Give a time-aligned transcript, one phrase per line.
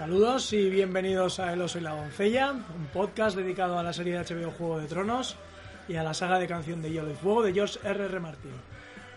[0.00, 4.18] Saludos y bienvenidos a El Oso y la Doncella, un podcast dedicado a la serie
[4.18, 5.36] de HBO Juego de Tronos
[5.88, 8.06] y a la saga de canción de Hielo y Fuego de George R.
[8.06, 8.18] R.
[8.18, 8.52] Martin.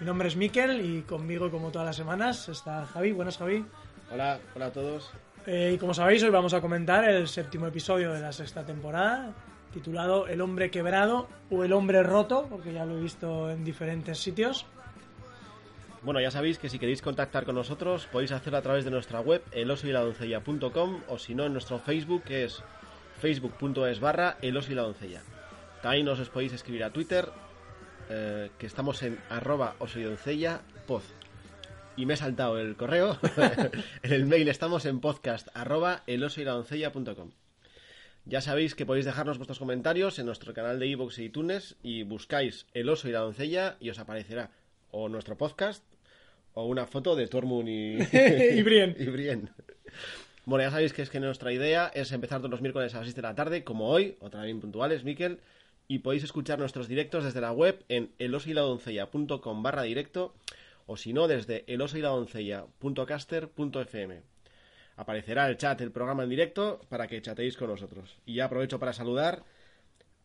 [0.02, 3.14] Mi nombre es Miquel y conmigo, como todas las semanas, está Javi.
[3.14, 3.66] Buenas, Javi.
[4.12, 5.10] Hola, hola a todos.
[5.48, 9.32] Eh, y como sabéis, hoy vamos a comentar el séptimo episodio de la sexta temporada,
[9.72, 14.20] titulado El hombre quebrado o El hombre roto, porque ya lo he visto en diferentes
[14.20, 14.66] sitios.
[16.04, 19.22] Bueno, ya sabéis que si queréis contactar con nosotros podéis hacerlo a través de nuestra
[19.22, 22.62] web elosoyladoncella.com o si no en nuestro Facebook que es
[23.22, 25.22] facebook.es barra elosoyladoncella.
[25.82, 27.30] También os podéis escribir a Twitter
[28.10, 31.04] eh, que estamos en arroba osoydoncella pod.
[31.96, 33.18] Y me he saltado el correo.
[34.04, 37.32] en el mail estamos en podcast arroba elosoyladoncella.com.
[38.26, 42.04] Ya sabéis que podéis dejarnos vuestros comentarios en nuestro canal de iVoox y iTunes y
[42.04, 44.52] buscáis El oso y la doncella y os aparecerá
[44.92, 45.84] o nuestro podcast
[46.54, 47.98] o una foto de Tormund y,
[48.58, 49.50] y Brienne.
[50.46, 53.06] Bueno, ya sabéis que es que nuestra idea es empezar todos los miércoles a las
[53.06, 55.40] 6 de la tarde, como hoy, otra vez puntuales, Miquel,
[55.88, 60.34] y podéis escuchar nuestros directos desde la web en elosyiladoncella.com barra directo
[60.86, 64.22] o si no desde elosyiladoncella.caster.fm.
[64.96, 68.18] Aparecerá el chat, el programa en directo para que chateéis con nosotros.
[68.26, 69.44] Y ya aprovecho para saludar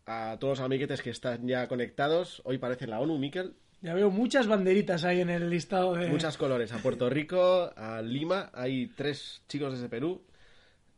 [0.05, 2.43] a todos los amiguetes que están ya conectados.
[2.45, 3.55] Hoy parece la ONU, Miquel.
[3.81, 6.09] Ya veo muchas banderitas ahí en el listado de...
[6.09, 6.73] Muchas colores.
[6.73, 10.21] A Puerto Rico, a Lima, hay tres chicos desde Perú.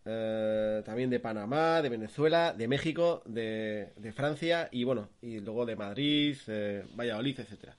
[0.06, 5.66] eh, también de Panamá, de Venezuela, de México, de, de Francia y bueno, y luego
[5.66, 7.76] de Madrid, eh, Valladolid, etcétera.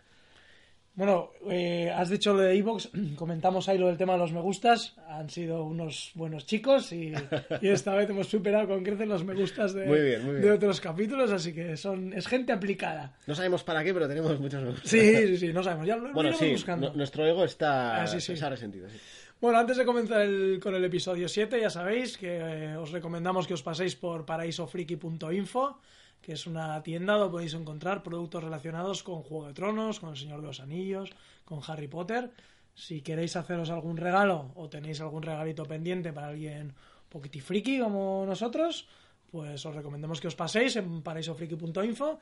[0.94, 4.42] Bueno, eh, has dicho lo de Evox, comentamos ahí lo del tema de los me
[4.42, 7.14] gustas, han sido unos buenos chicos y,
[7.61, 10.41] y esta vez hemos superado con creces los me gustas de, Muy bien, muy bien.
[10.44, 13.16] de otros capítulos, así que son es gente aplicada.
[13.25, 14.88] No sabemos para qué, pero tenemos muchos me gusta.
[14.88, 16.90] Sí, sí, sí, no sabemos, ya lo Bueno, sí, buscando.
[16.90, 18.34] nu- nuestro ego está, Ah, sí, sí.
[18.34, 18.90] está resentido.
[18.90, 18.97] sí.
[19.40, 23.47] Bueno, antes de comenzar el- con el episodio 7, ya sabéis que eh, os recomendamos
[23.47, 25.80] que os paséis por paraisofriki.info,
[26.21, 30.17] que es una tienda donde podéis encontrar productos relacionados con Juego de Tronos, con El
[30.17, 31.09] Señor de los Anillos,
[31.45, 32.31] con Harry Potter.
[32.75, 36.73] Si queréis haceros algún regalo o tenéis algún regalito pendiente para alguien
[37.09, 38.87] poquitifriki como nosotros,
[39.31, 42.19] pues os recomendamos que os paséis en paraisofriki.info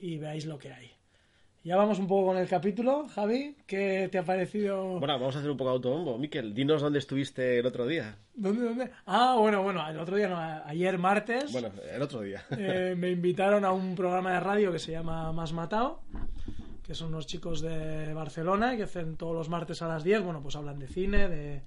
[0.00, 0.95] y veáis lo que hay.
[1.66, 3.56] Ya vamos un poco con el capítulo, Javi.
[3.66, 5.00] ¿Qué te ha parecido?
[5.00, 6.16] Bueno, vamos a hacer un poco de autobombo.
[6.16, 8.14] Miquel, dinos dónde estuviste el otro día.
[8.36, 8.90] ¿Dónde, dónde?
[9.04, 12.44] Ah, bueno, bueno, el otro día, no, ayer martes, Bueno, el otro día.
[12.56, 16.02] eh, me invitaron a un programa de radio que se llama Más Matado,
[16.86, 20.40] que son unos chicos de Barcelona que hacen todos los martes a las 10, bueno,
[20.42, 21.62] pues hablan de cine, de,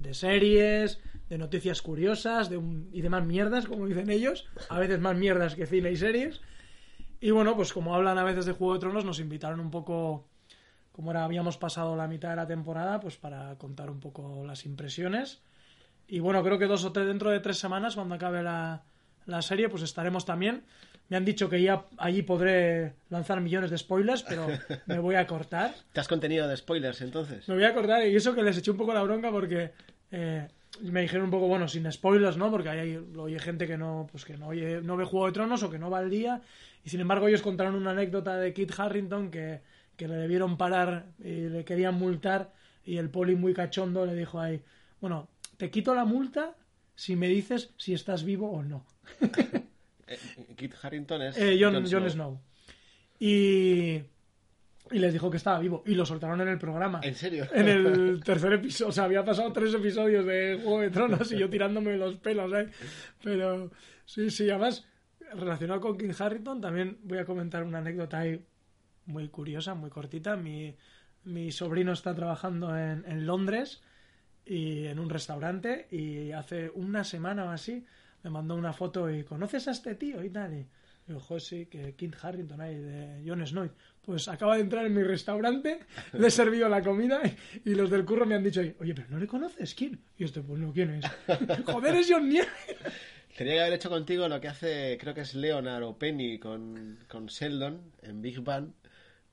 [0.00, 0.98] de series,
[1.28, 5.16] de noticias curiosas de un- y de más mierdas, como dicen ellos, a veces más
[5.16, 6.40] mierdas que cine y series.
[7.26, 10.28] Y bueno, pues como hablan a veces de Juego de Tronos, nos invitaron un poco,
[10.92, 14.64] como era, habíamos pasado la mitad de la temporada, pues para contar un poco las
[14.64, 15.42] impresiones.
[16.06, 18.84] Y bueno, creo que dos o tres, dentro de tres semanas, cuando acabe la,
[19.24, 20.62] la serie, pues estaremos también.
[21.08, 24.46] Me han dicho que ya allí podré lanzar millones de spoilers, pero
[24.86, 25.74] me voy a cortar.
[25.92, 27.48] ¿Te has contenido de spoilers entonces?
[27.48, 29.72] Me voy a cortar y eso que les eché un poco la bronca porque
[30.12, 30.46] eh,
[30.82, 32.50] me dijeron un poco, bueno, sin spoilers, ¿no?
[32.50, 35.62] Porque hay, oye gente que no, pues que no, oye, no ve Juego de Tronos
[35.62, 36.42] o que no va al día.
[36.84, 39.60] Y sin embargo ellos contaron una anécdota de Kit Harrington que,
[39.96, 42.52] que le debieron parar y le querían multar
[42.84, 44.62] y el poli muy cachondo le dijo ahí,
[45.00, 46.54] bueno, te quito la multa
[46.94, 48.86] si me dices si estás vivo o no.
[50.08, 51.36] Eh, Kit Harrington es...
[51.36, 52.40] Eh, Jon, Jon Snow.
[53.18, 54.02] Y,
[54.90, 55.82] y les dijo que estaba vivo.
[55.86, 57.00] Y lo soltaron en el programa.
[57.02, 57.46] ¿En serio?
[57.52, 58.88] En el tercer episodio.
[58.88, 62.52] O sea, había pasado tres episodios de Juego de Tronos y yo tirándome los pelos,
[62.52, 62.68] ¿eh?
[63.22, 63.70] Pero
[64.04, 64.86] sí, sí, además,
[65.34, 68.44] relacionado con King Harrington, también voy a comentar una anécdota ahí
[69.06, 70.36] muy curiosa, muy cortita.
[70.36, 70.76] Mi,
[71.24, 73.82] mi sobrino está trabajando en, en Londres
[74.44, 77.84] y en un restaurante y hace una semana o así
[78.22, 80.22] me mandó una foto y ¿conoces a este tío?
[80.22, 80.66] y tal y
[81.06, 83.70] digo, sí, que Kit Harrington ahí de Jon Snow
[84.06, 85.80] pues acaba de entrar en mi restaurante
[86.12, 87.20] le he servido la comida
[87.64, 89.74] y, los del curro me han dicho oye, pero ¿no le conoces?
[89.74, 90.00] ¿quién?
[90.16, 91.04] y este, pues no, ¿quién es?
[91.66, 92.30] joder, es John
[93.36, 97.00] Tenía que haber hecho contigo lo que hace, creo que es Leonard o Penny con,
[97.08, 98.70] con Sheldon en Big Bang,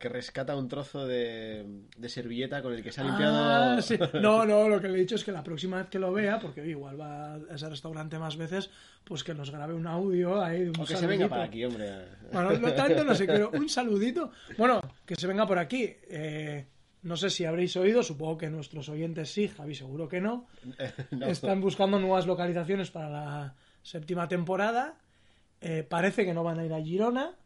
[0.03, 1.65] que rescata un trozo de,
[1.95, 3.37] de servilleta con el que se ha limpiado...
[3.37, 3.97] Ah, sí.
[4.21, 6.41] No, no, lo que le he dicho es que la próxima vez que lo vea,
[6.41, 8.69] porque igual va a ese restaurante más veces,
[9.05, 11.63] pues que nos grabe un audio ahí de un O que se venga para aquí,
[11.63, 11.89] hombre.
[12.33, 14.31] Bueno, no tanto, no sé, pero un saludito.
[14.57, 15.95] Bueno, que se venga por aquí.
[16.09, 16.65] Eh,
[17.03, 20.47] no sé si habréis oído, supongo que nuestros oyentes sí, Javi seguro que no.
[21.11, 21.27] No.
[21.27, 24.97] Están buscando nuevas localizaciones para la séptima temporada.
[25.61, 27.37] Eh, parece que no van a ir a Girona.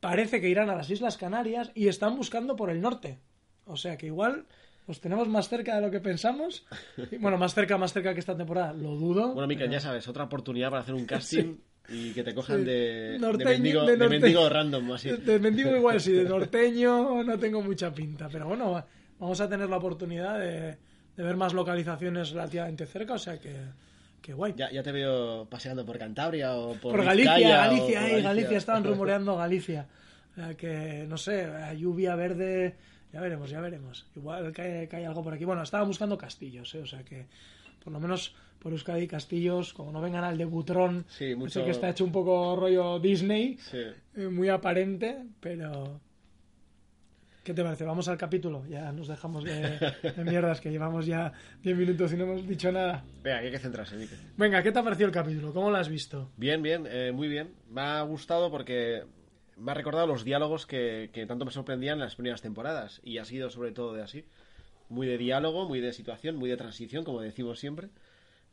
[0.00, 3.18] Parece que irán a las Islas Canarias y están buscando por el norte.
[3.64, 4.46] O sea que igual
[4.86, 6.64] los tenemos más cerca de lo que pensamos.
[7.20, 9.34] Bueno, más cerca, más cerca que esta temporada, lo dudo.
[9.34, 11.56] Bueno, Miquel, pero- ya sabes, otra oportunidad para hacer un casting
[11.90, 12.64] y que te cojan Sí.
[12.64, 12.72] de,
[13.12, 15.10] de, Norteño- mendigo, de de norte- mendigo random, así.
[15.10, 18.84] De mendigo igual sí, de norteño no tengo mucha pinta, pero bueno,
[19.18, 20.76] vamos a tener la oportunidad de,
[21.16, 23.54] de ver más localizaciones relativamente cerca, o sea que,
[24.22, 24.54] que guay.
[24.56, 28.58] Ya, ya te veo paseando por Cantabria o por, por Galicia, Vizcaya o Galicia, Galicia,
[28.58, 29.86] estaban rumoreando Galicia.
[30.56, 32.76] Que, no sé, lluvia verde,
[33.12, 34.06] ya veremos, ya veremos.
[34.14, 35.44] Igual cae, cae algo por aquí.
[35.44, 37.26] Bueno, estaba buscando castillos, eh, o sea que,
[37.82, 41.70] por lo menos por Euskadi castillos, como no vengan al de Butrón, Sí, mucho- que
[41.72, 43.78] está hecho un poco rollo Disney, Sí.
[44.16, 46.00] eh, muy aparente, pero...
[47.48, 47.86] ¿Qué te parece?
[47.86, 48.66] Vamos al capítulo.
[48.68, 52.70] Ya nos dejamos de, de mierdas, que llevamos ya 10 minutos y no hemos dicho
[52.70, 53.02] nada.
[53.22, 54.18] Venga, que hay que centrarse, Miquel.
[54.36, 55.54] Venga, ¿qué te ha parecido el capítulo?
[55.54, 56.30] ¿Cómo lo has visto?
[56.36, 57.54] Bien, bien, eh, muy bien.
[57.70, 59.04] Me ha gustado porque
[59.56, 63.00] me ha recordado los diálogos que, que tanto me sorprendían en las primeras temporadas.
[63.02, 64.26] Y ha sido sobre todo de así.
[64.90, 67.88] Muy de diálogo, muy de situación, muy de transición, como decimos siempre.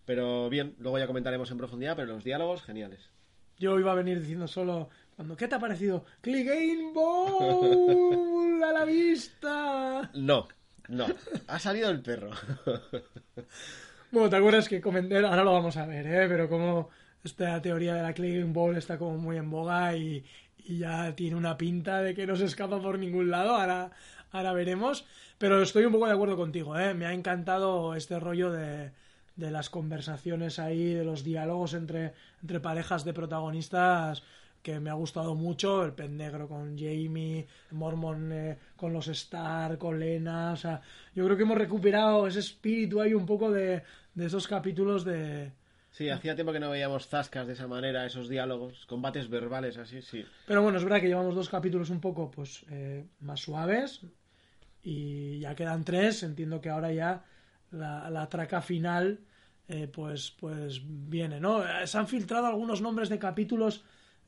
[0.06, 3.12] Pero bien, luego ya comentaremos en profundidad, pero los diálogos, geniales.
[3.58, 6.04] Yo iba a venir diciendo solo, cuando, ¿qué te ha parecido?
[6.22, 10.10] ¡Clegane Ball a la vista!
[10.14, 10.48] No,
[10.90, 11.06] no.
[11.48, 12.32] Ha salido el perro.
[14.12, 15.18] Bueno, ¿te acuerdas que comenté?
[15.18, 16.28] Ahora lo vamos a ver, ¿eh?
[16.28, 16.90] Pero como
[17.24, 20.26] esta teoría de la Clegane Ball está como muy en boga y,
[20.66, 23.92] y ya tiene una pinta de que no se escapa por ningún lado, ahora,
[24.32, 25.06] ahora veremos.
[25.38, 26.94] Pero estoy un poco de acuerdo contigo, ¿eh?
[26.94, 28.92] Me ha encantado este rollo de,
[29.36, 34.24] de las conversaciones ahí, de los diálogos entre, entre parejas de protagonistas
[34.66, 39.78] que me ha gustado mucho, el pez negro con Jamie, Mormon eh, con los Star,
[39.78, 40.82] con Lena, o sea,
[41.14, 43.84] yo creo que hemos recuperado ese espíritu ahí un poco de,
[44.16, 45.52] de esos capítulos de...
[45.92, 50.02] Sí, hacía tiempo que no veíamos zascas de esa manera, esos diálogos, combates verbales así,
[50.02, 50.26] sí.
[50.48, 54.02] Pero bueno, es verdad que llevamos dos capítulos un poco pues eh, más suaves
[54.82, 57.24] y ya quedan tres, entiendo que ahora ya
[57.70, 59.20] la, la traca final
[59.68, 61.64] eh, pues, pues viene, ¿no?
[61.64, 63.84] Eh, Se han filtrado algunos nombres de capítulos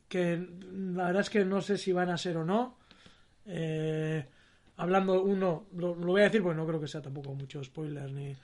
[0.08, 0.38] que
[0.96, 2.78] la verdad es que no sé si van a ser o no.
[3.46, 4.26] Eh,
[4.78, 8.12] hablando uno, lo, lo voy a decir porque no creo que sea tampoco mucho spoiler
[8.12, 8.36] ni...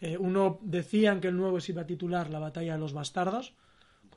[0.00, 3.54] eh, uno decían que el nuevo se iba a titular La batalla de los bastardos,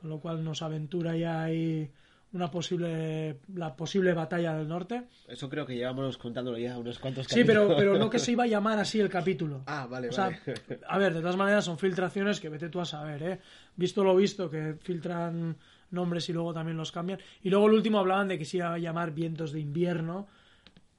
[0.00, 1.90] con lo cual nos aventura ya ahí
[2.32, 5.04] una posible la posible batalla del norte.
[5.28, 7.78] Eso creo que llevamos contándolo ya unos cuantos Sí, pero, capítulos.
[7.78, 9.62] pero no que se iba a llamar así el capítulo.
[9.66, 10.80] Ah, vale, O sea, vale.
[10.88, 13.40] a ver, de todas maneras son filtraciones que vete tú a saber, ¿eh?
[13.76, 15.56] Visto lo visto, que filtran
[15.94, 17.20] nombres y luego también los cambian.
[17.42, 20.26] Y luego el último hablaban de que se iba a llamar Vientos de Invierno,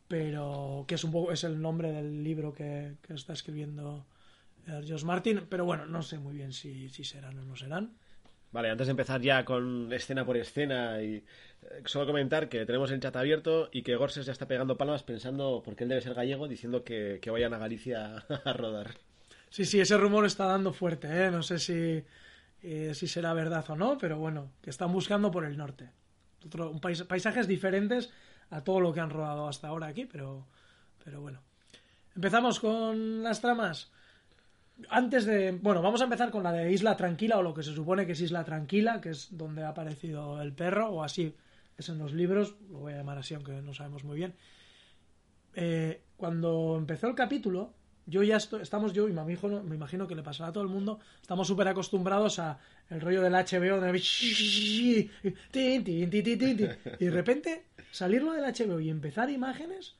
[0.07, 4.05] pero que es un poco es el nombre del libro que, que está escribiendo
[4.67, 5.41] eh, George Martin.
[5.49, 7.93] Pero bueno, no sé muy bien si, si serán o no serán.
[8.51, 11.23] Vale, antes de empezar ya con escena por escena y eh,
[11.83, 15.61] solo comentar que tenemos el chat abierto y que Gorses ya está pegando palmas pensando,
[15.65, 18.15] porque él debe ser gallego, diciendo que, que vayan a Galicia
[18.45, 18.91] a rodar.
[19.49, 21.31] Sí, sí, ese rumor está dando fuerte, ¿eh?
[21.31, 22.01] No sé si,
[22.93, 25.89] si será verdad o no, pero bueno, que están buscando por el norte.
[26.45, 28.11] Otro, un pais- paisajes diferentes
[28.49, 30.45] a todo lo que han rodado hasta ahora aquí, pero,
[31.03, 31.39] pero bueno.
[32.15, 33.91] Empezamos con las tramas.
[34.89, 35.51] Antes de.
[35.51, 38.11] Bueno, vamos a empezar con la de Isla Tranquila, o lo que se supone que
[38.11, 41.33] es Isla Tranquila, que es donde ha aparecido el perro, o así
[41.77, 44.33] es en los libros, lo voy a llamar así, aunque no sabemos muy bien.
[45.55, 47.73] Eh, cuando empezó el capítulo,
[48.05, 50.63] yo ya estoy, estamos yo y me imagino, me imagino que le pasará a todo
[50.63, 52.59] el mundo, estamos súper acostumbrados a
[52.89, 53.97] el rollo del HBO de
[56.99, 59.95] y de repente salirlo del HBO y empezar imágenes,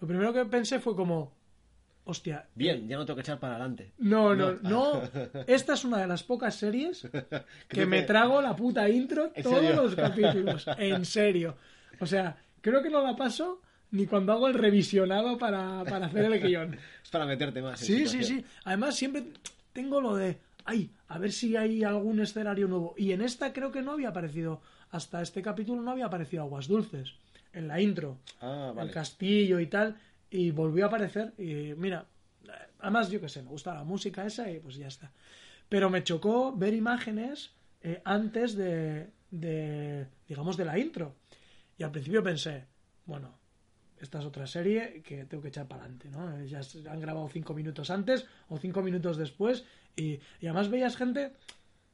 [0.00, 1.32] lo primero que pensé fue como,
[2.04, 3.92] hostia, Bien, ya no tengo que echar para adelante.
[3.98, 5.02] no, no, no.
[5.46, 7.08] Esta es una de las pocas series
[7.68, 10.66] que me trago la puta intro ¿En todos los capítulos.
[10.76, 11.56] En serio.
[12.00, 13.60] O sea, creo que no la paso
[13.92, 16.76] ni cuando hago el revisionado para, para hacer el guion.
[17.04, 17.80] Es para meterte más.
[17.80, 18.40] en Sí, sí, situación.
[18.40, 18.46] sí.
[18.64, 19.24] Además, siempre
[19.72, 22.94] tengo lo de, ay, a ver si hay algún escenario nuevo.
[22.98, 26.66] Y en esta creo que no había aparecido, hasta este capítulo no había aparecido Aguas
[26.68, 27.14] Dulces.
[27.52, 28.90] En la intro Ah, el vale.
[28.92, 29.96] castillo y tal,
[30.30, 31.34] y volvió a aparecer.
[31.38, 32.06] Y mira,
[32.80, 35.12] además, yo qué sé, me gusta la música esa y pues ya está.
[35.68, 37.50] Pero me chocó ver imágenes
[37.82, 41.14] eh, antes de, de, digamos, de la intro.
[41.76, 42.64] Y al principio pensé,
[43.04, 43.38] bueno,
[44.02, 46.44] esta es otra serie que tengo que echar para adelante, ¿no?
[46.44, 49.64] Ya han grabado cinco minutos antes o cinco minutos después
[49.96, 51.32] y, y además veías gente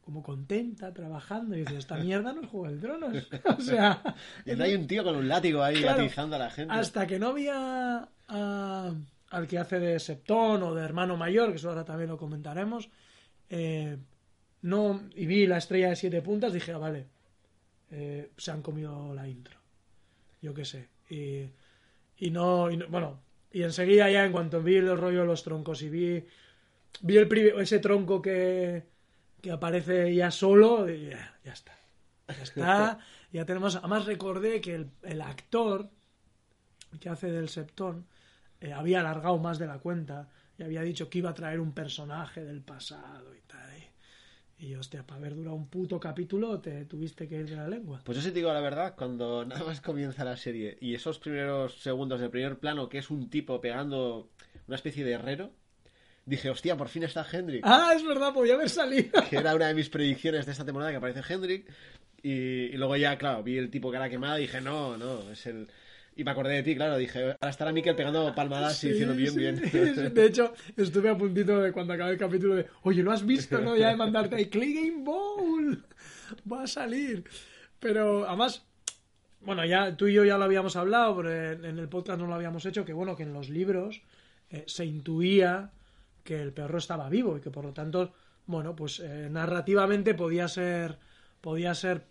[0.01, 3.29] como contenta, trabajando y dices, esta mierda no es Juego de Tronos.
[3.59, 4.03] o sea...
[4.47, 6.73] Y hay un tío con un látigo ahí Claro, atizando a la gente.
[6.73, 8.95] Hasta que no vi a- a-
[9.31, 12.89] al que hace de Septón o de hermano mayor, que eso ahora también lo comentaremos,
[13.51, 13.99] eh,
[14.63, 17.07] no, y vi la estrella de siete puntas, dije, ah, vale,
[17.91, 19.59] eh, se han comido la intro.
[20.41, 20.89] Yo qué sé.
[21.11, 21.45] Y,
[22.19, 25.43] y no, y no- bueno, Y enseguida ya, en cuanto vi el rollo de los
[25.43, 26.25] troncos y vi,
[27.03, 27.29] vi el
[27.61, 28.85] ese tronco que,
[29.43, 31.75] que aparece ya solo, y ya, ya está.
[32.37, 32.99] Ya está,
[33.33, 33.77] ya tenemos...
[33.77, 35.91] Además recordé que el, el actor
[37.01, 38.07] que hace del Septón
[38.61, 41.73] eh, había alargado más de la cuenta y había dicho que iba a traer un
[41.73, 43.79] personaje del pasado y tal.
[43.79, 43.88] Y,
[44.59, 48.01] y hostia, para haber durado un puto capítulo te tuviste que ir de la lengua.
[48.05, 51.19] Pues yo sí te digo la verdad, cuando nada más comienza la serie y esos
[51.19, 54.31] primeros segundos del primer plano, que es un tipo pegando
[54.67, 55.53] una especie de herrero,
[56.27, 57.63] dije, hostia, por fin está Hendrik.
[57.65, 59.23] Ah, es verdad, podía haber salido.
[59.31, 61.71] que era una de mis predicciones de esta temporada que aparece Hendrik.
[62.23, 65.47] Y, y luego ya, claro, vi el tipo cara quemada y dije, no, no, es
[65.47, 65.69] el.
[66.19, 69.31] Y me acordé de ti, claro, dije, ahora estará Mikel pegando palmadas y diciendo bien,
[69.33, 69.95] Sí, bien.
[69.95, 70.09] sí.
[70.09, 73.61] De hecho, estuve a puntito de cuando acabé el capítulo de, oye, ¿lo has visto?
[73.61, 75.85] No, ya de mandarte ahí, Clay Game Bowl.
[76.53, 77.23] Va a salir.
[77.79, 78.65] Pero además,
[79.43, 82.27] bueno, ya tú y yo ya lo habíamos hablado, pero en en el podcast no
[82.27, 84.03] lo habíamos hecho, que bueno, que en los libros
[84.51, 85.71] eh, se intuía
[86.25, 88.13] que el perro estaba vivo y que por lo tanto,
[88.47, 90.99] bueno, pues eh, narrativamente podía ser,
[91.41, 92.03] podía ser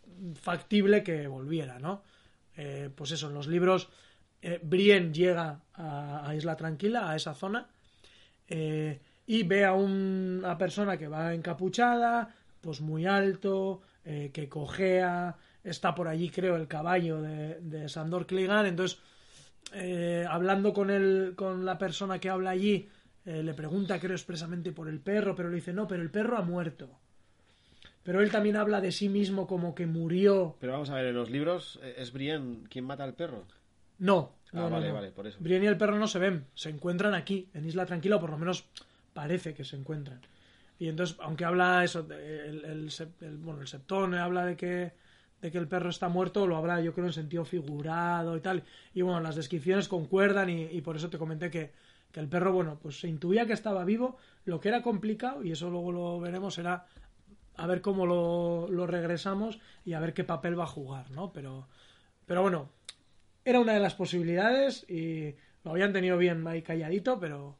[0.42, 2.04] factible que volviera, ¿no?
[2.58, 3.90] Eh, pues eso, en los libros
[4.42, 7.70] eh, Brienne llega a, Isla Tranquila, a esa zona,
[8.48, 14.50] eh, y ve a un- una persona que va encapuchada, pues muy alto, eh, que
[14.50, 19.00] cojea, está por allí creo el caballo de, Sandor Clegane, entonces
[20.30, 22.90] hablando con el, con la persona que habla allí,
[23.26, 26.42] le pregunta creo expresamente por el perro, pero le dice no, pero el perro ha
[26.42, 26.90] muerto.
[28.08, 30.56] Pero él también habla de sí mismo como que murió.
[30.62, 33.44] Pero vamos a ver, en los libros, eh, ¿es Brienne quien mata al perro?
[34.00, 34.94] No, Ah, no, no, vale, no.
[34.94, 35.38] vale, por eso.
[35.42, 38.30] Brienne y el perro no se ven, se encuentran aquí, en Isla Tranquila, o por
[38.30, 38.64] lo menos
[39.14, 40.22] parece que se encuentran.
[40.80, 42.90] Y entonces, aunque habla eso, el, el,
[43.22, 44.94] el- bueno, el septón habla de que,
[45.42, 48.64] de que el perro está muerto, lo habla yo creo en sentido figurado y tal.
[48.94, 51.72] Y bueno, las descripciones concuerdan y, y por eso te comenté que,
[52.14, 54.18] que el perro, bueno, pues se intuía que estaba vivo.
[54.46, 56.86] Lo que era complicado, y eso luego lo veremos, era
[57.58, 61.34] a ver cómo lo, lo regresamos y a ver qué papel va a jugar, ¿no?
[61.34, 61.68] Pero,
[62.26, 62.70] pero bueno,
[63.44, 67.58] era una de las posibilidades y lo habían tenido bien ahí calladito, pero,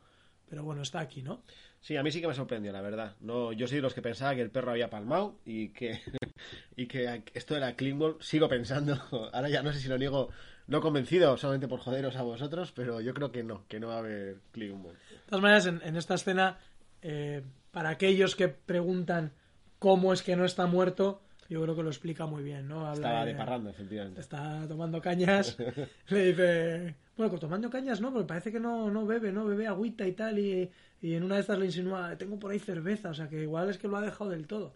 [0.50, 1.42] pero bueno, está aquí, ¿no?
[1.82, 3.16] Sí, a mí sí que me sorprendió, la verdad.
[3.22, 6.02] No, yo soy de los que pensaba que el perro había palmado y que,
[6.76, 8.18] y que esto era Klingball.
[8.20, 9.02] Sigo pensando,
[9.34, 10.30] ahora ya no sé si lo niego,
[10.68, 13.96] no convencido solamente por joderos a vosotros, pero yo creo que no, que no va
[13.96, 14.94] a haber Klingball.
[14.94, 16.58] De todas maneras, en, en esta escena,
[17.02, 19.32] eh, para aquellos que preguntan
[19.80, 22.82] cómo es que no está muerto, yo creo que lo explica muy bien, ¿no?
[22.82, 24.20] Habla Estaba de parranda, efectivamente.
[24.20, 25.58] Está tomando cañas.
[26.10, 29.68] le dice, bueno, que tomando cañas no, porque parece que no, no bebe, no bebe
[29.68, 30.40] agüita y tal.
[30.40, 30.70] Y,
[31.02, 33.70] y en una de estas le insinúa, tengo por ahí cerveza, o sea que igual
[33.70, 34.74] es que lo ha dejado del todo.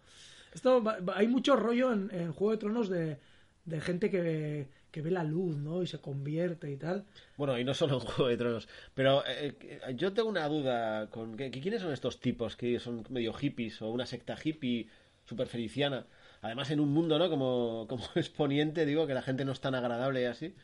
[0.54, 3.18] Esto hay mucho rollo en, en Juego de Tronos de,
[3.66, 5.82] de gente que, que ve la luz, ¿no?
[5.82, 7.06] Y se convierte y tal.
[7.38, 8.68] Bueno, y no solo en Juego de Tronos.
[8.94, 12.80] Pero eh, eh, yo tengo una duda con que, que quiénes son estos tipos que
[12.80, 14.88] son medio hippies o una secta hippie
[15.26, 16.06] super feliciana.
[16.42, 17.30] Además en un mundo, ¿no?
[17.30, 20.56] Como, como exponiente, digo, que la gente no es tan agradable y así.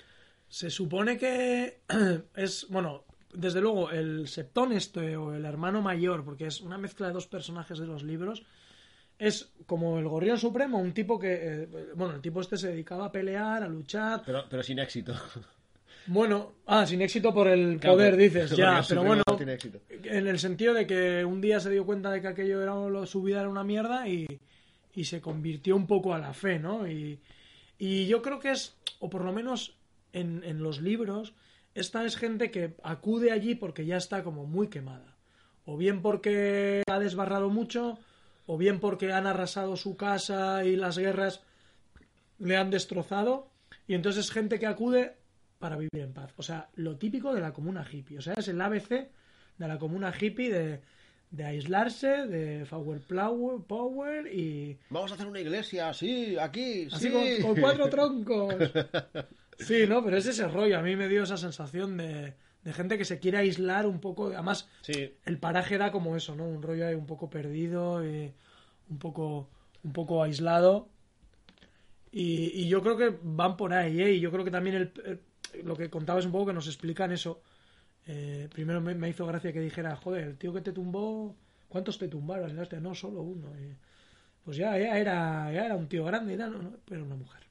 [0.50, 1.80] Se supone que
[2.36, 3.04] es, bueno,
[3.34, 7.28] desde luego el septón este o el hermano mayor, porque es una mezcla de dos
[7.28, 8.44] personajes de los libros,
[9.20, 13.06] es como el gorrión supremo, un tipo que, eh, bueno, el tipo este se dedicaba
[13.06, 15.14] a pelear, a luchar, Pero, pero sin éxito.
[16.08, 19.82] bueno, ah, sin éxito por el Claro, poder, dices, ya, pero bueno, no tiene éxito.
[19.90, 23.06] en el sentido de que un día se dio cuenta de que aquello era lo-
[23.06, 24.26] su vida era una mierda y,
[24.94, 26.88] y se convirtió un poco a la fe, ¿no?
[26.88, 27.20] Y,
[27.78, 29.76] y yo creo que es, o por lo menos
[30.14, 31.34] en, en los libros,
[31.76, 35.16] esta es gente que acude allí porque ya está como muy quemada.
[35.66, 38.00] O bien porque ha desbarrado mucho,
[38.48, 41.44] o bien porque han arrasado su casa y las guerras
[42.40, 43.52] le han destrozado.
[43.88, 45.16] Y entonces es gente que acude
[45.60, 46.34] para vivir en paz.
[46.38, 48.18] O sea, lo típico de la comuna hippie.
[48.18, 50.82] O sea, es el ABC de la comuna hippie de,
[51.30, 57.10] de aislarse, de power power, power y Vamos a hacer una iglesia, sí, aquí, así
[57.10, 57.42] sí.
[57.42, 58.56] con, con cuatro troncos.
[59.60, 60.78] Sí, no, pero es ese rollo.
[60.78, 64.28] A mí me dio esa sensación de, de gente que se quiere aislar un poco.
[64.28, 66.46] Además, Sí, el paraje da como eso, ¿no?
[66.46, 68.34] Un rollo ahí un poco perdido y
[68.90, 69.50] un poco,
[69.84, 70.90] un poco aislado.
[72.12, 74.12] Y, y yo creo que van por ahí, ¿eh?
[74.14, 75.22] Y yo creo que también el, el-
[75.66, 77.42] lo que contabas un poco que nos explican eso.
[78.08, 81.36] Eh, primero me, me hizo gracia que dijera, joder, el tío que te tumbó,
[81.70, 82.58] ¿cuántos te tumbaron?
[82.60, 83.50] Hostia, no, solo uno.
[84.46, 87.44] Pues ya, ya era, ya era un tío grande, era, no, no, pero una mujer.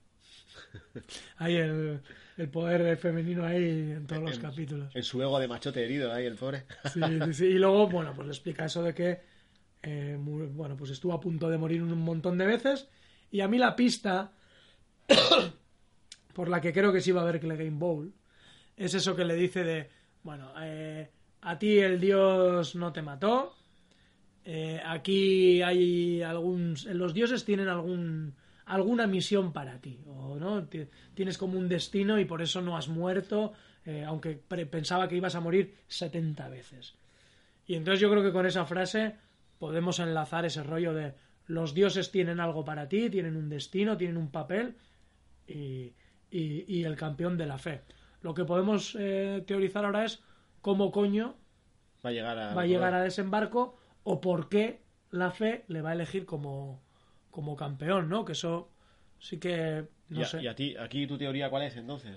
[1.38, 2.00] Ahí el,
[2.36, 4.94] el poder femenino ahí en todos los capítulos.
[4.94, 6.64] en su ego de machote herido ahí, el pobre.
[6.92, 7.46] Sí, sí, sí.
[7.46, 9.20] Y luego, bueno, pues le explica eso de que,
[9.82, 12.88] eh, bueno, pues estuvo a punto de morir un montón de veces.
[13.30, 14.32] Y a mí la pista
[16.34, 18.12] por la que creo que sí va a haber Game Bowl
[18.76, 19.88] es eso que le dice de,
[20.22, 21.08] Bueno, eh,
[21.40, 23.56] a ti el dios no te mató.
[24.44, 26.76] Eh, aquí hay algún.
[26.92, 28.34] Los dioses tienen algún
[28.66, 32.76] alguna misión para ti, o no Ti- tienes como un destino y por eso no
[32.76, 33.52] has muerto,
[33.84, 36.94] eh, aunque pensaba que ibas a morir 70 veces.
[37.66, 39.16] Y entonces yo creo que con esa frase
[39.58, 41.14] podemos enlazar ese rollo de
[41.46, 44.74] los dioses tienen algo para ti, tienen un destino, tienen un papel
[45.46, 45.92] y,
[46.30, 47.82] y- y el campeón de la fe.
[48.22, 50.20] Lo que podemos eh, teorizar ahora es
[50.60, 51.36] cómo coño
[52.04, 52.54] Va a llegar a.
[52.54, 54.80] va a llegar a desembarco o por qué
[55.10, 56.82] la fe le va a elegir como,
[57.36, 58.24] como campeón, ¿no?
[58.24, 58.70] Que eso
[59.18, 60.42] sí que no y, a, sé.
[60.42, 62.16] y a ti, aquí tu teoría, ¿cuál es entonces?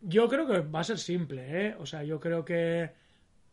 [0.00, 1.76] Yo creo que va a ser simple, ¿eh?
[1.78, 2.90] O sea, yo creo que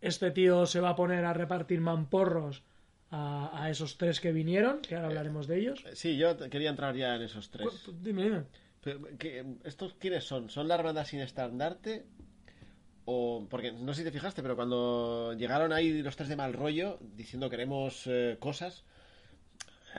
[0.02, 2.64] este tío se va a poner a repartir mamporros
[3.12, 5.86] a, a esos tres que vinieron, que ahora hablaremos de ellos.
[5.86, 7.70] Eh, Sí, yo quería entrar ya en esos tres.
[7.86, 8.44] Cu- Dime, dime.
[8.84, 10.50] Pero, ¿qué- ¿Estos quiénes son?
[10.50, 12.06] ¿Son la hermandad sin estandarte?
[13.06, 16.54] O, porque no sé si te fijaste, pero cuando llegaron ahí los tres de mal
[16.54, 18.84] rollo, diciendo queremos eh, cosas,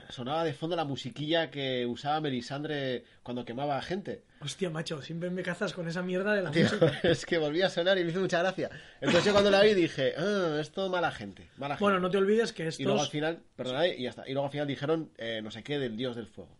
[0.09, 4.23] sonaba de fondo la musiquilla que usaba Melisandre cuando quemaba a gente.
[4.41, 6.99] Hostia, macho, siempre me cazas con esa mierda de la Tío, música.
[7.03, 8.69] es que volvía a sonar y me hizo mucha gracia.
[9.01, 11.83] Entonces yo cuando la vi dije, ah, esto mala gente, mala gente.
[11.83, 14.27] Bueno, no te olvides que Y luego al final, perdona, y ya está.
[14.27, 16.51] Y luego al final dijeron eh, no sé qué del dios del fuego.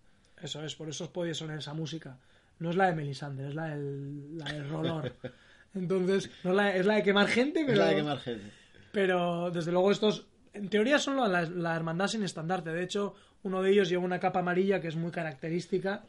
[0.41, 2.17] Eso es, por eso os podía sonar esa música.
[2.59, 5.13] No es la de Melisandre, es la del, la del Rolor.
[5.75, 7.79] Entonces, no es la, es la de quemar gente, Es pero...
[7.79, 8.51] la de quemar gente.
[8.91, 12.71] Pero desde luego estos, en teoría son la, la hermandad sin estandarte.
[12.71, 16.03] De hecho, uno de ellos lleva una capa amarilla que es muy característica,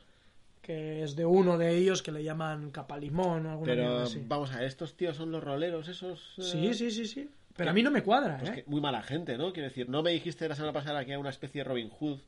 [0.62, 4.22] que es de uno de ellos que le llaman capa limón o alguna Pero así.
[4.26, 6.34] vamos a ver, estos tíos son los roleros, esos.
[6.38, 7.28] eh, Sí, sí, sí, sí.
[7.56, 8.54] Pero a mí no me cuadra, Pues ¿eh?
[8.64, 9.52] que muy mala gente, ¿no?
[9.52, 12.18] Quiero decir, no me dijiste la semana pasada que era una especie de Robin Hood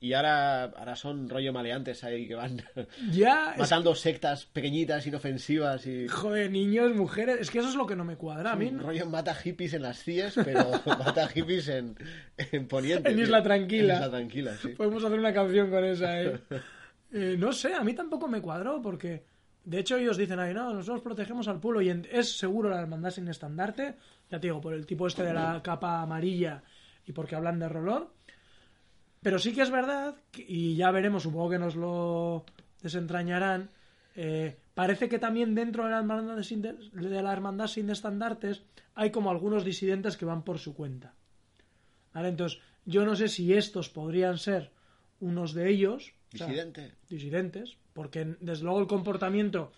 [0.00, 2.62] y ahora, ahora son rollo maleantes ahí que van
[3.10, 7.96] Ya, es- sectas pequeñitas, inofensivas y joder, niños, mujeres, es que eso es lo que
[7.96, 8.52] no me cuadra.
[8.52, 11.96] A mí, rollo mata hippies en las CIES, pero mata hippies en,
[12.36, 13.10] en Poniente.
[13.10, 13.18] En.
[13.18, 13.94] Isla Tranquila.
[13.94, 14.68] En Isla Tranquila, sí.
[14.68, 16.40] Podemos hacer una canción con esa, ¿eh?
[17.12, 19.24] Eh, no sé, a mí tampoco me cuadró porque...
[19.64, 22.80] De hecho, ellos dicen ahí, no, nosotros protegemos al pueblo y en- es seguro la
[22.80, 23.94] hermandad sin estandarte,
[24.30, 26.62] ya te digo, por el tipo este de la capa amarilla
[27.04, 28.12] y porque hablan de rolor.
[29.26, 32.44] Pero sí que es verdad, que- y ya veremos, supongo que nos lo
[32.80, 33.70] desentrañarán,
[34.14, 38.62] eh, parece que también dentro de la, hermandad sin de, de la hermandad sin estandartes
[38.94, 41.12] hay como algunos disidentes que van por su cuenta.
[42.14, 42.28] ¿Vale?
[42.28, 44.70] Entonces, yo no sé si estos podrían ser
[45.18, 46.12] unos de ellos.
[46.32, 46.92] o sea, Disidente.
[47.08, 49.72] disidentes, porque desde luego el comportamiento,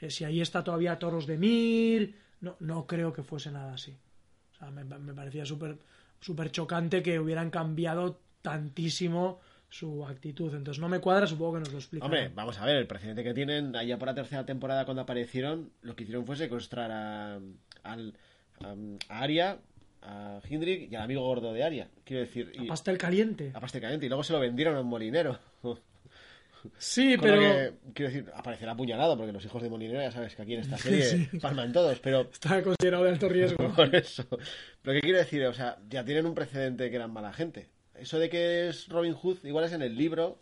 [0.00, 3.96] eh, si ahí está todavía Toros de Mir, no, no creo que fuese nada así.
[4.52, 5.76] O sea, me, me parecía súper
[6.22, 10.54] súper chocante que hubieran cambiado tantísimo su actitud.
[10.54, 12.04] Entonces no me cuadra, supongo que nos lo explica.
[12.04, 15.70] Hombre, vamos a ver, el precedente que tienen, allá por la tercera temporada cuando aparecieron,
[15.80, 17.40] lo que hicieron fue secuestrar a,
[17.82, 18.14] al,
[18.60, 18.74] a,
[19.08, 19.58] a Arya,
[20.02, 21.88] a Hindrik y al amigo gordo de Arya.
[22.04, 23.52] Quiero decir, y, Pastel caliente.
[23.54, 25.38] a Pastel Caliente, y luego se lo vendieron a un molinero.
[26.78, 30.36] Sí, Con pero que, quiero decir, aparecerá apuñalado, porque los hijos de molinero ya sabes
[30.36, 33.68] que aquí en esta serie palman todos, pero está considerado de alto riesgo.
[33.74, 34.24] por eso.
[34.82, 35.44] Pero ¿qué quiero decir?
[35.46, 37.68] O sea, ya tienen un precedente que eran mala gente.
[38.02, 40.38] Eso de que es Robin Hood, igual es en el libro,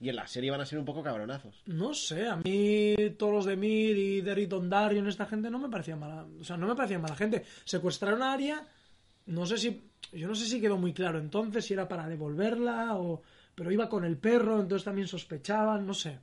[0.00, 1.62] y en la serie van a ser un poco cabronazos.
[1.66, 5.68] No sé, a mí todos los de Mir y Derry Dondarrion, esta gente no me
[5.68, 7.44] parecían mala, o sea, no me parecían mala gente.
[7.64, 8.66] Secuestraron a Aria,
[9.26, 9.80] no sé si,
[10.12, 13.22] yo no sé si quedó muy claro entonces si era para devolverla o,
[13.54, 16.18] pero iba con el perro, entonces también sospechaban, no sé.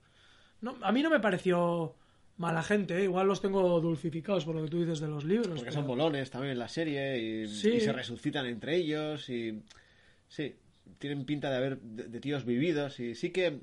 [0.62, 1.94] No, a mí no me pareció
[2.38, 3.04] mala gente, ¿eh?
[3.04, 5.50] igual los tengo dulcificados por lo que tú dices de los libros.
[5.50, 7.70] Porque pero- son bolones también en la serie y, Sí.
[7.74, 9.62] y se resucitan entre ellos y
[10.28, 10.56] sí,
[11.00, 13.60] tienen pinta de haber de, de tíos vividos y sí que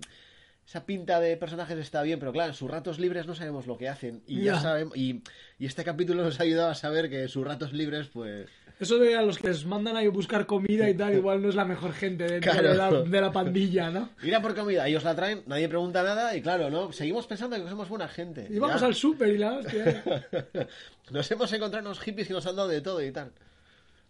[0.67, 3.77] esa pinta de personajes está bien, pero claro, en sus ratos libres no sabemos lo
[3.77, 4.61] que hacen y ya, Ya.
[4.61, 5.23] sabemos y,
[5.59, 8.49] y este capítulo nos ha ayudado a saber que en sus ratos libres pues
[8.81, 11.43] Eso de a los que les mandan a ir a buscar comida y tal, igual
[11.43, 12.71] no es la mejor gente dentro Claro.
[12.71, 14.09] de, la, de la pandilla, ¿no?
[14.23, 16.93] ir a por comida, ellos la traen, nadie pregunta nada y claro, ¿no?
[16.93, 18.47] Seguimos pensando que somos buena gente.
[18.51, 18.87] Y vamos Ya.
[18.87, 20.03] al súper y la hostia.
[21.11, 23.33] Nos hemos encontrado unos hippies que nos han dado de todo y tal.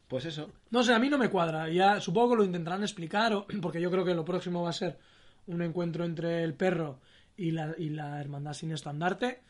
[0.09, 0.51] Pues eso.
[0.71, 1.69] No sé, a mí no me cuadra.
[1.71, 4.75] Ya supongo que lo intentarán explicar, o- porque yo creo que lo próximo va a
[4.75, 4.99] ser
[5.47, 7.01] un encuentro entre el perro
[7.37, 9.41] y la, y la hermandad sin estandarte.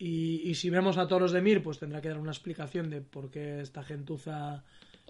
[0.00, 3.30] Y, si vemos a Toros de Mir, pues tendrá que dar una explicación de por
[3.30, 4.62] qué esta gentuza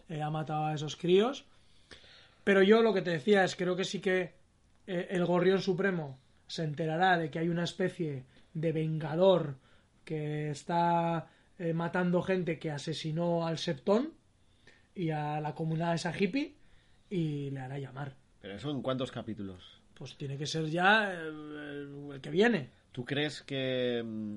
[0.08, 1.44] eh, ha matado a esos críos.
[2.42, 4.32] Pero yo lo que te decía es, creo que sí que
[4.86, 9.56] eh, el Gorrión Supremo se enterará de que hay una especie de vengador
[10.06, 14.14] que está eh, matando gente que asesinó al Septón
[14.98, 16.54] y a la comunidad esa hippie
[17.08, 18.14] y le hará llamar.
[18.42, 19.80] Pero eso en cuántos capítulos?
[19.94, 22.70] Pues tiene que ser ya el, el- que viene.
[22.92, 24.36] ¿Tú crees que mm,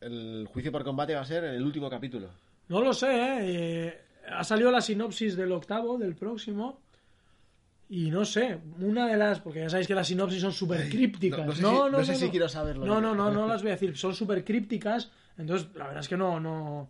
[0.00, 2.28] el juicio por combate va a ser en el último capítulo.
[2.68, 3.38] No lo sé, ¿eh?
[3.42, 6.80] Eh, Ha salido la sinopsis del octavo, del próximo.
[7.88, 9.40] Y no sé, una de las.
[9.40, 11.38] Porque ya sabéis que las sinopsis son súper crípticas.
[11.40, 12.86] no- no sé si- no, no sé si quiero saberlo.
[12.86, 13.96] No, no, no, no las voy a decir.
[13.96, 15.10] Son súper crípticas.
[15.36, 16.88] Entonces, la verdad es que no, no,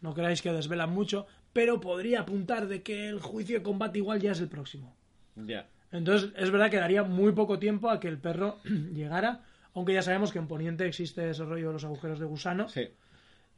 [0.00, 1.26] no creáis que desvelan mucho.
[1.52, 4.94] Pero podría apuntar de que el juicio de combate igual ya es el próximo.
[5.36, 5.66] Ya.
[5.92, 8.58] Entonces, es verdad que daría muy poco tiempo a que el perro
[8.94, 9.42] llegara.
[9.74, 12.88] Aunque ya sabemos que en Poniente existe ese rollo de los agujeros de gusano Sí.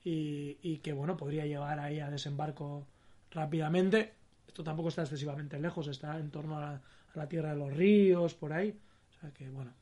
[0.04, 2.86] y, y que bueno podría llevar ahí a desembarco
[3.30, 4.12] rápidamente
[4.46, 6.82] esto tampoco está excesivamente lejos está en torno a la, a
[7.18, 8.74] la tierra de los ríos por ahí
[9.16, 9.72] o sea que bueno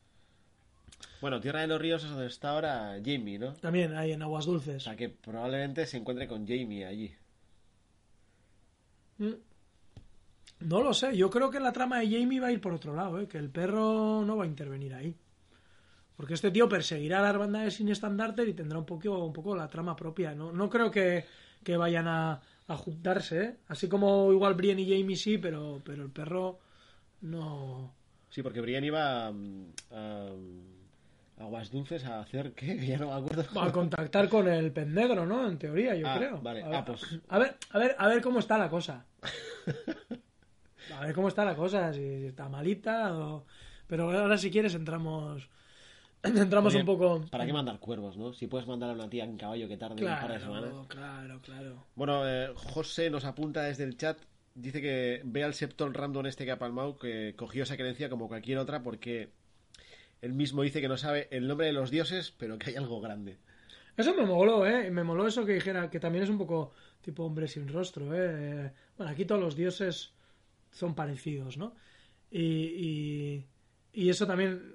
[1.19, 3.53] Bueno, Tierra de los Ríos es donde está ahora Jamie, ¿no?
[3.55, 7.13] también hay en aguas O dulces sea que probablemente se encuentre con Jamie allí.
[9.21, 9.35] Mm.
[10.61, 12.95] no lo sé yo creo que la trama de Jamie va a ir por otro
[12.95, 13.27] lado ¿eh?
[13.27, 15.15] que el perro no va a intervenir ahí
[16.21, 19.55] porque este tío perseguirá a las hermandades sin estandarte y tendrá un poco, un poco
[19.55, 20.35] la trama propia.
[20.35, 21.25] No, no creo que,
[21.63, 23.57] que vayan a, a juntarse, ¿eh?
[23.69, 26.59] Así como igual Brienne y Jamie sí, pero, pero el perro
[27.21, 27.91] no...
[28.29, 30.27] Sí, porque Brian iba mm, a
[31.41, 33.59] Aguas Dulces a hacer qué, ya no me acuerdo.
[33.61, 35.47] A contactar con el pez negro, ¿no?
[35.47, 36.41] En teoría, yo Ah, creo.
[36.41, 36.63] vale.
[36.63, 39.05] A ver, Ah, pues- a ver, a ver, a ver cómo está la cosa.
[40.97, 43.45] A ver cómo está la cosa, si está malita o...
[43.87, 45.47] Pero ahora si quieres entramos...
[46.23, 47.21] Entramos Oye, un poco...
[47.31, 48.33] ¿Para qué mandar cuervos, no?
[48.33, 50.69] Si puedes mandar a una tía en caballo que tarde un par de semanas.
[50.87, 51.85] Claro, claro, claro.
[51.95, 54.17] Bueno, eh, José nos apunta desde el chat.
[54.53, 58.27] Dice que ve al Septol random este que ha palmado, que cogió esa creencia como
[58.27, 59.29] cualquier otra, porque
[60.21, 63.01] él mismo dice que no sabe el nombre de los dioses, pero que hay algo
[63.01, 63.39] grande.
[63.97, 64.89] Eso me moló, ¿eh?
[64.91, 68.71] Me moló eso que dijera, que también es un poco tipo hombre sin rostro, ¿eh?
[68.97, 70.13] Bueno, aquí todos los dioses
[70.71, 71.75] son parecidos, ¿no?
[72.29, 73.43] Y,
[73.93, 74.73] y, eso también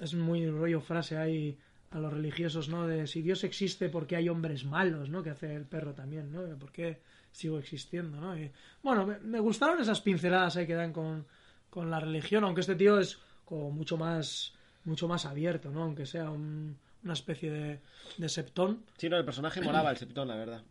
[0.00, 1.56] es muy rollo frase ahí
[1.90, 2.86] a los religiosos, ¿no?
[2.86, 5.22] De si Dios existe, ¿por qué hay hombres malos, ¿no?
[5.22, 6.42] Que hace el perro también, ¿no?
[6.58, 8.34] ¿Por qué sigo existiendo, ¿no?
[8.82, 11.26] Bueno, me, me gustaron esas pinceladas ahí que dan con,
[11.70, 14.55] con la religión, aunque este tío es como mucho más
[14.86, 15.82] mucho más abierto, ¿no?
[15.82, 17.80] Aunque sea un- una especie de,
[18.16, 18.84] de septón.
[18.96, 20.62] Sí, no, el personaje molaba el Septón, la verdad.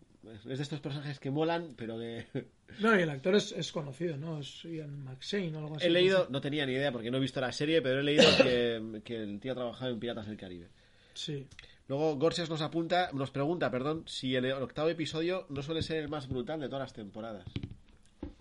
[0.49, 2.25] Es de estos personajes que molan, pero que...
[2.79, 4.39] No, y el actor es, es conocido, ¿no?
[4.39, 5.85] Es Ian McShane o algo así.
[5.85, 8.25] he leído, no tenía ni idea porque no he visto la serie, pero he leído
[8.37, 10.67] que, que el tío ha trabajado en Piratas del Caribe.
[11.13, 11.47] Sí.
[11.87, 16.09] Luego Gorsias nos apunta, nos pregunta, perdón, si el octavo episodio no suele ser el
[16.09, 17.45] más brutal de todas las temporadas.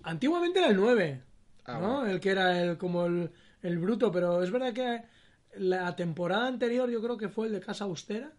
[0.02, 1.20] Antiguamente era el 9,
[1.66, 1.94] Ah, ¿no?
[2.00, 2.06] bueno.
[2.10, 3.30] El que era el como el,
[3.62, 5.02] el bruto, pero es verdad que
[5.58, 8.32] la temporada anterior yo creo que fue el de Casa Austera,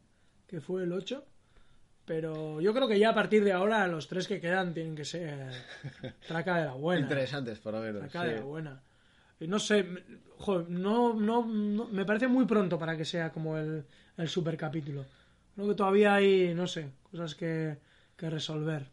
[0.47, 1.23] que fue el 8.
[2.05, 5.05] Pero yo creo que ya a partir de ahora los tres que quedan tienen que
[5.05, 5.49] ser
[6.27, 7.01] traca de la buena.
[7.01, 8.01] Interesantes, por lo menos.
[8.01, 8.27] Traca sí.
[8.29, 8.81] de la buena.
[9.39, 9.85] Y no sé,
[10.37, 13.83] joder, no, no, no- me parece muy pronto para que sea como el,
[14.17, 15.03] el super capítulo.
[15.55, 17.77] Creo que todavía hay, no sé, cosas que,
[18.15, 18.85] que resolver.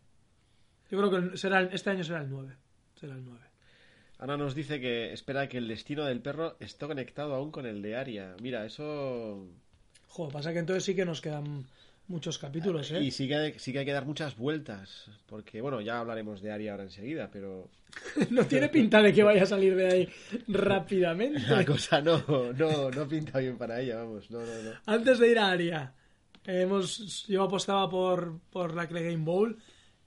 [0.91, 2.57] Yo creo que será este año será el 9.
[2.99, 3.41] Será el 9.
[4.19, 7.83] Ana nos dice que espera que el destino del perro esté conectado aún con el
[7.83, 8.37] de Aria.
[8.41, 9.49] Mira, eso...
[10.09, 11.67] Joder, pasa que entonces sí que nos quedan
[12.09, 13.01] muchos capítulos, ¿eh?
[13.01, 16.53] Y sí que, sí que hay que dar muchas vueltas, porque bueno, ya hablaremos de
[16.53, 17.69] Aria ahora enseguida, pero
[18.31, 20.09] no tiene pinta de que vaya a salir de ahí
[20.49, 21.41] rápidamente.
[21.49, 22.23] la cosa no,
[22.53, 24.71] no, no pinta bien para ella, vamos, no, no, no.
[24.87, 25.95] Antes de ir a Aria,
[26.45, 29.59] hemos, yo apostaba por, por la Clay Game Bowl.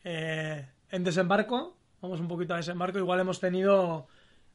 [0.03, 4.07] Eh, en desembarco, vamos un poquito a desembarco, igual hemos tenido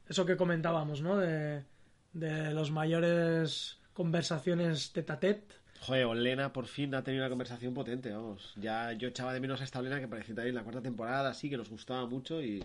[0.08, 1.16] eso que comentábamos, ¿no?
[1.16, 1.64] De,
[2.12, 5.54] de los mayores conversaciones tete a tete.
[5.80, 8.52] Joder, Olena por fin ha tenido una conversación potente, vamos.
[8.56, 11.34] Ya yo echaba de menos a esta Olena que parecía también en la cuarta temporada,
[11.34, 12.64] sí, que nos gustaba mucho y,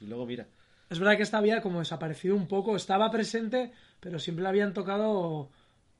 [0.00, 0.46] y luego mira.
[0.90, 4.72] Es verdad que esta había como desaparecido un poco, estaba presente, pero siempre le habían
[4.72, 5.50] tocado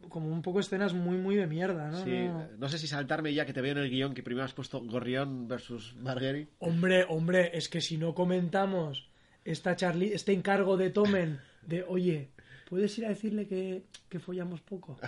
[0.09, 2.03] como un poco escenas muy, muy de mierda, ¿no?
[2.05, 4.45] Sí, No- no sé si saltarme ya que te veo en el guion que primero
[4.45, 6.53] has puesto Gorrión versus Marguerite.
[6.59, 9.09] Hombre, hombre, es que si no comentamos
[9.45, 12.31] esta Charlie, este encargo de Tomen de, oye,
[12.69, 14.99] ¿puedes ir a decirle que, que follamos poco?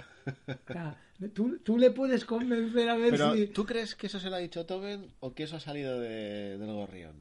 [0.46, 0.96] O sea,
[1.35, 3.46] ¿tú, tú le puedes convencer a ver Pero, si...
[3.48, 6.57] ¿tú crees que eso se lo ha dicho Tomen o que eso ha salido de-
[6.59, 7.16] del Gorrión?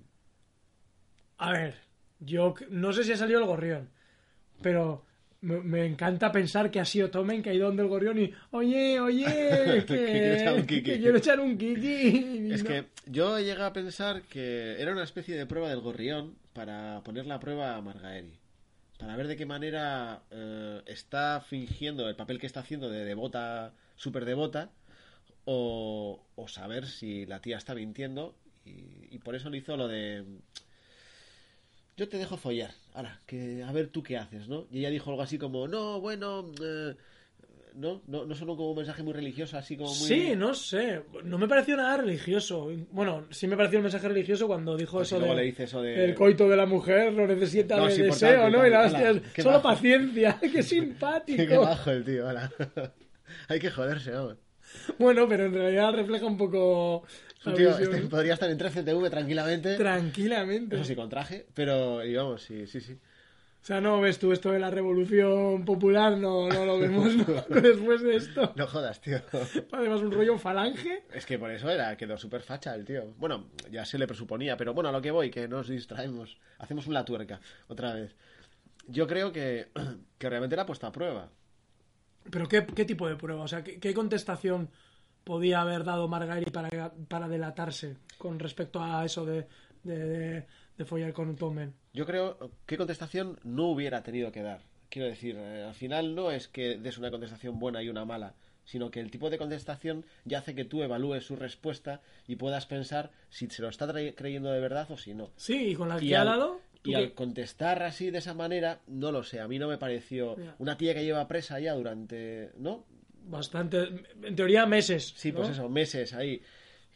[1.38, 1.76] A ver,
[2.20, 3.90] yo no sé si ha salido el gorrión,
[4.62, 5.06] pero
[5.42, 8.34] me, me encanta pensar que ha sido Tomen que ha ido donde el gorrión y,
[8.52, 9.26] oye, oye,
[9.88, 10.84] que, quiero echar un kiki".
[10.84, 12.48] que quiero echar un kiki.
[12.48, 12.70] Y Es no.
[12.70, 17.26] que yo llegué a pensar que era una especie de prueba del gorrión para poner
[17.26, 18.40] la prueba a Margaeri.
[18.98, 23.74] Para ver de qué manera eh, está fingiendo el papel que está haciendo de devota,
[23.96, 24.72] súper devota,
[25.46, 28.36] o, o saber si la tía está mintiendo.
[28.66, 30.24] Y, y por eso le hizo lo de.
[31.98, 32.72] Yo te dejo follar.
[32.94, 34.68] Ahora, que a ver tú qué haces, ¿no?
[34.72, 36.46] Y ella dijo algo así como: No, bueno.
[36.64, 36.96] eh,
[37.74, 38.02] ¿no?
[38.08, 38.26] ¿no?
[38.26, 40.08] No sonó como un mensaje muy religioso, así como muy...
[40.08, 41.02] Sí, no sé.
[41.24, 42.72] No me pareció nada religioso.
[42.92, 45.82] Bueno, sí me pareció un mensaje religioso cuando dijo Pues eso de, le dice eso
[45.84, 48.66] de- el coito de la mujer lo necesita No, de es deseo, ¿no?
[48.66, 49.64] Y la hostia, solo bajo.
[49.70, 50.40] paciencia.
[50.52, 51.38] ¡Qué simpático!
[51.48, 52.52] Qué bajo el tío, hola.
[53.48, 54.38] Hay que joderse, vamos.
[54.98, 57.04] Bueno, pero en realidad refleja un poco
[57.54, 59.76] tío este podría estar en 13TV tranquilamente.
[59.76, 60.76] tranquilamente.
[60.76, 62.98] Eso sí, con traje, pero, y vamos, sí, sí, sí.
[63.62, 67.26] O sea, no ves tú esto de la revolución popular, no, no lo vemos ¿no?
[67.62, 68.54] después de esto.
[68.56, 69.20] No jodas, tío.
[69.74, 71.04] Además, un rollo falange.
[71.14, 73.14] Es que por eso era, quedó súper facha el tío.
[73.18, 76.38] Bueno, ya se le presuponía, pero bueno, a lo que voy, que nos distraemos.
[76.60, 78.16] Hacemos una tuerca, otra vez.
[78.88, 79.68] Yo creo que,
[80.18, 81.30] que realmente era puesta a prueba.
[82.32, 83.44] Pero ¿qué, qué tipo de prueba?
[83.44, 84.70] O sea, ¿qué, qué contestación
[85.28, 89.46] podía haber dado Margari para, para delatarse con respecto a eso de,
[89.84, 90.46] de, de,
[90.78, 91.74] de follar con un Tomen?
[91.94, 94.62] Yo creo que contestación no hubiera tenido que dar.
[94.90, 98.36] Quiero decir, eh, al final no es que des una contestación buena y una mala,
[98.64, 102.66] sino que el tipo de contestación ya hace que tú evalúes su respuesta y puedas
[102.66, 103.86] pensar si se lo está
[104.16, 105.32] creyendo de verdad o si no.
[105.36, 106.62] Sí, y con la Y que ha dado...
[106.82, 109.68] ¿tú Y qué- al contestar así de esa manera, no lo sé, a mí no
[109.68, 112.86] me pareció una tía que lleva presa ya durante, ¿no?
[113.28, 114.06] Bastante...
[114.24, 115.14] En teoría, meses.
[115.16, 115.40] Sí, ¿no?
[115.40, 116.42] pues eso, meses ahí.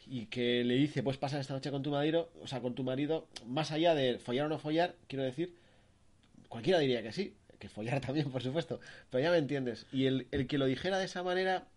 [0.06, 2.82] Y que le dice, pues pasar esta noche con tu marido, o sea, con tu
[2.82, 5.54] marido, más allá de follar o no follar, quiero decir,
[6.48, 9.86] cualquiera diría que sí, que follar también, por supuesto, pero ya me entiendes.
[9.92, 11.68] Y el, el que lo dijera de esa manera,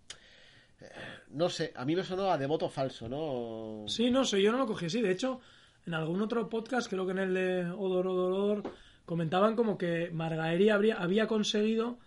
[0.82, 0.86] eh,
[1.30, 3.86] no sé, a mí me sonó a devoto falso, ¿no?
[3.88, 5.02] Sí, no sé, yo no lo cogí así.
[5.02, 5.42] De hecho,
[5.86, 8.74] en algún otro podcast, creo que en el de Odor, Odor, Odor,
[9.06, 12.00] comentaban como que Margaery habría, había conseguido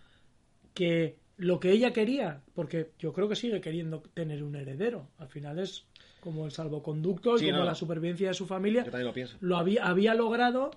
[0.73, 5.07] que lo que ella quería, porque yo creo que sigue queriendo tener un heredero.
[5.17, 5.85] Al final es
[6.19, 7.65] como el salvoconducto y Sí, como no.
[7.65, 8.83] la supervivencia de su familia.
[8.83, 9.37] Yo también lo pienso.
[9.39, 10.71] Lo había, había logrado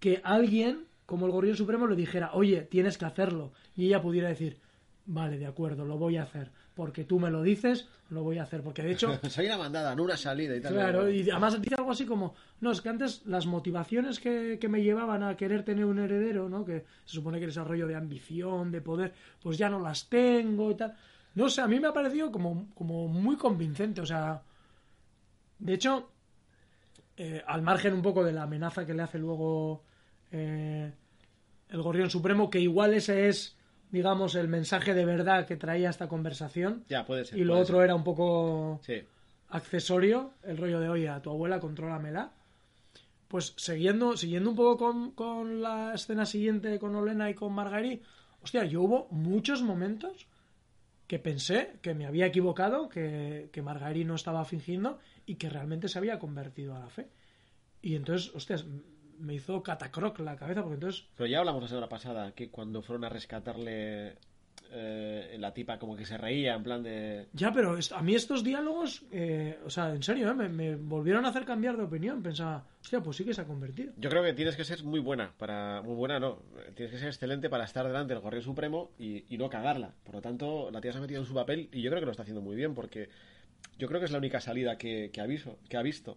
[0.00, 3.52] que alguien, como el Gorrión Supremo, le dijera, oye, tienes que hacerlo.
[3.76, 4.58] Y ella pudiera decir,
[5.04, 6.50] vale, de acuerdo, lo voy a hacer.
[6.74, 8.62] Porque tú me lo dices, lo voy a hacer.
[8.62, 10.72] Porque de hecho, Soy una mandada, no una salida y tal.
[10.72, 14.68] Claro, y además dice algo así como, no, es que antes las motivaciones que, que
[14.68, 16.64] me llevaban a querer tener un heredero, ¿no?
[16.64, 20.70] Que se supone que el desarrollo de ambición, de poder, pues ya no las tengo
[20.70, 20.94] y tal.
[21.34, 24.42] No sé, a mí me ha parecido como, como muy convincente, o sea,
[25.58, 26.10] de hecho,
[27.16, 29.82] eh, al margen un poco de la amenaza que le hace luego
[30.30, 30.92] eh,
[31.68, 33.53] el Gorrión Supremo, que igual ese es,
[33.94, 37.38] digamos, el mensaje de verdad que traía esta conversación, Ya, puede ser.
[37.38, 38.80] y lo otro era un poco.
[38.82, 39.02] Sí.
[39.48, 42.32] accesorio, el rollo de oye, a tu abuela contrólamela.
[43.28, 48.02] Pues siguiendo, siguiendo un poco con, con la escena siguiente con Olena y con Margari,
[48.42, 50.26] hostia, yo hubo muchos momentos
[51.06, 55.98] que pensé que me había equivocado, que, que no estaba fingiendo y que realmente se
[55.98, 57.08] había convertido a la fe.
[57.82, 58.64] Y entonces, hostias,
[59.18, 62.82] me hizo catacroc la cabeza, porque entonces Pero ya hablamos la semana pasada que cuando
[62.82, 64.16] fueron a rescatarle
[64.76, 67.28] eh, la tipa como que se reía en plan de...
[67.32, 71.24] Ya, pero a mí estos diálogos, eh, o sea, en serio, eh, me, me volvieron
[71.24, 72.22] a hacer cambiar de opinión.
[72.22, 73.92] Pensaba, hostia, pues sí que se ha convertido.
[73.96, 75.80] Yo creo que tienes que ser muy buena para...
[75.82, 76.42] Muy buena no.
[76.74, 79.94] Tienes que ser excelente para estar delante del Gorrión Supremo y, y no cagarla.
[80.02, 82.06] Por lo tanto, la tía se ha metido en su papel y yo creo que
[82.06, 83.10] lo está haciendo muy bien porque
[83.78, 86.16] yo creo que es la única salida que, que, aviso, que ha visto.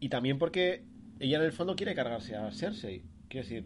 [0.00, 0.84] Y también porque
[1.20, 3.02] ella en el fondo quiere cargarse a Cersei.
[3.28, 3.64] Quiero decir,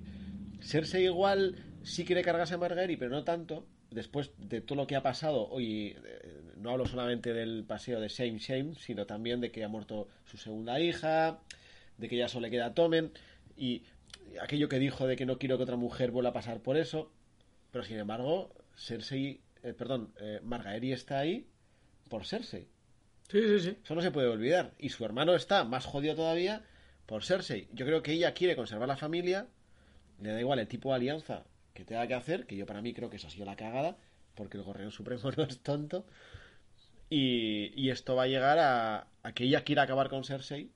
[0.60, 3.66] Cersei igual sí quiere cargarse a Margaery, pero no tanto.
[3.90, 8.08] Después de todo lo que ha pasado, hoy eh, no hablo solamente del paseo de
[8.08, 11.40] Shame Shame, sino también de que ha muerto su segunda hija,
[11.98, 13.12] de que ya solo le queda Tomen,
[13.54, 13.82] y
[14.40, 17.12] aquello que dijo de que no quiero que otra mujer vuelva a pasar por eso.
[17.70, 21.46] Pero sin embargo, Cersei, eh, perdón, eh, Margaery está ahí
[22.08, 22.68] por Cersei.
[23.30, 23.78] Sí, sí, sí.
[23.82, 24.72] Eso no se puede olvidar.
[24.78, 26.64] Y su hermano está más jodido todavía
[27.12, 27.68] por Cersei.
[27.74, 29.46] Yo creo que ella quiere conservar la familia.
[30.22, 31.44] Le da igual el tipo de alianza
[31.74, 33.98] que tenga que hacer, que yo para mí creo que eso ha sido la cagada,
[34.34, 36.06] porque el Gorrión Supremo no es tonto.
[37.10, 40.70] Y, esto va a llegar a, a, que ella quiera acabar con Cersei.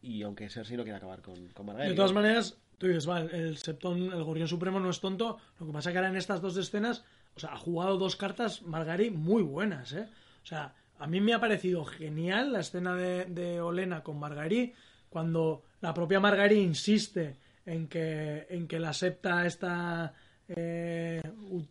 [0.00, 1.90] Y aunque Cersei no quiera acabar con, con Margaery.
[1.90, 5.36] De todas maneras, tú dices, vale, el Septón, el Gorrión Supremo no es tonto.
[5.58, 7.04] Lo que pasa es que ahora en estas dos escenas,
[7.36, 10.08] o sea, ha jugado dos cartas Margari muy buenas, ¿eh?
[10.42, 14.74] O sea, a mí me ha parecido genial la escena de, de Olena con Margari,
[15.08, 17.36] cuando la propia Margari insiste
[17.66, 20.14] en que, en que la septa esta
[20.46, 21.22] eh,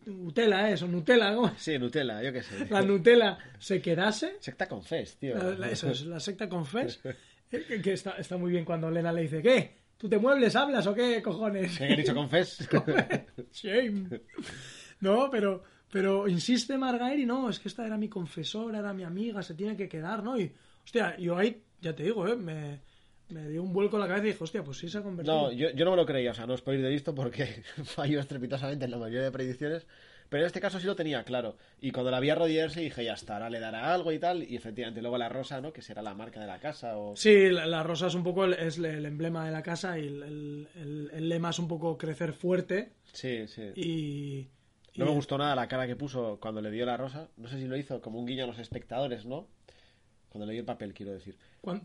[0.06, 0.74] Utela, ¿eh?
[0.82, 1.52] O Nutella, ¿cómo?
[1.56, 2.66] Sí, Nutella, yo qué sé.
[2.70, 4.36] La Nutella se quedase.
[4.40, 5.36] Secta Confess, tío.
[5.36, 7.00] La, la, eso es, la secta Confess.
[7.50, 9.76] que, que está, está, muy bien cuando Elena le dice, ¿qué?
[9.98, 11.76] ¿Tú te muebles, hablas o qué cojones?
[11.76, 12.68] ¿Qué he dicho Confess?
[13.52, 14.20] Shame.
[15.00, 19.42] No, pero, pero insiste Margaery, no, es que esta era mi confesora, era mi amiga,
[19.42, 20.38] se tiene que quedar, ¿no?
[20.38, 20.52] Y,
[20.84, 22.36] hostia, yo ahí, ya te digo, ¿eh?
[22.36, 22.78] Me,
[23.30, 25.34] me dio un vuelco en la cabeza y dije, hostia, pues sí se ha convertido.
[25.42, 27.46] No, yo, yo no me lo creía, o sea, no os podéis de listo porque
[27.84, 29.86] falló estrepitosamente en la mayoría de predicciones.
[30.28, 31.56] Pero en este caso sí lo tenía claro.
[31.80, 34.44] Y cuando la vi arrodillarse dije, ya está, ahora le dará algo y tal.
[34.44, 35.72] Y efectivamente, luego la rosa, ¿no?
[35.72, 37.16] Que será la marca de la casa o...
[37.16, 40.06] Sí, la, la rosa es un poco el, es el emblema de la casa y
[40.06, 43.72] el, el- el- el lema es un poco crecer fuerte Sí, sí.
[43.74, 44.46] y...
[45.00, 47.28] No me gustó nada la cara que puso cuando le dio la rosa.
[47.36, 49.48] No sé si lo hizo como un guiño a los espectadores, ¿no?
[50.28, 51.36] Cuando le dio el papel, quiero decir.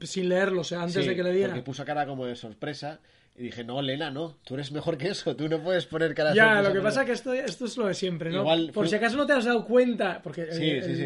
[0.04, 1.50] sin leerlo, o sea, antes Sí, de que le diera.
[1.50, 3.00] Porque puso cara como de sorpresa.
[3.38, 4.38] Y dije, no, Lena, no.
[4.46, 5.36] Tú eres mejor que eso.
[5.36, 7.66] Tú no puedes poner cara Ya, sorpresa, lo que pero- pasa es que esto, esto
[7.66, 8.40] es lo de siempre, ¿no?
[8.42, 10.96] Igual Por fue- si acaso no te has dado cuenta, porque el, Sí, sí, el-
[10.96, 11.04] sí.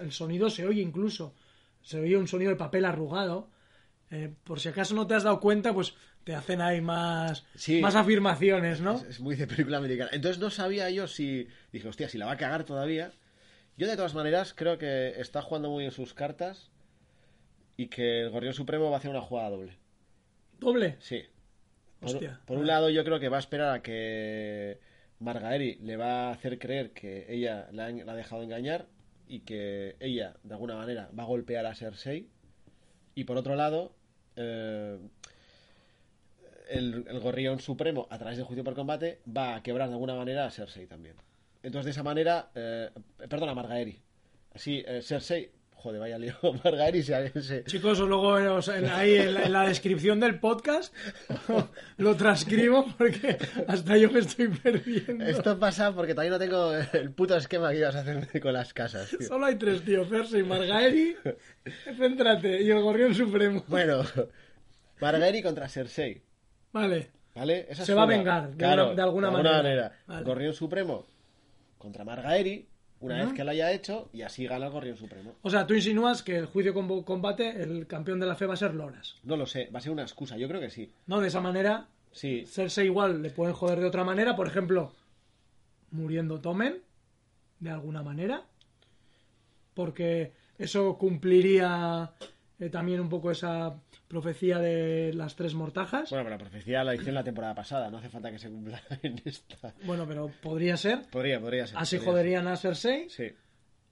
[0.00, 1.34] el- el sonido se oye incluso.
[1.82, 3.48] Se oye un sonido de papel arrugado.
[4.10, 5.94] Eh, por si acaso no te has dado cuenta, pues
[6.26, 7.80] te hacen ahí más, Sí.
[7.80, 8.96] más afirmaciones, ¿no?
[8.96, 10.10] Es, es muy de película americana.
[10.12, 11.46] Entonces no sabía yo si.
[11.72, 13.12] Dije, hostia, si la va a cagar todavía.
[13.76, 16.72] Yo, de todas maneras, creo que está jugando muy bien sus cartas.
[17.76, 19.78] Y que el Gorrión Supremo va a hacer una jugada doble.
[20.58, 20.96] Doble.
[20.98, 21.22] Sí.
[22.00, 22.40] Por, Hostia.
[22.44, 24.80] por un lado, yo creo que va a esperar a que
[25.20, 28.86] Margaeri le va a hacer creer que ella la ha, la ha dejado engañar
[29.28, 32.26] y que ella, de alguna manera, va a golpear a Cersei.
[33.14, 33.94] Y por otro lado,
[34.36, 34.98] eh,
[36.68, 40.14] el, el Gorrión Supremo, a través del juicio por combate, va a quebrar de alguna
[40.14, 41.16] manera a Cersei también.
[41.62, 42.90] Entonces, de esa manera, eh,
[43.28, 44.00] perdona, Margaeri.
[44.54, 49.52] Así, eh, Cersei, joder, vaya lío, Margaeri se, Chicos, luego en- ahí en la, en
[49.52, 50.94] la descripción del podcast
[51.98, 53.36] lo transcribo porque
[53.68, 55.24] hasta yo me estoy perdiendo.
[55.24, 58.72] Esto pasa porque todavía no tengo el puto esquema que ibas a hacer con las
[58.72, 59.10] casas.
[59.10, 59.26] tío.
[59.28, 60.04] Solo hay tres, tío.
[60.06, 61.16] Cersei, Margaeri,
[61.96, 63.64] céntrate, y el Gorrión Supremo.
[63.68, 64.02] Bueno,
[65.00, 66.22] Margaeri contra Cersei,
[66.80, 67.10] Vale.
[67.34, 67.66] ¿vale?
[67.68, 69.92] Esa Se es va a vengar, de Claro, una- de alguna manera.
[70.06, 70.24] Vale.
[70.24, 71.04] Gorrión Supremo
[71.78, 72.66] contra Margaeri,
[73.00, 75.34] una vez que lo haya hecho, y así gana el Gorrión Supremo.
[75.42, 78.54] O sea, tú insinúas que el juicio con combate, el campeón de la fe va
[78.54, 79.16] a ser Loras.
[79.22, 80.90] No lo sé, va a ser una excusa, yo creo que sí.
[81.06, 81.20] ¿No?
[81.20, 84.90] De esa manera, Sí, Cersei igual le pueden joder de otra manera, por ejemplo,
[85.90, 86.78] muriendo Tomen,
[87.60, 88.42] de alguna manera,
[89.74, 92.12] porque eso cumpliría
[92.58, 93.74] eh, también un poco esa
[94.08, 96.10] profecía de las tres mortajas.
[96.10, 98.48] bueno, pero la profecía la hice en la temporada pasada, no hace falta que se
[98.50, 99.74] cumpla en esta.
[99.84, 101.02] Bueno, pero podría ser.
[101.10, 101.76] Podría, podría ser.
[101.78, 103.08] Así podría joderían a Cersei.
[103.10, 103.32] Sí.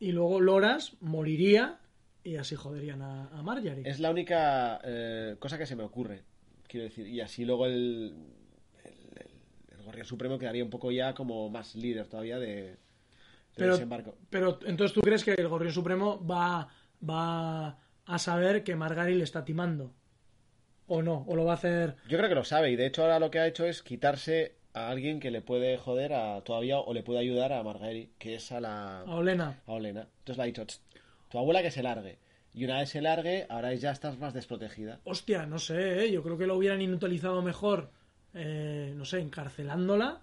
[0.01, 1.79] y luego Loras moriría
[2.23, 3.83] y así joderían a, a Marjorie.
[3.89, 6.23] Es la única eh, cosa que se me ocurre,
[6.67, 7.07] quiero decir.
[7.07, 8.15] Y así luego el,
[8.85, 12.77] el, el- Supremo quedaría un poco ya como más líder todavía de,
[13.57, 14.17] Pero- desembarco.
[14.31, 16.69] Pero entonces tú crees que el Gorrión Supremo va,
[17.09, 19.95] va a saber que Margaery le está timando.
[20.87, 21.25] ¿O no?
[21.27, 21.97] ¿O lo va a hacer?
[22.09, 24.55] Yo creo que lo sabe y de hecho ahora lo que ha hecho es quitarse
[24.75, 28.35] a alguien que le puede joder a todavía o le puede ayudar a Margaery, que
[28.35, 29.61] es a la A Olena.
[29.67, 30.01] a Olena.
[30.19, 30.83] Entonces le ha dicho, "Tst,
[31.31, 32.19] tu abuela que se largue.
[32.53, 35.01] Y una vez se largue, ahora ya estás más desprotegida.
[35.05, 36.13] Hostia, no sé, ¿eh?
[36.13, 37.91] yo creo que lo hubieran inutilizado mejor,
[38.35, 40.21] eh, no sé, encarcelándola,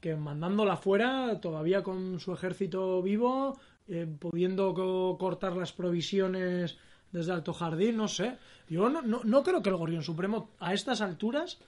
[0.00, 3.56] que mandándola fuera, todavía con su ejército vivo,
[3.88, 6.78] eh, pudiendo co- cortar las provisiones
[7.12, 8.38] desde Alto Jardín, no sé.
[8.68, 11.58] Yo no, creo que el Gorrión Supremo a estas alturas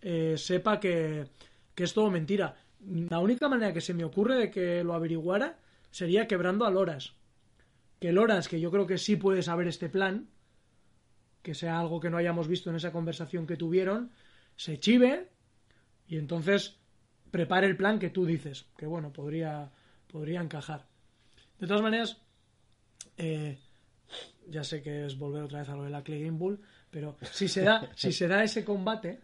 [0.00, 1.26] eh, sepa que,
[1.74, 2.56] que es todo mentira.
[3.10, 5.58] La única manera que se me ocurre de que lo averiguara
[5.90, 7.14] sería quebrando a Loras.
[8.00, 10.28] Que Loras, que yo creo que sí puede saber este plan,
[11.42, 14.10] que sea algo que no hayamos visto en esa conversación que tuvieron,
[14.56, 15.28] se chive
[16.06, 16.76] y entonces
[17.30, 19.70] prepare el plan que tú dices, que bueno, podría,
[20.10, 20.86] podría encajar.
[21.58, 22.18] De todas maneras,
[23.16, 23.58] eh,
[24.48, 27.16] ya sé que es volver otra vez a lo de la Clay Game Bull, pero
[27.32, 29.20] si se da, si se da ese combate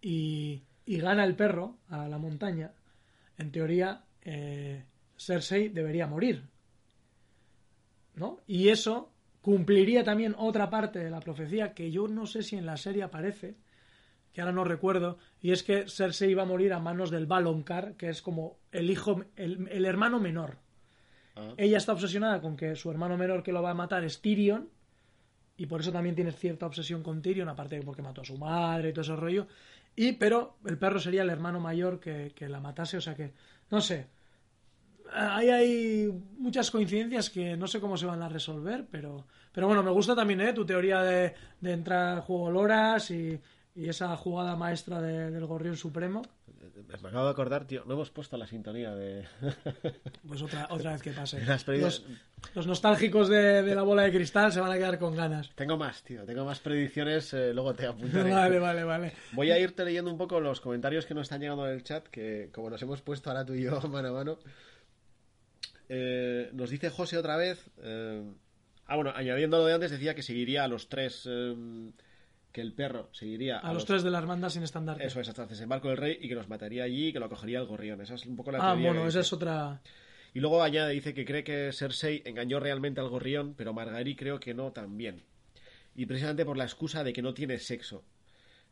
[0.00, 2.72] y, y gana el perro a la montaña,
[3.38, 4.84] en teoría eh,
[5.16, 6.48] Cersei debería morir.
[8.14, 8.40] ¿No?
[8.46, 12.64] Y eso cumpliría también otra parte de la profecía que yo no sé si en
[12.64, 13.56] la serie aparece,
[14.32, 17.96] que ahora no recuerdo, y es que Cersei iba a morir a manos del Baloncar,
[17.96, 20.63] que es como el hijo, el, el hermano menor.
[21.36, 21.54] Ah.
[21.56, 24.68] Ella está obsesionada con que su hermano menor que lo va a matar es Tyrion,
[25.56, 28.36] y por eso también tiene cierta obsesión con Tyrion, aparte de porque mató a su
[28.38, 29.46] madre y todo ese rollo.
[29.96, 33.32] Y, pero el perro sería el hermano mayor que, que la matase, o sea que,
[33.70, 34.06] no sé.
[35.12, 36.08] Ahí hay
[36.38, 40.16] muchas coincidencias que no sé cómo se van a resolver, pero, pero bueno, me gusta
[40.16, 40.52] también ¿eh?
[40.52, 43.38] tu teoría de, de entrar al juego Loras y,
[43.76, 46.22] y esa jugada maestra de- del Gorrión Supremo.
[46.76, 49.24] Me acabo de acordar, tío, no hemos puesto la sintonía de...
[50.26, 51.44] Pues otra, otra vez que pase.
[51.44, 52.04] Las Los,
[52.54, 55.50] los nostálgicos de, de la bola de cristal se van a quedar con ganas.
[55.54, 58.30] Tengo más, tío, tengo más predicciones, eh, luego te apuntaré.
[58.34, 59.12] Vale, vale, vale.
[59.32, 62.06] Voy a irte leyendo un poco los comentarios que nos están llegando en el chat,
[62.08, 64.38] que como nos hemos puesto ahora tú y yo mano a mano.
[65.88, 67.70] Eh, nos dice José otra vez.
[67.82, 68.22] eh,
[68.86, 71.28] ah, bueno, añadiendo lo de antes, decía que seguiría a los tres
[72.54, 75.04] que el perro seguiría A, los, tres de la hermandad sin estandarte.
[75.04, 77.28] Eso es, hasta el desembarco del rey y que nos mataría allí y que lo
[77.28, 78.00] cogería el gorrión.
[78.00, 78.90] Esa es un poco la ah, teoría.
[78.90, 79.82] bueno, que esa es otra.
[80.32, 84.38] Y luego añade, dice que cree que Cersei engañó realmente al gorrión, pero Margaery creo
[84.38, 85.24] que no también.
[85.96, 88.04] Y precisamente por la excusa de que no tiene sexo.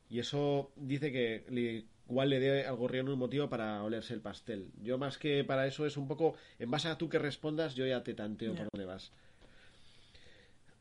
[0.09, 4.21] Y eso dice que le- igual le dé al gorrión un motivo para olerse el
[4.21, 4.71] pastel.
[4.81, 7.85] Yo más que para eso es un poco, en base a tú que respondas, yo
[7.85, 9.11] ya te tanteo por dónde vas.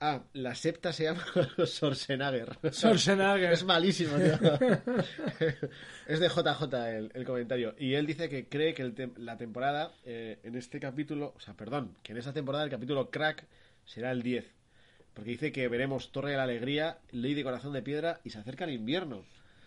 [0.04, 1.24] Ah, la septa se llama
[1.68, 2.58] Sorcenager.
[2.72, 3.52] Schwarzenegger.
[3.52, 4.34] Es malísimo, tío.
[6.08, 7.76] es de JJ el, el comentario.
[7.78, 11.54] Y él dice que cree que el la temporada, eh, en este capítulo, o sea,
[11.54, 13.46] perdón, que en esta temporada el capítulo crack
[13.86, 14.44] será el 10.
[15.14, 18.40] Porque dice que veremos Torre de la Alegría, Ley de Corazón de Piedra y se
[18.40, 19.24] acerca el invierno.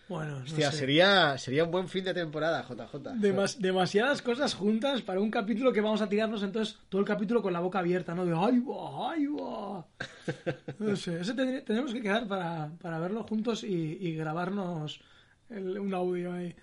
[0.07, 0.77] Bueno, no Hostia, sé.
[0.77, 3.15] sería, sería un buen fin de temporada, JJ.
[3.19, 7.41] Demas- demasiadas cosas juntas para un capítulo que vamos a tirarnos entonces todo el capítulo
[7.41, 8.23] con la boca abierta, ¿no?
[8.25, 9.11] De ¡ay, va!
[9.11, 9.85] ¡ay, va!
[10.79, 14.99] No sé, ese tendrí- tenemos que quedar para, para verlo juntos y, y grabarnos
[15.49, 16.55] el- un audio ahí.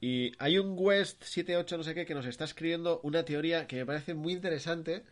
[0.00, 3.76] Y hay un West 78 no sé qué que nos está escribiendo una teoría que
[3.76, 5.04] me parece muy interesante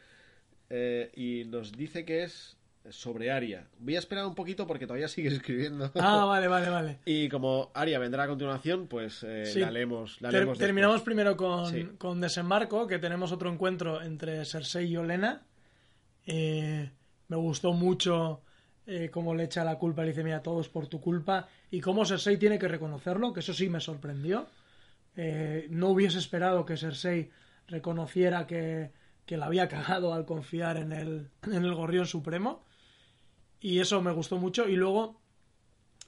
[0.70, 2.55] eh, y nos dice que es
[2.91, 3.66] sobre Aria.
[3.78, 5.91] Voy a esperar un poquito porque todavía sigue escribiendo.
[5.95, 6.99] Ah, vale, vale, vale.
[7.05, 9.61] Y como Aria vendrá a continuación, pues eh, Sí.
[9.61, 10.20] la leemos.
[10.20, 11.89] La Ter- leemos terminamos primero con, Sí.
[11.99, 15.43] con Desembarco, que tenemos otro encuentro entre Cersei y Olena.
[16.26, 16.91] Eh,
[17.28, 18.41] me gustó mucho
[18.87, 21.49] eh, cómo le echa la culpa, le dice, mira, todo es por tu culpa.
[21.70, 24.47] Y cómo Cersei tiene que reconocerlo, que eso sí me sorprendió.
[25.16, 27.30] Eh, no hubiese esperado que Cersei
[27.68, 28.91] reconociera que,
[29.24, 32.62] que la había cagado al confiar en el, en el Gorrión Supremo.
[33.66, 34.68] Y eso me gustó mucho.
[34.68, 35.20] Y luego,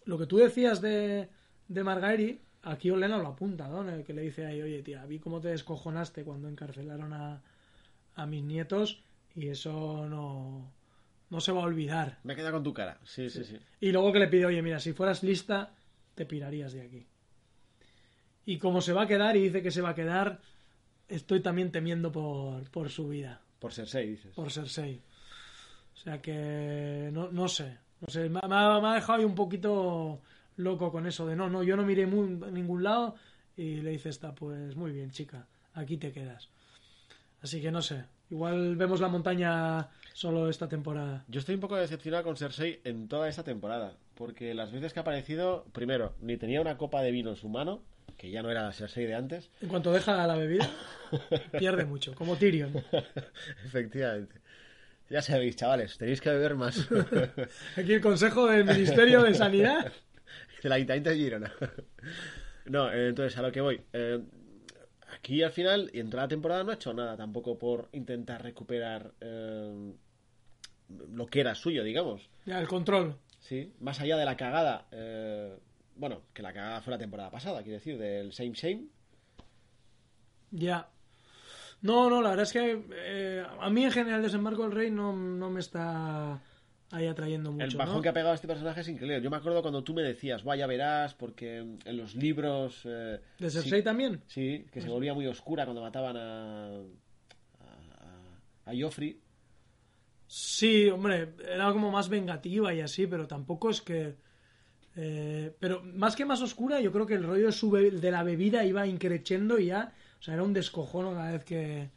[0.05, 1.29] lo que tú decías de,
[1.67, 3.89] de Margaery, aquí Olena lo apunta, ¿no?
[3.89, 7.43] El que le dice ahí, oye, tía, vi cómo te descojonaste cuando encarcelaron a,
[8.15, 9.03] a mis nietos
[9.35, 10.71] y eso no,
[11.31, 12.19] no se va a olvidar.
[12.23, 13.01] Me queda con tu cara.
[13.03, 13.59] Sí, sí, sí.
[13.81, 15.75] Y luego que le pide, oye, mira, si fueras lista,
[16.15, 17.07] te pirarías de aquí.
[18.47, 20.41] Y como se va a quedar y dice que se va a quedar,
[21.09, 24.33] estoy también temiendo por, por su vida, Por Cersei, dices.
[24.37, 25.03] por Cersei.
[25.99, 29.19] O sea que no, no sé, no sé, me, ha- me ha me ha dejado
[29.19, 30.21] ahí un poquito
[30.57, 33.17] loco con eso de no, no, yo no miré muy, ningún lado
[33.57, 36.49] y le dice esta, pues muy bien, chica, aquí te quedas.
[37.43, 41.25] Así que no sé, igual vemos la montaña solo esta temporada.
[41.29, 43.97] Yo estoy un poco decepcionado con Cersei en toda esta temporada.
[44.15, 47.49] Porque las veces que ha aparecido, primero, ni tenía una copa de vino en su
[47.49, 47.83] mano,
[48.17, 49.49] que ya no era la Cersei de antes.
[49.61, 50.69] En cuanto deja la bebida,
[51.59, 52.73] pierde mucho, como Tyrion.
[53.65, 54.41] Efectivamente.
[55.11, 56.87] Ya sabéis, chavales, tenéis que beber más.
[57.77, 59.91] Aquí el consejo del Ministerio de Sanidad.
[60.63, 61.53] de la Ayuntamiento de Girona.
[62.67, 63.81] No, eh, entonces a lo que voy.
[63.93, 64.23] Eh,
[65.15, 68.43] aquí al final, y en toda la temporada no ha hecho nada tampoco por intentar
[68.43, 69.95] recuperar eh,
[71.11, 72.29] lo que era suyo, digamos.
[72.45, 73.17] Ya, el control.
[73.41, 74.87] Sí, más allá de la cagada.
[75.97, 78.85] bueno, que la cagada fue la temporada pasada, quiero decir, del Same Same.
[80.51, 80.89] Ya.
[81.83, 85.15] No, no, la verdad es que eh, a mí en general Desembarco del Rey no,
[85.15, 86.41] no me está
[86.91, 87.65] ahí atrayendo mucho.
[87.65, 88.03] El bajón ¿no?
[88.03, 89.23] que ha pegado a este personaje es increíble.
[89.23, 92.83] Yo me acuerdo cuando tú me decías, vaya, verás, porque en los libros.
[92.85, 94.23] eh, ¿De sí- Cersei también?
[94.27, 96.67] Sí, que se volvía muy oscura cuando mataban a.
[97.61, 99.21] a, a Joffrey.
[100.27, 104.17] Sí, hombre, era como más vengativa y así, pero tampoco es que...
[104.97, 108.23] eh, pero más que más oscura, yo creo que el rollo de, su de la
[108.25, 109.95] bebida iba increciendo y ya...
[110.21, 111.91] O sea, era un descojono cada vez que,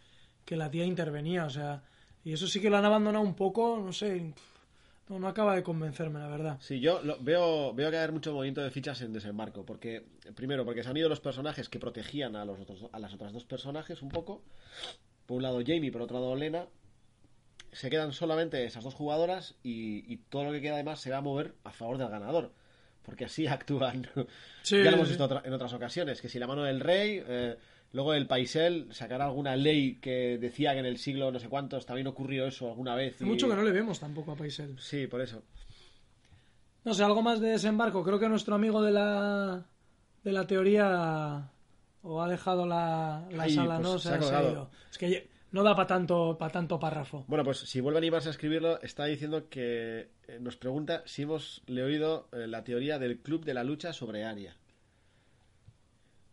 [0.46, 1.84] que la tía intervenía, o sea...
[2.24, 4.34] Y eso sí que lo han abandonado un poco, no sé...
[5.10, 6.58] No, no acaba de convencerme, la verdad.
[6.62, 9.66] Sí, yo lo- veo, veo que hay mucho movimiento de fichas en desembarco.
[9.66, 10.06] Porque,
[10.36, 13.34] primero, porque se han ido los personajes que protegían a, los otros, a las otras
[13.34, 14.42] dos personajes un poco.
[15.26, 16.66] Por un lado Jamie, por otro lado Lena.
[17.74, 21.18] Se quedan solamente esas dos jugadoras y, y todo lo que queda además se va
[21.18, 22.52] a mover a favor del ganador.
[23.04, 24.08] Porque así actúan.
[24.62, 26.22] Sí, ya lo hemos visto otra- en otras ocasiones.
[26.22, 27.58] Que si la mano del rey, eh,
[27.94, 31.86] luego el paisel sacará alguna ley que decía que en el siglo no sé cuántos
[31.86, 33.22] también ocurrió eso alguna vez.
[33.22, 34.78] Y- mucho que no le vemos tampoco a Paisel.
[34.80, 35.44] Sí, por eso.
[36.84, 38.04] No sé, algo más de desembarco.
[38.04, 39.66] Creo que nuestro amigo de la,
[40.24, 41.50] de la teoría
[42.04, 44.00] o ha dejado la, la Ay, sala, pues ¿no?
[44.00, 44.52] se Se ha ha colgado.
[44.52, 44.72] ido.
[44.90, 47.26] Es que no da para tanto, pa tanto párrafo.
[47.28, 51.22] Bueno, pues si vuelve a animarse a escribirlo, está diciendo que eh, nos pregunta si
[51.24, 54.56] hemos le oído eh, la teoría del Club de la Lucha sobre Aria.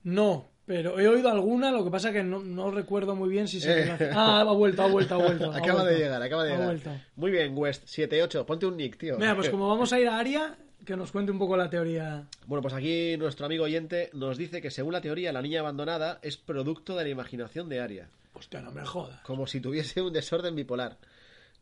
[0.05, 3.59] No, pero he oído alguna, lo que pasa que no, no recuerdo muy bien si
[3.61, 4.11] se Eh.
[4.15, 5.51] Ah, ha vuelto, ha vuelto, ha vuelto.
[5.51, 6.69] ha acaba de llegar, acaba de Ha llegar.
[6.69, 6.91] vuelto.
[7.17, 9.17] Muy bien, West 78, ponte un nick, tío.
[9.19, 12.27] Mira, pues como vamos a ir a Aria, que nos cuente un poco la teoría.
[12.47, 16.19] Bueno, pues aquí nuestro amigo oyente nos dice que según la teoría la niña abandonada
[16.23, 19.21] es producto de la imaginación de Aria, Hostia, no me jodas.
[19.23, 20.99] como si tuviese un desorden bipolar.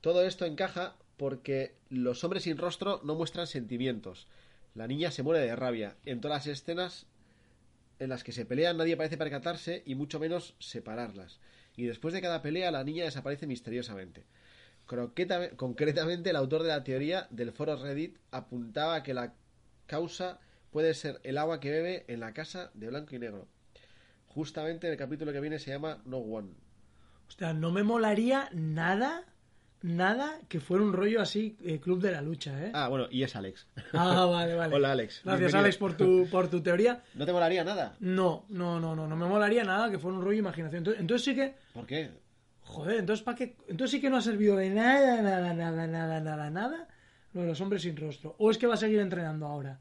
[0.01, 4.27] Todo esto encaja porque los hombres sin rostro no muestran sentimientos.
[4.75, 5.95] La niña se muere de rabia.
[6.05, 7.07] En todas las escenas
[7.99, 11.41] en las que se pelean nadie parece percatarse y mucho menos separarlas.
[11.77, 14.25] Y después de cada pelea la niña desaparece misteriosamente.
[14.87, 19.35] Concretamente el autor de la teoría del foro Reddit apuntaba que la
[19.87, 20.39] causa
[20.71, 23.49] puede ser el agua que bebe en la casa de blanco y negro.
[24.29, 26.53] Justamente el capítulo que viene se llama No One.
[27.27, 29.25] Hostia, no me molaría nada,
[29.87, 32.71] nada que fuera un rollo así, eh, Club de la Lucha, ¿eh?
[32.75, 33.67] Ah, bueno, y es Alex.
[33.93, 34.75] Ah, vale, vale.
[34.75, 35.23] Hola, Alex.
[35.25, 35.59] Gracias, Bienvenido.
[35.61, 37.03] Alex, por tu, por tu teoría.
[37.15, 37.95] ¿No te molaría nada?
[38.01, 40.79] No, no, no, no, no me molaría nada que fuera un rollo imaginación.
[40.79, 42.11] Entonces, entonces sí que, ¿Por qué?
[42.63, 43.57] joder, entonces ¿para qué?
[43.69, 46.89] Entonces sí que no ha servido de nada, nada, nada, nada, nada, nada
[47.37, 48.35] lo de los hombres sin rostro.
[48.39, 49.79] ¿O es que va a seguir entrenando ahora?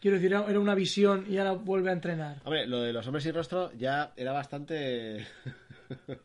[0.00, 2.38] Quiero decir, era una visión y ahora vuelve a entrenar.
[2.44, 5.26] Hombre, lo de los hombres sin rostro ya era bastante...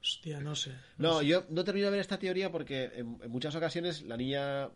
[0.01, 0.71] Hostia, no sé.
[0.97, 4.69] No, yo no termino de ver esta teoría porque en, en muchas ocasiones la niña...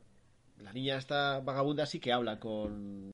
[0.59, 3.11] La niña esta vagabunda sí que habla con...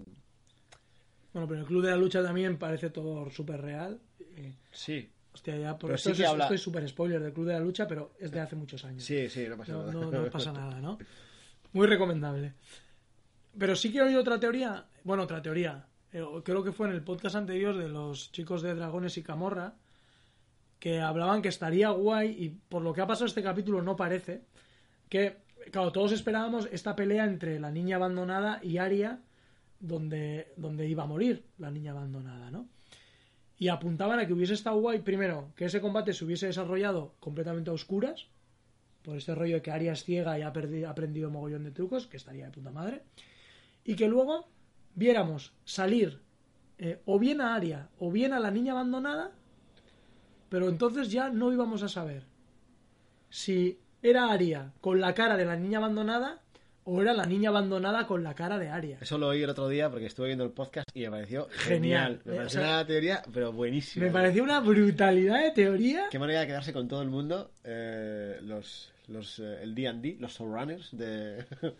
[1.33, 3.99] Bueno, pero el Club de la Lucha también parece todo súper real.
[4.19, 5.09] Eh, Sí.
[5.33, 7.53] hostia, ya, por Pero esto sí que es- habla- estoy súper spoiler del Club de
[7.53, 9.03] la Lucha, pero es de hace muchos años.
[9.03, 9.91] Sí, sí, no pasa no, nada.
[9.93, 10.99] no, no pasa nada, ¿no?
[11.73, 12.53] Muy recomendable.
[13.57, 16.93] Pero sí que he oído otra teoría, bueno, otra teoría, eh, creo que fue en
[16.93, 19.73] el podcast anterior de los chicos de Dragones y Camorra,
[20.81, 24.41] que hablaban que estaría guay, y por lo que ha pasado este capítulo no parece,
[25.09, 25.37] que,
[25.71, 29.19] claro, todos esperábamos esta pelea entre la niña abandonada y Aria,
[29.79, 32.67] donde, donde iba a morir la niña abandonada, ¿no?
[33.59, 37.69] Y apuntaban a que hubiese estado guay, primero, que ese combate se hubiese desarrollado completamente
[37.69, 38.25] a oscuras,
[39.03, 41.71] por este rollo de que Aria es ciega y ha, perdi- ha aprendido mogollón de
[41.71, 43.03] trucos, que estaría de puta madre,
[43.85, 44.47] y que luego
[44.95, 46.21] viéramos salir
[46.79, 49.31] eh, o bien a Aria o bien a la niña abandonada,
[50.51, 52.23] pero entonces ya no íbamos a saber
[53.29, 56.41] si era Aria con la cara de la niña abandonada
[56.83, 58.97] o era la niña abandonada con la cara de Aria.
[58.99, 62.19] Eso lo oí el otro día porque estuve viendo el podcast y me pareció Genial.
[62.19, 62.21] genial.
[62.25, 64.05] Me Eh, pareció o sea, una teoría, pero buenísima.
[64.07, 66.07] Me pareció una brutalidad de teoría.
[66.09, 67.51] Qué manera de quedarse con todo el mundo.
[67.63, 71.45] eh, los, los, eh, el D&D, los Showrunners de...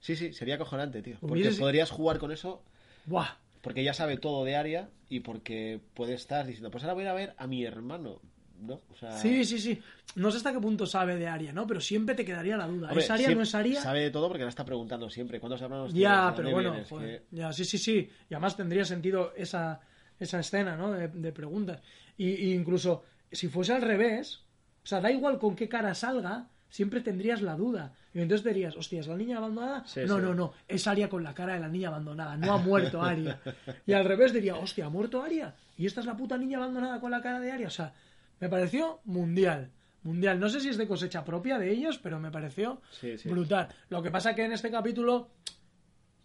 [0.00, 1.16] sí, sí, sería acojonante, tío.
[1.20, 2.60] Porque Hubiese- podrías jugar con eso
[3.06, 3.28] Buah.
[3.64, 7.06] Porque ya sabe todo de Aria y porque puede estar diciendo, pues ahora voy a
[7.06, 8.20] ir a ver a mi hermano,
[8.60, 8.82] ¿no?
[8.90, 9.82] O sea, Sí, sí, sí.
[10.14, 11.66] No sé hasta qué punto sabe de Aria, ¿no?
[11.66, 12.88] Pero siempre te quedaría la duda.
[12.90, 13.80] hombre, ¿Es Aria no es Aria?
[13.80, 15.40] Sabe de todo porque la está preguntando siempre.
[15.40, 16.88] ¿Cuándo se hablan los Ya, pero bueno, vienes?
[16.88, 18.08] joder, Que- ya, sí, sí, sí.
[18.30, 19.80] Y además tendría sentido esa,
[20.20, 20.92] esa escena, ¿no?
[20.92, 21.82] De, de preguntas.
[22.16, 23.02] Y, y incluso,
[23.32, 24.42] si fuese al revés,
[24.84, 27.92] o sea, da igual con qué cara salga, siempre tendrías la duda.
[28.12, 29.84] Y entonces dirías, hostia, ¿es la niña abandonada?
[29.86, 30.22] Sí, no, sí.
[30.22, 33.38] no, no, es Aria con la cara de la niña abandonada, no ha muerto Aria.
[33.86, 35.54] Y al revés diría, hostia, ¿ha muerto Aria?
[35.78, 37.68] ¿Y esta es la puta niña abandonada con la cara de Aria?
[37.68, 37.94] O sea,
[38.40, 39.70] me pareció mundial.
[40.02, 40.40] Mundial.
[40.40, 43.14] No sé si es de cosecha propia de ellos, pero me pareció sí.
[43.24, 43.68] brutal.
[43.88, 45.28] Lo que pasa que en este capítulo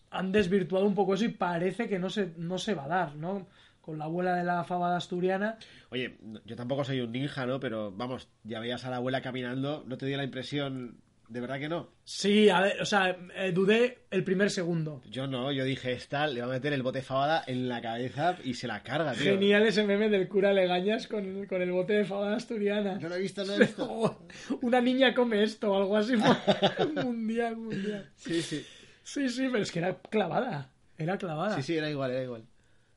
[0.10, 3.16] han desvirtuado un poco eso y parece que no se, no se va a dar,
[3.16, 3.46] ¿no?
[3.90, 5.58] Con la abuela de la fabada asturiana.
[5.90, 6.16] Oye,
[6.46, 7.60] yo tampoco soy un ninja, ¿no?
[7.60, 10.98] Pero vamos, ya veías a la abuela caminando, ¿no te dio la impresión?
[11.28, 11.90] ¿De verdad que no?
[12.04, 15.02] Sí, a ver, o sea, eh, dudé el primer segundo.
[15.10, 18.38] Yo no, yo dije, esta le va a meter el bote fabada en la cabeza
[18.44, 19.24] y se la carga, tío.
[19.24, 23.00] Genial ese meme del cura Legañas con, con el bote de fabada asturiana.
[23.00, 23.88] No lo he visto, no lo he visto.
[23.90, 24.20] Oh,
[24.62, 26.14] Una niña come esto o algo así.
[27.04, 28.08] mundial, mundial.
[28.18, 28.64] Sí, sí.
[29.02, 30.70] Sí, sí, pero es que era clavada.
[30.96, 31.56] Era clavada.
[31.56, 32.44] Sí, sí, era igual, era igual.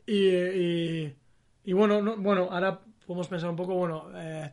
[0.06, 1.16] Y, y,
[1.64, 4.52] y bueno, no- bueno, ahora podemos pensar un poco, bueno, eh,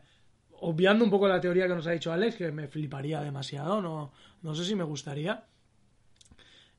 [0.60, 4.12] obviando un poco la teoría que nos ha dicho Alex, que me fliparía demasiado, no,
[4.42, 5.44] no sé si me gustaría.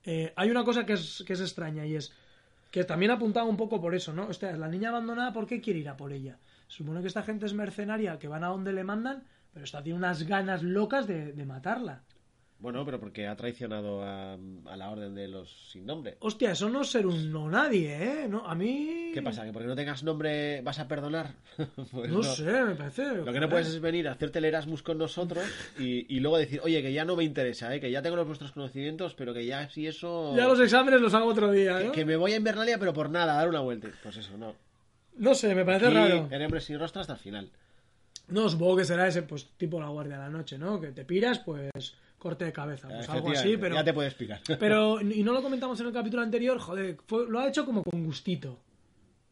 [0.03, 2.11] Eh, hay una cosa que es, que es extraña y es
[2.71, 4.27] que también apuntaba un poco por eso, ¿no?
[4.27, 6.39] Hostia, la niña abandonada, ¿por qué quiere ir a por ella?
[6.67, 9.97] Supone que esta gente es mercenaria, que van a donde le mandan, pero esta tiene
[9.99, 12.03] unas ganas locas de, de matarla.
[12.61, 16.17] Bueno, pero porque ha traicionado a, a la orden de los sin nombre.
[16.19, 17.91] Hostia, eso no es ser un no nadie,
[18.23, 18.27] ¿eh?
[18.29, 19.09] No, a mí...
[19.15, 19.43] ¿Qué pasa?
[19.43, 21.33] ¿Que porque no tengas nombre vas a perdonar?
[21.91, 23.15] Pues No, sé, me parece...
[23.15, 25.43] Lo que no puedes es venir a hacerte el Erasmus con nosotros
[25.79, 27.79] y, y luego decir, oye, que ya no me interesa, ¿eh?
[27.79, 30.35] que ya tengo los vuestros conocimientos, pero que ya si eso...
[30.37, 31.91] Ya los exámenes los hago otro día, ¿no?
[31.91, 33.89] que me voy a Invernalia, pero por nada, a dar una vuelta.
[34.03, 34.53] Pues eso, no.
[35.17, 36.27] No sé, me parece Aquí, raro.
[36.29, 37.49] en Hombre sin rostro hasta el final.
[38.27, 40.79] No, supongo que será ese, pues, tipo la guardia de la noche, ¿no?
[40.79, 42.87] Que te piras, pues, corte de cabeza.
[42.87, 43.73] Pues algo así, pero...
[43.73, 44.39] Ya te puedo explicar.
[44.59, 47.83] Pero, y no lo comentamos en el capítulo anterior, joder, fue- lo ha hecho como
[47.83, 48.59] con gustito.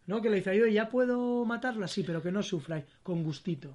[0.08, 0.20] ¿No?
[0.24, 3.68] Que le dice, oye, ya puedo matarla, sí, pero que no sufra, con gustito.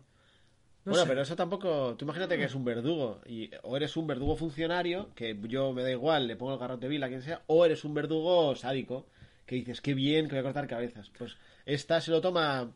[0.85, 1.09] No bueno, sé.
[1.09, 1.95] pero eso tampoco.
[1.97, 3.21] Tú imagínate que es un verdugo.
[3.25, 6.89] Y, o eres un verdugo funcionario, que yo me da igual, le pongo el garrote
[6.89, 7.43] vil a quien sea.
[7.47, 9.07] O eres un verdugo sádico,
[9.47, 11.11] que dices, qué bien, que voy a cortar cabezas.
[11.17, 12.71] Pues esta se lo toma.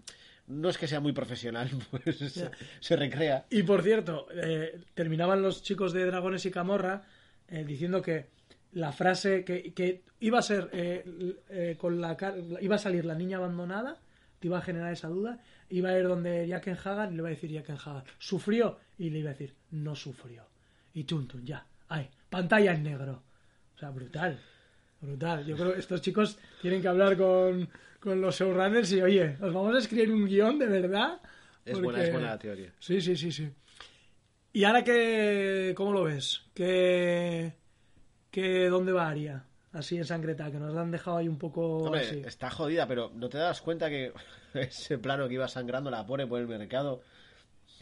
[0.49, 3.47] No es que sea muy profesional, pues se, se recrea.
[3.51, 7.05] Y por cierto, eh, terminaban los chicos de Dragones y Camorra
[7.49, 8.27] eh, diciendo que
[8.73, 12.17] la frase que, que iba a ser eh, eh, con la
[12.61, 13.99] iba a salir la niña abandonada,
[14.39, 17.29] te iba a generar esa duda, iba a ir donde Jacken Hagar y le iba
[17.29, 18.79] a decir Jacken Hagar, ¿sufrió?
[18.99, 20.45] Y le iba a decir, no sufrió.
[20.95, 23.23] Y tun, tun, ya, ay, pantalla en negro.
[23.75, 24.39] O sea, brutal,
[25.01, 25.47] brutal.
[25.47, 27.69] Yo creo que estos chicos tienen que hablar con,
[28.01, 31.21] con los showrunners y, oye, os vamos a escribir un guion de verdad.
[31.65, 32.73] Es buena, Porque- es buena la teoría.
[32.79, 33.51] Sí, sí, sí, sí.
[34.53, 36.43] ¿Y ahora qué, cómo lo ves?
[36.55, 37.53] ¿Qué,
[38.31, 39.45] qué, ¿Dónde va Aria?
[39.73, 42.23] Así en sangreta, que nos la han dejado ahí un poco Hombre, así.
[42.25, 44.13] está jodida, pero ¿no te das cuenta que
[44.55, 47.03] ese plano que iba sangrando la pone por el mercado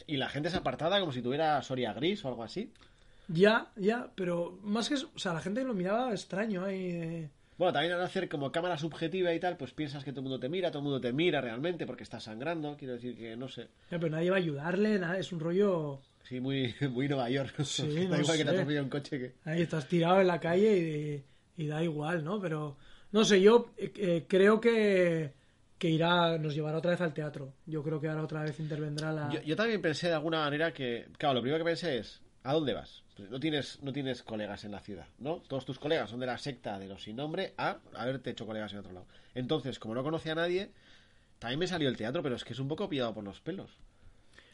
[0.05, 2.73] y la gente es apartada como si tuviera Soria gris o algo así?
[3.29, 6.89] Ya, ya, pero más que eso, o sea, la gente lo miraba extraño ahí.
[6.91, 7.29] eh.
[7.57, 10.39] Bueno, también al hacer como cámara subjetiva y tal, pues piensas que todo el mundo
[10.39, 12.77] te mira, todo el mundo te mira realmente porque está sangrando.
[12.77, 15.99] Quiero decir que, no sé, Ya, pero nadie va a ayudarle, nada, es un rollo...
[16.23, 17.63] sí, muy, muy Nueva York.
[17.63, 19.33] Sí, da no igual que te un coche que...
[19.45, 21.25] Ahí estás tirado en la calle
[21.57, 22.39] y, y da igual, ¿no?
[22.39, 22.77] Pero,
[23.11, 25.33] no sé, yo eh, eh, creo que,
[25.79, 27.53] que irá, nos llevará otra vez al teatro.
[27.65, 29.31] Yo creo que ahora otra vez intervendrá la...
[29.31, 32.53] Yo, yo también pensé de alguna manera que, claro, lo primero que pensé es, ¿a
[32.53, 33.01] dónde vas?
[33.17, 35.37] Pues no tienes, no tienes colegas en la ciudad, ¿no?
[35.47, 38.71] Todos tus colegas son de la secta de los sin nombre a haberte hecho colegas
[38.73, 39.07] en otro lado.
[39.33, 40.69] Entonces, como no conocía a nadie,
[41.39, 43.71] también me salió el teatro, pero es que es un poco pillado por los pelos.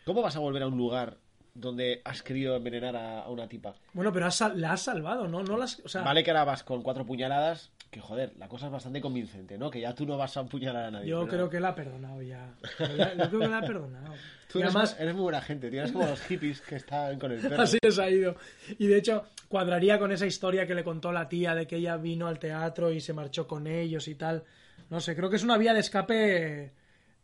[0.06, 1.18] ¿Cómo vas a volver a un lugar
[1.54, 3.76] donde has querido envenenar a, a una tipa?
[3.94, 5.44] Bueno, pero has la has salvado, ¿no?
[5.44, 8.66] no las, o sea, Vale que ahora vas con cuatro puñaladas, que joder, la cosa
[8.66, 9.70] es bastante convincente, ¿no?
[9.72, 11.08] Que ya tú no vas a apuñalar a nadie.
[11.10, 12.54] Yo pero- creo que la ha perdonado ya.
[12.80, 14.14] Yo creo que la ha perdonado.
[14.52, 17.40] Tú eres, además, eres muy buena gente, tienes como los hippies que están con el
[17.40, 17.62] perro.
[17.64, 18.36] así les ha ido.
[18.78, 21.96] Y de hecho, cuadraría con esa historia que le contó la tía de que ella
[21.98, 24.44] vino al teatro y se marchó con ellos y tal.
[24.90, 26.72] No sé, creo que es una vía de escape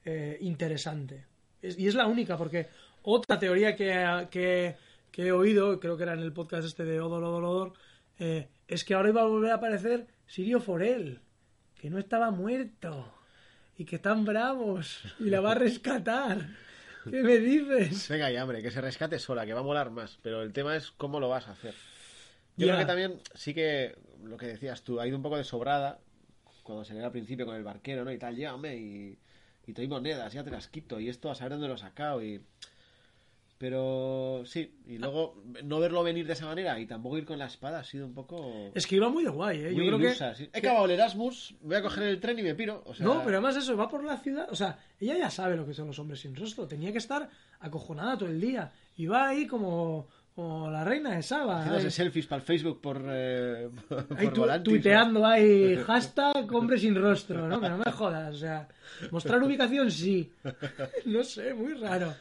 [0.05, 1.25] eh, interesante.
[1.61, 2.67] Es- y es la única, porque
[3.03, 4.75] otra teoría que, que,
[5.11, 7.73] que he oído, creo que era en el podcast este de Odor, Odor, Odor,
[8.17, 11.19] eh, es que ahora iba a volver a aparecer Sirio Forel,
[11.81, 13.11] que no estaba muerto
[13.77, 16.47] y que están bravos y la va a rescatar.
[17.03, 18.07] ¿Qué me dices?
[18.09, 20.19] Venga ya, hombre, que se rescate sola, que va a molar más.
[20.21, 21.73] Pero el tema es cómo lo vas a hacer.
[22.57, 22.73] Yo Ya.
[22.73, 25.99] creo que también, sí que lo que decías tú, ha ido un poco de sobrada
[26.61, 28.11] cuando se le al principio con el barquero, ¿no?
[28.11, 29.17] Y tal, llévame y,
[29.65, 30.99] y te doy monedas, ya te las quito.
[30.99, 32.21] Y esto a saber dónde lo he sacado.
[32.23, 32.41] Y...
[33.59, 35.35] Pero sí, y luego
[35.65, 38.13] no verlo venir de esa manera y tampoco ir con la espada ha sido un
[38.13, 38.71] poco.
[38.73, 39.71] Es que iba muy de guay, ¿eh?
[39.71, 40.35] muy Yo creo ilusa, que...
[40.37, 40.49] sí.
[40.53, 42.81] He acabado el Erasmus, voy a coger el tren y me piro.
[42.85, 44.47] O sea, No, pero además eso, va por la ciudad.
[44.49, 46.67] O sea, ella ya sabe lo que son los hombres sin rostro.
[46.67, 47.29] Tenía que estar
[47.59, 48.71] acojonada todo el día.
[48.95, 51.57] Y va ahí como, como la reina de Saba.
[51.59, 56.49] haciéndose ahí- selfies para el Facebook por, eh, por ahí tu- Volantis, tuiteando ahí, hashtag
[56.55, 57.59] hombre sin rostro, ¿no?
[57.59, 58.69] Que no me jodas, o sea,
[59.11, 60.31] mostrar ubicación sí.
[61.03, 62.13] No sé, muy raro.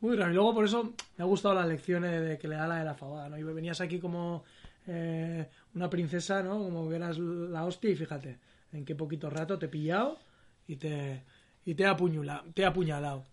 [0.00, 0.30] Muy raro.
[0.30, 2.78] Y luego por eso me ha gustado la lección eh, de que le da la
[2.78, 3.38] de la fabada, ¿no?
[3.38, 4.44] Y venías aquí como
[4.86, 6.58] eh, una princesa, ¿no?
[6.58, 8.38] Como que eras la hostia y fíjate,
[8.72, 10.18] en qué poquito rato te he pillado
[10.66, 11.22] y te,
[11.64, 12.44] y te he apuñalado.
[12.54, 13.24] Te he apuñalado.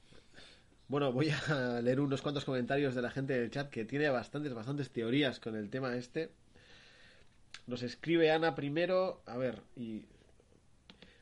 [0.88, 4.54] Bueno, voy a leer unos cuantos comentarios de la gente del chat que tiene bastantes,
[4.54, 6.32] bastantes teorías con el tema este.
[7.68, 10.06] Nos escribe Ana primero, a ver, y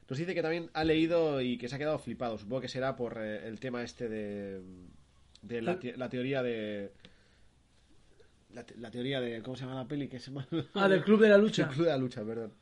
[0.10, 2.38] nos dice que también ha leído y que se ha quedado flipado.
[2.38, 4.62] Supongo que será por eh, el tema este de,
[5.44, 6.91] de la, te- la teoría de...
[8.54, 9.41] La, te- la teoría de...
[9.44, 10.08] ¿Cómo se llama la peli?
[10.08, 10.48] Que se llama...
[10.74, 11.64] Ah, del Club de la Lucha.
[11.64, 12.54] El Club de la Lucha, perdón.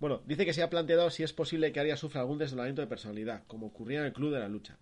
[0.00, 2.86] Bueno, dice que se ha planteado si es posible que Arya sufra algún desdoblamiento de
[2.86, 4.78] personalidad, como ocurría en el Club de la Lucha.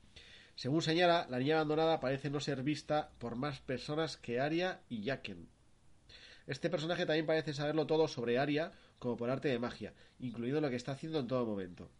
[0.56, 5.04] Según señala, la niña abandonada parece no ser vista por más personas que Arya y
[5.04, 5.48] Jaqen.
[6.46, 10.70] Este personaje también parece saberlo todo sobre Arya como por arte de magia, incluyendo lo
[10.70, 11.90] que está haciendo en todo momento.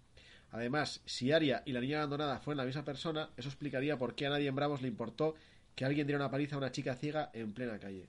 [0.52, 4.26] Además, si Arya y la niña abandonada fueran la misma persona, eso explicaría por qué
[4.26, 5.34] a nadie en Bravos le importó
[5.74, 8.08] que alguien diera una paliza a una chica ciega en plena calle.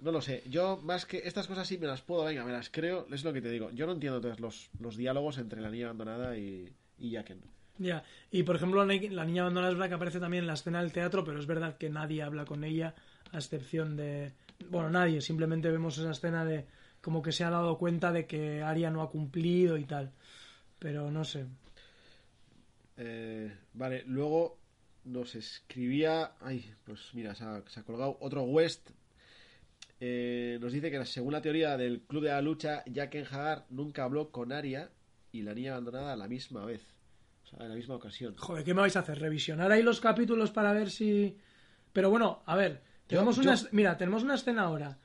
[0.00, 2.68] No lo sé, yo más que estas cosas sí me las puedo, venga, me las
[2.68, 3.70] creo, es lo que te digo.
[3.70, 6.68] Yo no entiendo entonces los, los diálogos entre la niña abandonada y,
[6.98, 7.40] y Jaqen.
[7.78, 10.48] Ya, y por ejemplo, la ni- la niña abandonada es verdad que aparece también en
[10.48, 12.94] la escena del teatro, pero es verdad que nadie habla con ella,
[13.32, 14.32] a excepción de.
[14.68, 16.66] Bueno, nadie, simplemente vemos esa escena de
[17.00, 20.12] como que se ha dado cuenta de que Aria no ha cumplido y tal.
[20.84, 21.46] Pero no sé.
[22.98, 24.58] Eh, vale, luego
[25.04, 26.32] nos escribía.
[26.42, 28.90] Ay, pues mira, se ha, se ha colgado otro West.
[29.98, 34.04] Eh, nos dice que según la teoría del Club de la Lucha, Jaqen Hagar nunca
[34.04, 34.90] habló con Aria
[35.32, 36.82] y la niña abandonada a la misma vez.
[37.44, 38.36] O sea, en la misma ocasión.
[38.36, 39.18] Joder, ¿qué me vais a hacer?
[39.18, 41.38] ¿Revisionar ahí los capítulos para ver si.?
[41.94, 43.56] Pero bueno, a ver, tenemos yo- una.
[43.72, 44.98] Mira, tenemos una escena ahora,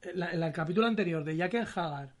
[0.00, 2.14] en, la- en el capítulo anterior de Jaqen Hagar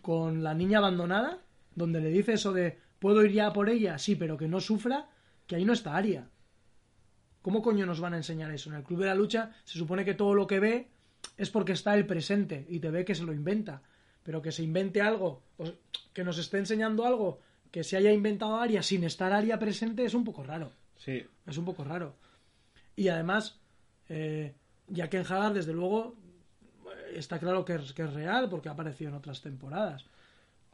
[0.00, 1.42] con la niña abandonada,
[1.74, 3.98] donde le dice eso de ¿puedo ir ya por ella?
[3.98, 5.08] Sí, pero que no sufra,
[5.46, 6.28] que ahí no está Aria.
[7.42, 8.70] ¿Cómo coño nos van a enseñar eso?
[8.70, 10.88] En el Club de la Lucha se supone que todo lo que ve
[11.36, 13.82] es porque está el presente y te ve que se lo inventa.
[14.22, 15.42] Pero que se invente algo,
[16.14, 20.14] que nos esté enseñando algo que se haya inventado Aria sin estar Aria presente es
[20.14, 20.72] un poco raro.
[20.96, 21.26] Sí.
[21.44, 22.14] Es un poco raro.
[22.94, 23.58] Y además,
[24.08, 24.54] eh,
[24.86, 26.14] ya que en Hagar, desde luego,
[27.14, 30.06] está claro que es, que es real porque ha aparecido en otras temporadas.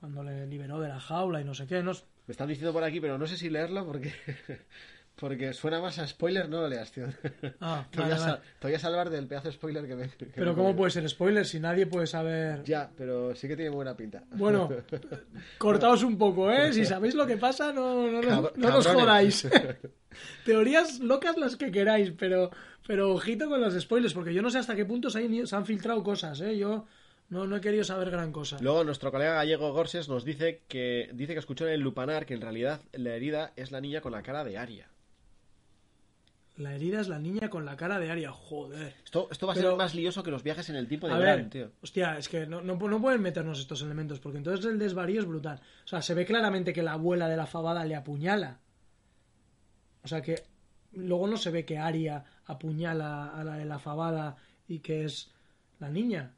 [0.01, 1.83] Cuando le liberó de la jaula y no sé qué.
[1.83, 1.93] No,
[2.27, 4.13] Me están diciendo por aquí, pero no sé si leerlo porque
[5.17, 7.05] porque suena más a spoiler, no lo leas, tío.
[7.61, 8.43] Ah, te, voy vale, a sal- vale.
[8.59, 10.09] te voy a salvar del pedazo de spoiler que me...
[10.09, 12.63] que Pero me- ¿cómo puede ser spoiler si nadie puede saber?
[12.65, 14.25] Ya, pero sí que tiene buena pinta.
[14.31, 14.71] Bueno,
[15.59, 16.73] cortaos un poco, ¿eh?
[16.73, 19.47] Si sabéis lo que pasa, no, no, no nos jodáis.
[20.47, 22.51] Teorías locas las que queráis, pero,
[22.87, 25.55] pero ojito con los spoilers, porque yo no sé hasta qué punto se han, se
[25.57, 26.57] han filtrado cosas, ¿eh?
[26.57, 26.87] Yo
[27.31, 28.59] no, no he querido saber gran cosa.
[28.61, 32.35] Luego nuestro colega gallego Gorses nos dice que dice que escuchó en el lupanar que
[32.35, 34.89] en realidad la herida es la niña con la cara de Aria.
[36.57, 38.95] La herida es la niña con la cara de Aria, joder.
[39.03, 41.15] Esto, esto va a Pero- ser más lioso que los viajes en el tiempo de
[41.15, 41.71] A Bran, ver, tío.
[41.81, 45.27] hostia, es que no, no, no pueden meternos estos elementos, porque entonces el desvarío es
[45.27, 45.61] brutal.
[45.85, 48.59] O sea, se ve claramente que la abuela de la fabada le apuñala.
[50.03, 50.43] O sea que
[50.93, 54.37] luego no se ve que Aria apuñala a la de la fabada
[54.69, 55.31] y que es
[55.79, 56.33] la niña.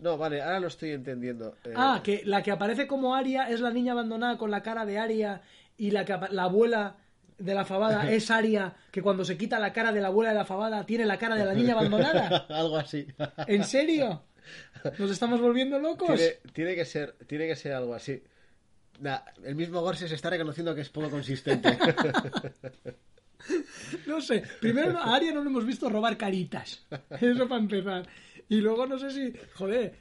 [0.00, 1.56] No, vale, ahora lo estoy entendiendo.
[1.64, 4.86] Eh, Ah, que la que aparece como Aria es la niña abandonada con la cara
[4.86, 5.42] de Aria
[5.76, 6.96] y la, que la abuela
[7.38, 10.36] de la fabada es Aria, que cuando se quita la cara de la abuela de
[10.38, 12.46] la fabada tiene la cara de la niña abandonada.
[12.50, 13.06] Algo así.
[13.46, 14.24] ¿En serio?
[14.98, 16.16] ¿Nos estamos volviendo locos?
[16.16, 18.20] tiene, tiene que ser, tiene que ser algo así.
[19.00, 21.78] Nah, el mismo Gorses está reconociendo que es poco consistente.
[24.06, 24.42] No sé.
[24.60, 26.86] Primero a Aria no lo hemos visto robar caritas.
[27.20, 28.06] Eso para empezar.
[28.50, 29.94] Y luego no sé si, joder,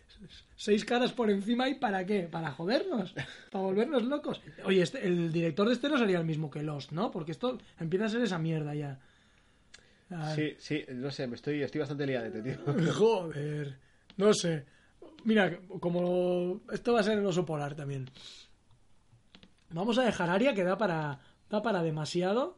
[0.57, 2.23] seis caras por encima y para qué?
[2.23, 3.13] Para jodernos,
[3.51, 4.41] para volvernos locos.
[4.65, 7.11] Oye, este- el director de este no sería el mismo que Lost, ¿no?
[7.11, 8.99] Porque esto empieza a ser esa mierda ya.
[10.35, 12.57] Sí, sí, no sé, me estoy, estoy bastante liadete, tío.
[12.93, 13.77] Joder,
[14.17, 14.65] no sé.
[15.23, 18.09] Mira, como esto va a ser el oso polar también.
[19.69, 21.19] Vamos a dejar Aria que da para,
[21.51, 22.57] da para demasiado.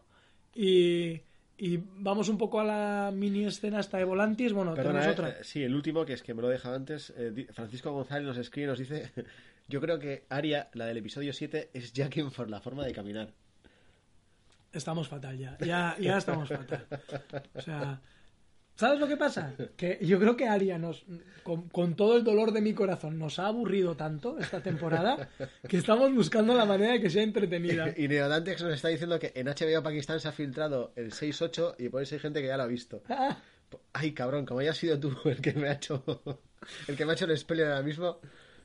[0.55, 1.19] Y,
[1.63, 4.51] y vamos un poco a la mini escena esta de Volantis.
[4.51, 5.39] Bueno, Perdona, tenemos eh, otra.
[5.39, 7.13] eh, sí, el último, que es que me lo he dejado antes.
[7.15, 9.11] eh, Francisco González nos escribe y nos dice:
[9.67, 13.29] Yo creo que Aria, la del episodio 7, es Jaquen por la forma de caminar.
[14.73, 15.55] Estamos fatal ya.
[15.59, 16.87] Ya, ya estamos fatal.
[17.53, 18.01] O sea,
[18.75, 19.53] ¿sabes lo que pasa?
[19.75, 21.05] Que yo creo que Aria nos,
[21.43, 25.29] con, con todo el dolor de mi corazón, nos ha aburrido tanto esta temporada
[25.67, 27.93] que estamos buscando la manera de que sea entretenida.
[27.97, 31.89] Y Neodantex nos está diciendo que en HBO Pakistán se ha filtrado el 6-8 y
[31.89, 33.03] por eso hay gente que ya lo ha visto.
[33.09, 33.37] Ah,
[33.93, 36.03] Ay, cabrón, como hayas sido tú el que me ha hecho
[36.87, 38.19] el que me ha hecho el spoiler ahora mismo,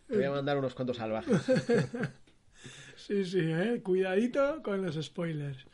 [0.08, 1.40] te voy a mandar unos cuantos salvajes.
[2.96, 3.80] Sí, sí, eh.
[3.84, 5.64] Cuidadito con los spoilers.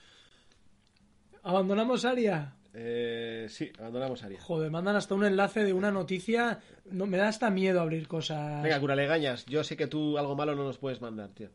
[1.45, 2.57] ¿Abandonamos Aria?
[2.75, 4.41] Eh, sí, abandonamos Aria.
[4.41, 6.61] Joder, mandan hasta un enlace de una noticia.
[6.91, 8.63] No, me da hasta miedo abrir cosas.
[8.63, 11.51] Venga, curalegañas, yo sé que tú algo malo no nos puedes mandar, tío.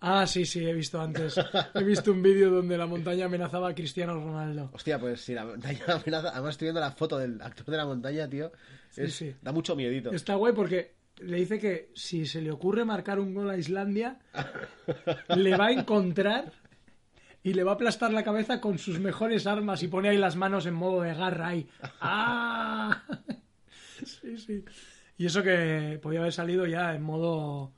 [0.00, 1.34] Ah, sí, sí, he visto antes.
[1.74, 4.70] He visto un vídeo donde la montaña amenazaba a Cristiano Ronaldo.
[4.72, 6.28] Hostia, pues sí, la montaña amenaza.
[6.30, 8.52] Además estoy viendo la foto del actor de la montaña, tío.
[8.94, 9.34] Es- sí.
[9.42, 10.12] Da mucho miedito.
[10.12, 14.20] Está guay porque le dice que si se le ocurre marcar un gol a Islandia,
[15.36, 16.52] le va a encontrar
[17.42, 20.36] y le va a aplastar la cabeza con sus mejores armas y pone ahí las
[20.36, 21.68] manos en modo de garra ahí.
[22.00, 23.02] ¡Ah!
[24.04, 24.64] Sí, sí.
[25.16, 27.72] Y eso que podía haber salido ya en modo.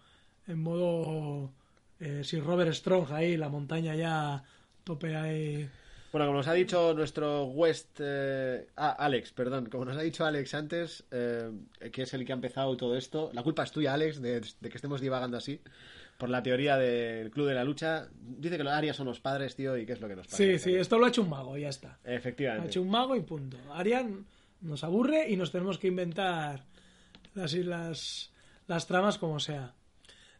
[0.46, 1.52] En modo.
[1.98, 4.42] Eh, sin Robert Strong ahí, la montaña ya
[4.84, 5.68] tope ahí.
[6.12, 7.98] Bueno, como nos ha dicho nuestro West...
[8.00, 9.66] eh, Ah, Alex, perdón.
[9.66, 11.50] Como nos ha dicho Alex antes, eh,
[11.92, 13.30] que es el que ha empezado todo esto.
[13.32, 15.60] La culpa es tuya, Alex, de, de que estemos divagando así.
[16.20, 18.06] Por la teoría del Club de la Lucha.
[18.12, 20.36] Dice que los Arias son los padres, tío, y qué es lo que nos pasa.
[20.36, 21.98] Sí, sí, esto lo ha hecho un mago, ya está.
[22.04, 22.68] Ha Efectivamente.
[22.68, 23.56] hecho un mago y punto.
[23.72, 24.26] Arian
[24.60, 26.64] nos aburre y nos tenemos que inventar
[27.34, 28.32] las, las,
[28.68, 29.72] las tramas como sea.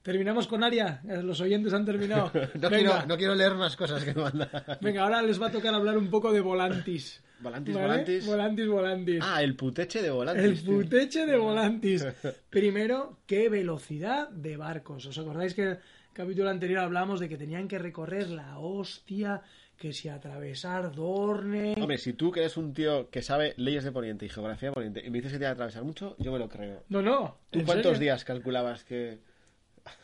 [0.03, 1.03] Terminamos con Aria.
[1.09, 2.31] Eh, Los oyentes han terminado.
[2.61, 4.79] No, quiero, no quiero leer más cosas que manda.
[4.81, 7.23] venga, ahora les va a tocar hablar un poco de Volantis.
[7.41, 7.87] Volantis, ¿Vale?
[7.87, 8.27] Volantis.
[8.27, 9.21] Volantis, Volantis.
[9.23, 10.45] Ah, el puteche de Volantis.
[10.45, 10.75] El tío.
[10.77, 12.07] puteche de Volantis.
[12.51, 15.07] Primero, qué velocidad de barcos.
[15.07, 15.79] ¿Os acordáis que el
[16.13, 19.43] capítulo anterior hablábamos de que tenían que recorrer la hostia,
[19.79, 21.75] que si atravesar Dorne?
[21.81, 24.75] Hombre, si tú que eres un tío que sabe leyes de Poniente y geografía de
[24.75, 26.85] Poniente y me dices que te va a atravesar mucho, yo me lo creo.
[26.91, 27.39] No, no.
[27.51, 28.01] ¿Tú ¿en cuántos serio?
[28.01, 29.19] días calculabas que...?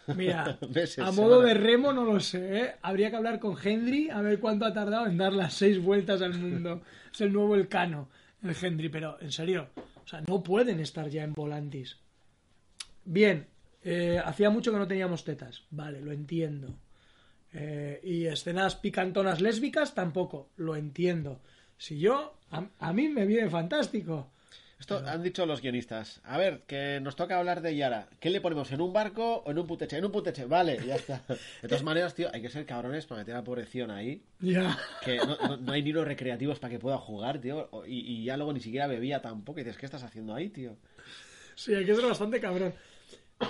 [0.16, 2.74] Mira, Meses, a modo de remo no lo sé, ¿eh?
[2.80, 6.22] Habría que hablar con Henry a ver cuánto ha tardado en dar las seis vueltas
[6.22, 6.80] al mundo.
[7.16, 8.10] Es el nuevo Elcano,
[8.42, 9.70] el Henry, pero en serio,
[10.04, 11.96] o sea, no pueden estar ya en Volantis.
[13.04, 13.46] Bien,
[13.82, 16.78] eh, hacía mucho que no teníamos tetas, vale, lo entiendo.
[17.52, 21.40] Eh, y escenas picantonas lésbicas tampoco, lo entiendo.
[21.78, 24.30] Si yo, a, a mí me viene fantástico.
[24.78, 26.20] Esto han dicho los guionistas.
[26.24, 28.08] A ver, que nos toca hablar de Yara.
[28.20, 28.70] ¿Qué le ponemos?
[28.72, 29.96] ¿En un barco o en un puteche?
[29.96, 31.22] En un puteche, vale, ya está.
[31.62, 34.22] De todas maneras, tío, hay que ser cabrones para meter a pobreción ahí.
[34.40, 34.76] Ya.
[35.02, 37.70] Que no, no- no hay ni los recreativos para que pueda jugar, tío.
[37.86, 39.60] y ya luego ni siquiera bebía tampoco.
[39.60, 40.76] Y dices, ¿qué estás haciendo ahí, tío?
[41.54, 42.74] Sí, hay que ser bastante cabrón.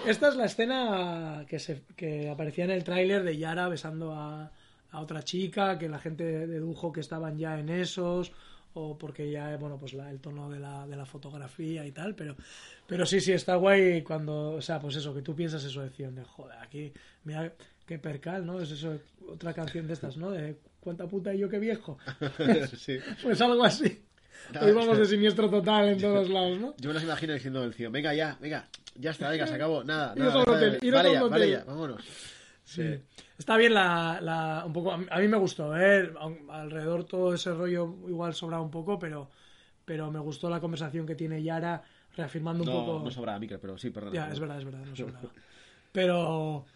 [0.07, 4.53] Esta es la escena que, se, que aparecía en el tráiler de Yara besando a,
[4.93, 8.33] a otra chica, que la gente dedujo que estaban ya en esos,
[8.79, 12.15] o porque ya, bueno, pues la- el tono de la, de la fotografía y tal,
[12.15, 12.37] pero,
[12.87, 15.91] pero sí, sí, está guay cuando, o sea, pues eso, que tú piensas eso de
[15.91, 16.93] Cion, de joder, aquí,
[17.25, 17.53] mira
[17.87, 18.61] qué percal, ¿no?
[18.61, 18.99] Es eso,
[19.29, 20.31] otra canción de estas, ¿no?
[20.31, 21.99] De cuánta puta y yo qué viejo.
[22.77, 22.99] sí.
[23.23, 24.03] Pues algo así.
[24.61, 26.75] Hoy vamos de siniestro total en todos lados, ¿no?
[26.79, 29.83] Yo me los imagino diciendo del tío, venga ya, venga, ya está, venga, se acabó,
[29.83, 32.03] nada, nada, hotel, vale ya, vale ya, vámonos.
[32.65, 33.01] Sí.
[33.39, 36.11] Está bien la, la- un poco a mí, me gustó, ¿eh?
[36.51, 39.31] Alrededor todo ese rollo igual sobra un poco, pero
[39.85, 41.83] pero me gustó la conversación que tiene Yara
[42.17, 44.15] reafirmando un No, poco no sobraba micro, pero sí, perdón.
[44.15, 45.33] Ya, es verdad, es verdad, no sobraba.
[45.93, 46.67] Pero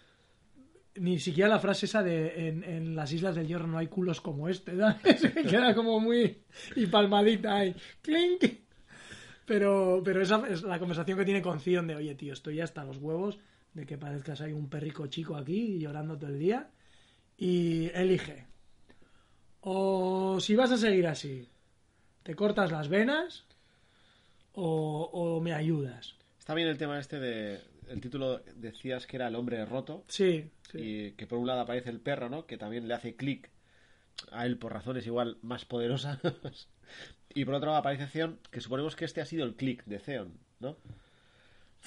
[0.96, 4.20] ni siquiera la frase esa de en, en las Islas del Hierro no hay culos
[4.20, 5.22] como este, ¿sabes?
[5.50, 6.42] Queda como muy
[6.76, 8.44] y palmadita ahí, clink.
[9.46, 12.64] Pero, pero esa es la conversación que tiene con Zion de, oye, tío, estoy ya
[12.64, 13.38] hasta los huevos
[13.74, 16.70] de que parezcas ahí un perrico chico aquí llorando todo el día.
[17.36, 18.46] Y elige.
[19.60, 21.48] O si vas a seguir así,
[22.22, 23.44] te cortas las venas
[24.52, 26.16] o, o me ayudas.
[26.38, 27.60] Está bien el tema este de...
[27.88, 30.04] El título decías que era El hombre roto.
[30.06, 30.78] Sí, sí.
[30.78, 32.46] Y que por un lado aparece el perro, ¿no?
[32.46, 33.50] Que también le hace clic
[34.30, 36.18] a él por razones igual más poderosas.
[37.34, 39.98] y por otro lado aparece Theon, que suponemos que este ha sido el clic de
[39.98, 40.76] Theon, ¿no?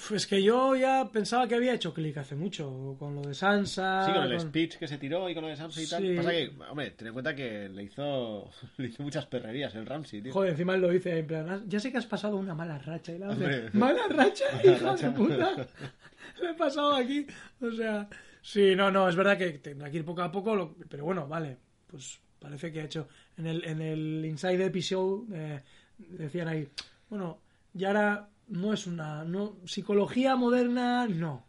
[0.08, 4.04] Pues que yo ya pensaba que había hecho clic hace mucho con lo de Sansa.
[4.04, 6.02] Sí, con el con- speech que se tiró y con lo de Sansa y tal.
[6.02, 6.16] Sí.
[6.16, 10.20] Pasa que, hombre, ten en cuenta que le hizo, le hizo muchas perrerías el Ramsey,
[10.20, 10.32] tío.
[10.32, 12.78] Joder, encima él lo dice en plan, "Ah, ya sé que has pasado una mala
[12.78, 13.12] racha.
[13.12, 15.68] Y la hace, mala racha, hijo de puta.
[16.42, 17.26] Me he pasado aquí.
[17.60, 18.08] O sea,
[18.42, 21.28] sí, no, no, es verdad que tendrá que ir poco a poco, lo- pero bueno,
[21.28, 21.56] vale.
[21.86, 23.08] Pues parece que ha hecho.
[23.38, 25.62] En el, en el Inside Episode eh,
[25.98, 26.68] decían ahí,
[27.08, 27.38] bueno,
[27.72, 29.24] Yara no es una.
[29.24, 31.44] no Psicología moderna, no.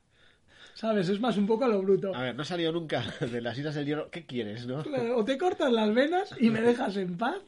[0.73, 1.07] ¿Sabes?
[1.07, 2.13] Es más un poco a lo bruto.
[2.13, 4.09] A ver, no ha salido nunca de las Islas del Hierro.
[4.11, 4.83] ¿Qué quieres, no?
[4.83, 7.41] Claro, o te cortas las venas y me dejas en paz,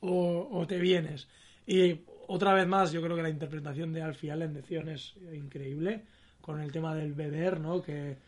[0.00, 1.28] o, o te vienes.
[1.66, 5.14] Y otra vez más, yo creo que la interpretación de Alfie Allen de Zion es
[5.32, 6.04] increíble,
[6.40, 7.82] con el tema del beber, ¿no?
[7.82, 8.18] Que,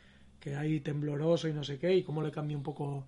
[0.40, 3.06] que hay tembloroso y no sé qué, y cómo le cambia un poco,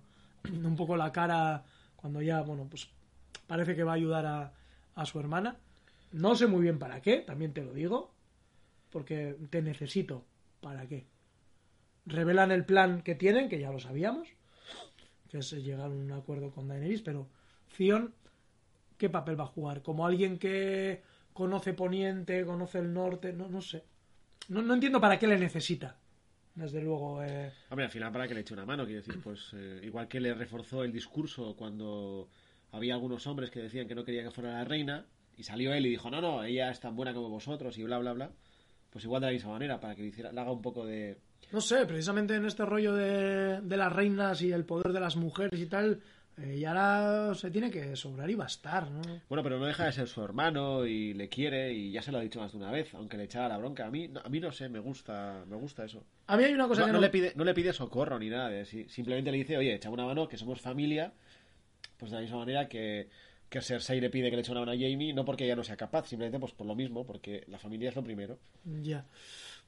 [0.51, 1.63] un poco la cara
[1.95, 2.89] cuando ya, bueno, pues
[3.47, 4.53] parece que va a ayudar a,
[4.95, 5.57] a su hermana.
[6.11, 8.13] No sé muy bien para qué, también te lo digo,
[8.89, 10.25] porque te necesito.
[10.59, 11.05] ¿Para qué?
[12.05, 14.27] Revelan el plan que tienen, que ya lo sabíamos,
[15.29, 17.27] que es llegar a un acuerdo con Daenerys, pero
[17.77, 18.13] Theon,
[18.97, 19.81] ¿qué papel va a jugar?
[19.81, 21.01] ¿Como alguien que
[21.33, 23.31] conoce Poniente, conoce el norte?
[23.33, 23.83] No, no sé.
[24.49, 25.97] No, no entiendo para qué le necesita.
[26.53, 27.23] Desde luego.
[27.23, 30.09] eh, Hombre, al final para que le eche una mano, quiero decir, pues eh, igual
[30.09, 32.27] que le reforzó el discurso cuando
[32.73, 35.05] había algunos hombres que decían que no querían que fuera la reina,
[35.37, 37.97] y salió él y dijo, no, no, ella es tan buena como vosotros, y bla,
[37.99, 38.29] bla, bla.
[38.89, 41.17] Pues igual de la misma manera, para que le, hiciera, le haga un poco de...
[41.51, 45.15] No sé, precisamente en este rollo de, de las reinas y el poder de las
[45.15, 46.01] mujeres y tal,
[46.37, 49.01] eh, y ahora se tiene que sobrar y bastar, ¿no?
[49.27, 52.17] Bueno, pero no deja de ser su hermano y le quiere y ya se lo
[52.19, 53.85] ha dicho más de una vez, aunque le echaba la bronca.
[53.85, 56.03] A mí, no- a mí no sé, me gusta, me gusta eso.
[56.27, 58.19] A mí hay una cosa No, que no no, le pide, no le pide socorro
[58.19, 61.11] ni nada, de- si- simplemente le dice, oye, echa una mano, que somos familia,
[61.97, 63.09] pues de la misma manera que,
[63.51, 65.63] que Cersei le pide que le eche una mano a Jamie, no porque ella no
[65.63, 68.39] sea capaz, simplemente pues por lo mismo, porque la familia es lo primero.
[68.63, 69.05] Ya.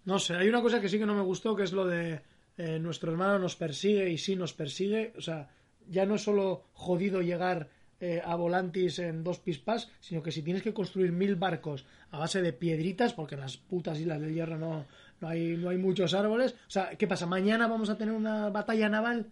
[0.05, 2.21] No sé, hay una cosa que sí que no me gustó, que es lo de
[2.57, 5.11] eh, nuestro hermano nos persigue y sí nos persigue.
[5.17, 5.49] O sea,
[5.89, 10.43] ya no es solo jodido llegar eh, a Volantis en dos pispas, sino que si
[10.43, 14.34] tienes que construir mil barcos a base de piedritas, porque en las putas islas del
[14.34, 14.86] hierro no,
[15.19, 16.53] no, hay, no hay muchos árboles.
[16.53, 17.25] O sea, ¿qué pasa?
[17.25, 19.27] ¿Mañana vamos a tener una batalla naval?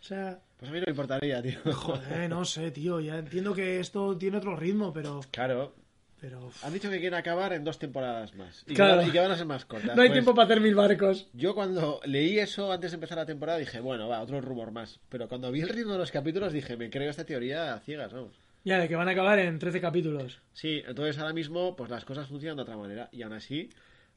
[0.00, 1.58] O sea, Pues a mí no me importaría, tío.
[1.74, 3.00] joder, no sé, tío.
[3.00, 5.20] Ya entiendo que esto tiene otro ritmo, pero.
[5.30, 5.74] Claro,
[6.20, 8.64] pero han dicho que quieren acabar en dos temporadas más.
[8.66, 8.92] Y, Claro.
[8.92, 9.94] que, van, y que van a ser más cortas.
[9.94, 11.28] no hay Pues, tiempo para hacer mil barcos.
[11.34, 14.98] Yo cuando leí eso antes de empezar la temporada dije, bueno, va, otro rumor más.
[15.10, 18.12] Pero cuando vi el ritmo de los capítulos dije, me creo esta teoría a ciegas,
[18.12, 18.32] vamos.
[18.64, 20.40] Ya, de que van a acabar en 13 capítulos.
[20.54, 23.68] Sí, entonces ahora mismo pues las cosas funcionan de otra manera y aún así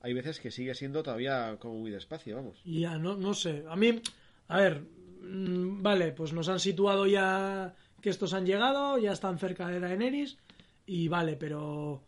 [0.02, 2.60] hay veces que sigue siendo todavía como muy despacio, vamos.
[2.64, 3.66] Ya, no, no sé.
[3.70, 4.02] A mí,
[4.48, 4.82] a ver,
[5.22, 10.38] vale, pues nos han situado ya que estos han llegado, ya están cerca de Daenerys,
[10.86, 12.04] y vale, pero...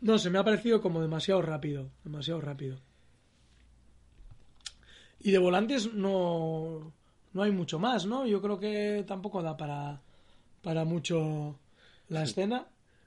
[0.00, 2.78] No sé, me ha parecido como demasiado rápido, demasiado rápido.
[5.18, 6.92] Y de volantes no,
[7.32, 8.26] no hay mucho más, ¿no?
[8.26, 10.00] Yo creo que tampoco da para,
[10.62, 11.58] para mucho
[12.08, 12.66] la escena.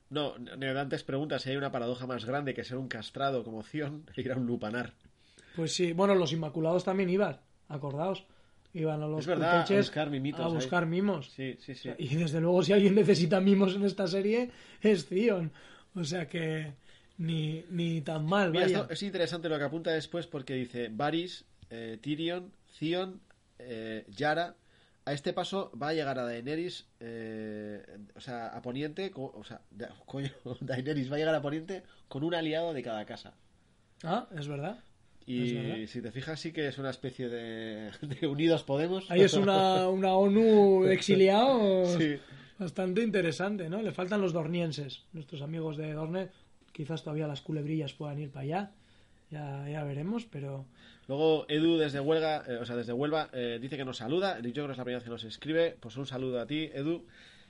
[0.09, 4.05] No, Neodantes pregunta si hay una paradoja más grande que ser un castrado como Zion
[4.15, 4.93] e ir a un lupanar.
[5.55, 8.25] Pues sí, bueno, los Inmaculados también iban, acordaos.
[8.73, 10.53] Iban a los verdad, a buscar mimitos a ahí.
[10.53, 11.31] buscar mimos.
[11.31, 11.89] Sí, sí, sí.
[11.97, 14.51] Y desde luego, si alguien necesita mimos en esta serie,
[14.81, 15.51] es Zion.
[15.95, 16.73] O sea que
[17.17, 18.79] ni, ni tan mal, Mira, vaya.
[18.81, 23.19] esto es interesante lo que apunta después porque dice Varys, eh, Tyrion, Theon,
[23.57, 24.55] eh, Yara.
[25.05, 27.83] A este paso va a llegar a Daenerys, eh,
[28.15, 30.29] o sea, a Poniente, o sea, da- coño,
[30.61, 33.33] Daenerys va a llegar a Poniente con un aliado de cada casa.
[34.03, 34.77] Ah, es verdad.
[35.33, 39.09] Y si te fijas, sí que es una especie de, de Unidos Podemos.
[39.11, 42.17] Ahí es una, una ONU de exiliados Sí.
[42.57, 43.81] bastante interesante, ¿no?
[43.81, 46.29] Le faltan los dornienses, nuestros amigos de Dorne.
[46.71, 48.71] Quizás todavía las culebrillas puedan ir para allá.
[49.31, 50.65] Ya, ya veremos, pero
[51.07, 54.39] Luego Edu desde Huelga, eh, o sea, desde Huelva, eh, dice que nos saluda.
[54.41, 55.75] Yo creo que es la primera vez que nos escribe.
[55.79, 57.05] Pues un saludo a ti, Edu.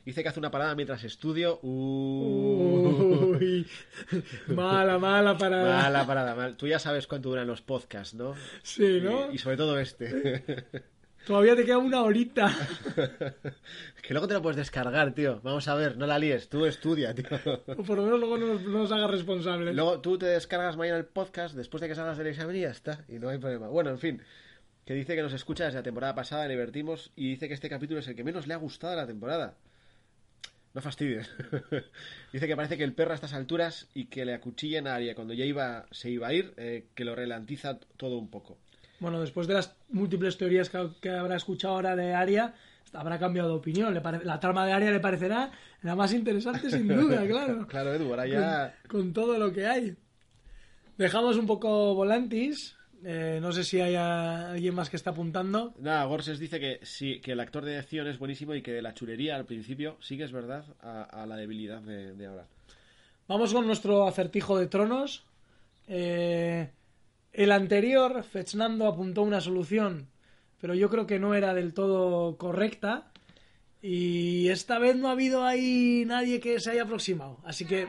[0.10, 1.60] Dice que hace una parada mientras estudio.
[1.62, 2.88] Uy,
[4.48, 5.64] mala, mala para...
[5.64, 6.58] mala parada, mal.
[6.58, 8.34] Tú ya sabes cuánto duran los podcasts, ¿no?
[8.64, 9.32] Sí, ¿no?
[9.32, 10.44] Y, y sobre todo este.
[11.28, 12.52] Todavía te queda una horita.
[14.02, 15.42] que luego te lo puedes descargar, tío.
[15.44, 16.50] Vamos a ver, no la líes.
[16.50, 17.28] Tú estudia, tío.
[17.78, 19.76] O por lo menos luego no nos, no nos hagas responsables.
[19.76, 22.72] Luego tú te descargas mañana el podcast después de que salgas del examen y ya
[22.72, 23.06] está.
[23.08, 23.68] Y no hay problema.
[23.68, 24.24] Bueno, en fin.
[24.86, 27.12] Que dice que nos escucha desde la temporada pasada, le divertimos.
[27.16, 29.54] Y dice que este capítulo es el que menos le ha gustado de la temporada.
[30.80, 31.30] No fastidies.
[32.32, 35.14] dice que parece que el perro a estas alturas y que le acuchillan a Aria
[35.14, 38.58] cuando ya iba, se iba a ir, eh, que lo relantiza todo un poco.
[39.02, 42.54] Bueno, después de las múltiples teorías que, que habrá escuchado ahora de Aria,
[42.94, 43.94] habrá cambiado de opinión.
[43.94, 45.52] Le pare- La trama de Aria le parecerá
[45.82, 47.68] la más interesante, sin duda, claro.
[47.68, 48.74] Claro, Edu, ahora ya.
[48.88, 49.98] Con, con todo lo que hay.
[50.98, 52.78] Dejamos un poco Volantis.
[53.04, 55.74] Eh, no sé si hay alguien más que está apuntando.
[55.80, 58.82] Nada, Gorses dice que sí, que el actor de acción es buenísimo y que de
[58.82, 62.46] la chulería al principio sí que es verdad a, a la debilidad de, de ahora.
[63.28, 65.24] Vamos con nuestro acertijo de tronos.
[65.88, 66.72] Eh,
[67.32, 70.10] el anterior, Fechnando apuntó una solución,
[70.60, 73.12] pero yo creo que no era del todo correcta.
[73.82, 77.40] Y esta vez no ha habido ahí nadie que se haya aproximado.
[77.46, 77.88] Así que.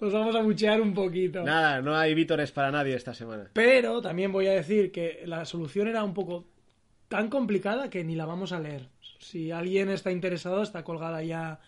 [0.00, 1.42] Os vamos a buchear un poquito.
[1.42, 3.50] Nada, no hay vítores para nadie esta semana.
[3.52, 6.46] Pero también voy a decir que la solución era un poco
[7.08, 8.88] tan complicada que ni la vamos a leer.
[9.18, 11.60] Si alguien está interesado, está colgada ya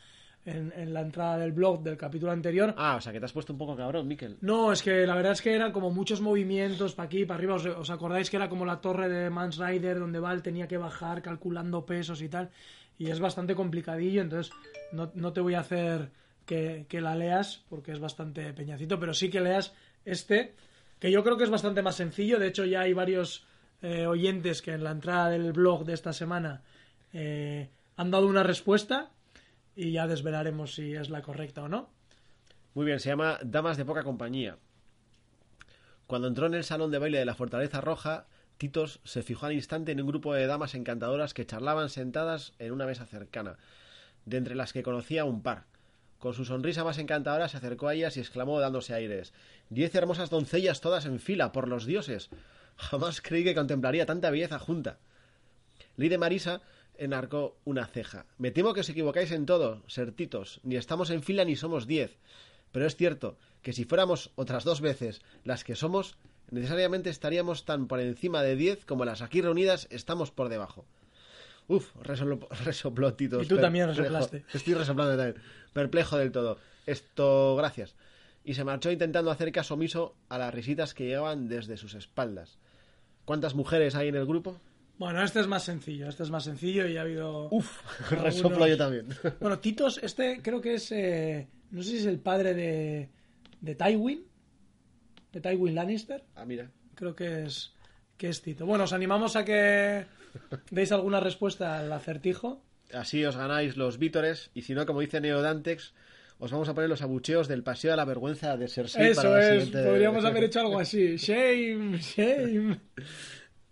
[0.45, 2.75] en, en la entrada del blog del capítulo anterior.
[2.77, 4.39] Ah, o sea que te has puesto un poco cabrón, Miquel.
[4.41, 7.55] No, es que la verdad es que eran como muchos movimientos para aquí, para arriba.
[7.55, 10.77] ¿Os, os acordáis que era como la torre de Mans Rider donde Val tenía que
[10.79, 12.51] bajar calculando pesos y tal?
[12.99, 14.53] Y es bastante complicadillo, entonces
[14.93, 16.11] no, no te voy a hacer
[16.47, 19.75] que, que la leas porque es bastante peñacito, pero sí que leas
[20.05, 20.55] este,
[20.99, 22.39] que yo creo que es bastante más sencillo.
[22.39, 23.47] De hecho, ya hay varios
[23.83, 26.63] eh, oyentes que en la entrada del blog de esta semana
[27.13, 29.11] eh, han dado una respuesta
[29.77, 31.91] y ya desvelaremos si es la correcta o no.
[32.75, 34.57] Muy bien, se llama Damas de poca compañía.
[36.07, 38.27] Cuando entró en el salón de baile de la Fortaleza Roja,
[38.59, 42.73] Titos se fijó al instante en un grupo de damas encantadoras que charlaban sentadas en
[42.73, 43.59] una mesa cercana,
[44.25, 45.65] de entre las que conocía un par.
[46.19, 49.35] Con su sonrisa más encantadora se acercó a ellas y exclamó dándose aires
[49.69, 52.31] Diez hermosas doncellas todas en fila, por los dioses.
[52.77, 54.99] Jamás creí que contemplaría tanta belleza junta.
[55.97, 56.61] De Marisa
[56.97, 58.27] enarcó una ceja.
[58.39, 60.61] Me temo que os equivocáis en todo, sertitos.
[60.63, 62.17] Ni estamos en fila ni somos diez.
[62.73, 66.17] Pero es cierto que si fuéramos otras dos veces las que somos,
[66.51, 70.87] necesariamente estaríamos tan por encima de diez como las aquí reunidas estamos por debajo.
[71.69, 73.45] Uf, resoplo- resopló Titos.
[73.45, 74.45] Y tú también resoplaste.
[74.53, 75.43] Estoy resoplando también.
[75.73, 76.59] Perplejo del todo.
[76.87, 77.95] Esto, gracias.
[78.45, 82.59] Y se marchó intentando hacer caso omiso a las risitas que llegaban desde sus espaldas.
[83.25, 84.61] ¿Cuántas mujeres hay en el grupo?
[84.99, 87.49] Bueno, este es más sencillo, este es más sencillo y ha habido...
[87.51, 87.81] Uf,
[88.11, 89.07] algunos- resoplo yo también.
[89.41, 90.93] Bueno, Titos, este creo que es...
[90.93, 93.09] eh, no sé si es el padre de,
[93.63, 94.25] de Tywin,
[95.35, 96.25] de Tywin Lannister.
[96.37, 96.71] Ah, mira.
[96.95, 97.73] Creo que es,
[98.17, 98.65] que es Tito.
[98.65, 100.07] Bueno, os animamos a que
[100.71, 102.63] deis alguna respuesta al acertijo.
[102.93, 105.93] Así os ganáis los vítores y si no, como dice Neodantex,
[106.39, 109.31] os vamos a poner los abucheos del paseo de la vergüenza de Cersei Eso para
[109.35, 111.17] la es, siguiente- podríamos haber hecho algo así.
[111.17, 112.81] Shame, shame.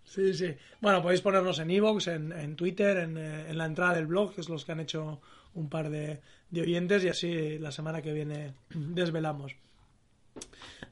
[0.03, 0.53] Sí, sí.
[0.81, 4.35] Bueno, podéis ponernos en Evox, en, en Twitter, en, eh, en la entrada del blog,
[4.35, 5.21] que es los que han hecho
[5.55, 9.55] un par de, de oyentes, y así la semana que viene desvelamos.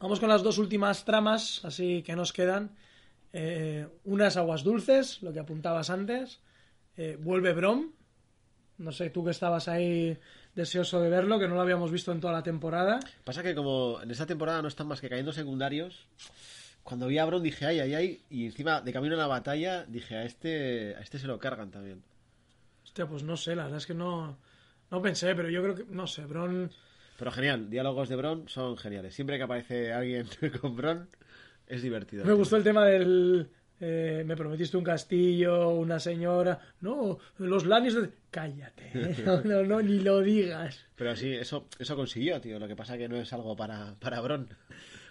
[0.02, 2.72] Vamos con las dos últimas tramas, así que nos quedan.
[3.34, 6.42] Eh, unas aguas dulces, lo que apuntabas antes.
[6.98, 7.92] Eh, vuelve Brom.
[8.80, 10.18] No sé, tú que estabas ahí
[10.56, 13.00] deseoso de verlo, que no lo habíamos visto en toda la temporada.
[13.24, 16.08] Pasa que como en esta temporada no están más que cayendo secundarios,
[16.82, 19.86] cuando vi a Bron dije, ay, ay, ay, y encima de camino a la batalla
[19.86, 22.02] dije, a este, a este se lo cargan también.
[22.84, 24.40] Hostia, pues no sé, la verdad es que no,
[24.90, 26.72] no pensé, pero yo creo que, no sé, Bron...
[27.22, 29.14] Pero genial, diálogos de Bron son geniales.
[29.14, 30.26] Siempre que aparece alguien
[30.60, 31.08] con Bron
[31.68, 32.26] es divertido.
[32.26, 33.48] Me gustó el tema del...
[33.80, 36.60] eh, me prometiste un castillo, una señora...
[36.80, 38.12] No, los Lannister...
[38.32, 39.16] Cállate, ¿eh?
[39.24, 40.84] no, no, no, ni lo digas.
[40.96, 42.58] Pero sí, eso, eso consiguió, tío.
[42.58, 44.50] Lo que pasa que no es algo para, para Bron.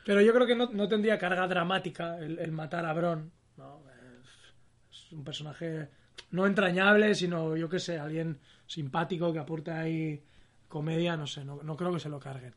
[0.05, 3.31] Pero yo creo que no, no tendría carga dramática el, el matar a Bron.
[3.57, 3.85] No,
[4.19, 5.87] es, es un personaje
[6.33, 10.25] no entrañable, sino yo que sé, alguien simpático que aporte ahí
[10.71, 12.55] comedia, no sé, no, no creo que se lo carguen.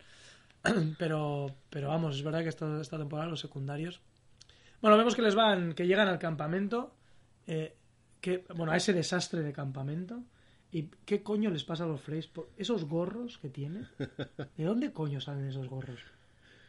[0.97, 3.99] Pero, pero vamos, es verdad que esta, esta temporada los secundarios.
[4.81, 6.93] Bueno, vemos que les van, que llegan al campamento,
[7.47, 7.75] eh,
[8.21, 10.23] que, bueno, a ese desastre de campamento.
[10.71, 12.29] ¿Y qué coño les pasa a los Freys?
[12.55, 13.89] Esos gorros que tienen.
[14.57, 15.99] ¿De dónde coño salen esos gorros?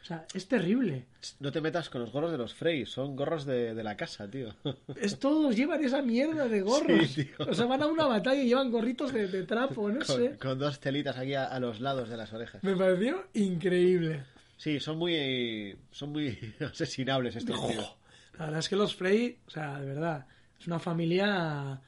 [0.05, 1.07] O sea, es terrible.
[1.41, 4.31] No te metas con los gorros de los Frey, son gorros de, de la casa,
[4.31, 4.55] tío.
[4.97, 7.09] Es todos llevan esa mierda de gorros.
[7.09, 7.47] Sí, tío.
[7.49, 10.37] O sea, van a una batalla y llevan gorritos de, de trapo, no Con, sé.
[10.39, 12.63] con dos telitas aquí a, a los lados de las orejas.
[12.63, 14.25] Me pareció increíble.
[14.59, 17.97] Sí, son muy son muy asesinables estos tíos.
[18.39, 20.27] La verdad es que los Frey, o sea, de verdad,
[20.61, 21.81] es una familia,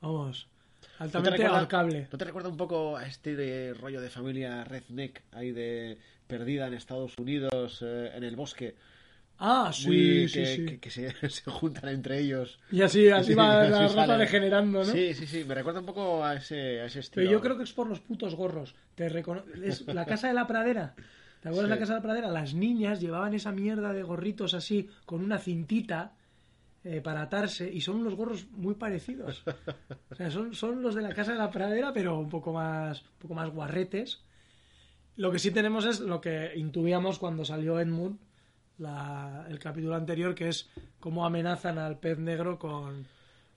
[0.00, 0.48] vamos,
[1.00, 2.08] ¿No te, altamente recuerda, abarcable.
[2.10, 6.66] ¿No te recuerda un poco a este de rollo de familia redneck ahí de perdida
[6.66, 8.74] en Estados Unidos eh, en el bosque?
[9.40, 10.66] Ah, sí, Muy- sí, que, sí.
[10.66, 12.58] que- que se, se juntan entre ellos.
[12.72, 14.18] Y así, así Sí, va así la raza sale.
[14.24, 14.84] degenerando, ¿no?
[14.84, 17.22] Sí, sí, sí, me recuerda un poco a ese, a ese estilo.
[17.24, 18.74] Pero yo creo que es por los putos gorros.
[18.96, 20.94] Te recono- es la casa de la pradera.
[21.40, 22.28] ¿Te acuerdas de la casa de la pradera?
[22.32, 26.14] Las niñas llevaban esa mierda de gorritos así, con una cintita
[26.96, 29.42] eh, para atarse, y son unos gorros muy parecidos.
[30.30, 33.34] Son, son los de la casa de la pradera, pero un poco más, un poco
[33.34, 34.20] más guarretes.
[35.16, 38.18] Lo que sí tenemos es lo que intuíamos cuando salió Edmund,
[38.78, 40.68] la- el capítulo anterior, que es
[41.00, 43.06] cómo amenazan al pez negro con,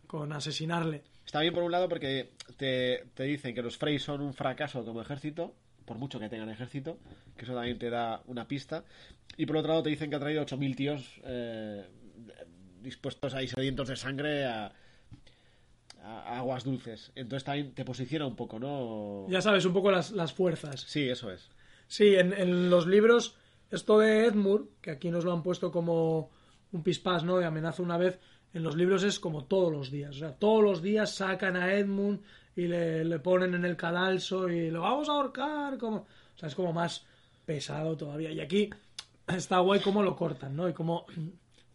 [0.07, 1.03] con asesinarle.
[1.25, 4.83] Está bien por un lado porque te, te dicen que los Frey son un fracaso
[4.83, 5.53] como ejército,
[5.85, 6.97] por mucho que tengan ejército,
[7.37, 8.83] que eso también te da una pista.
[9.37, 11.85] Y por otro lado te dicen que ha traído 8.000 tíos eh,
[12.81, 14.73] dispuestos ahí sedientos de sangre a,
[16.03, 17.11] a aguas dulces.
[17.15, 19.27] Entonces también te posiciona un poco, ¿no?
[19.29, 20.81] Ya sabes, un poco las, las fuerzas.
[20.81, 21.49] Sí, eso es.
[21.87, 23.35] Sí, en, en los libros,
[23.69, 26.31] esto de Edmure, que aquí nos lo han puesto como
[26.71, 27.37] un pispás, ¿no?
[27.37, 28.19] De amenaza una vez,
[28.53, 30.15] en los libros es como todos los días.
[30.15, 32.21] O sea, todos los días sacan a Edmund
[32.55, 35.77] y le, le ponen en el cadalso y lo vamos a ahorcar.
[35.77, 35.97] Como...
[35.97, 37.05] O sea, es como más
[37.45, 38.31] pesado todavía.
[38.31, 38.69] Y aquí
[39.27, 40.67] está guay cómo lo cortan, ¿no?
[40.67, 41.05] Y cómo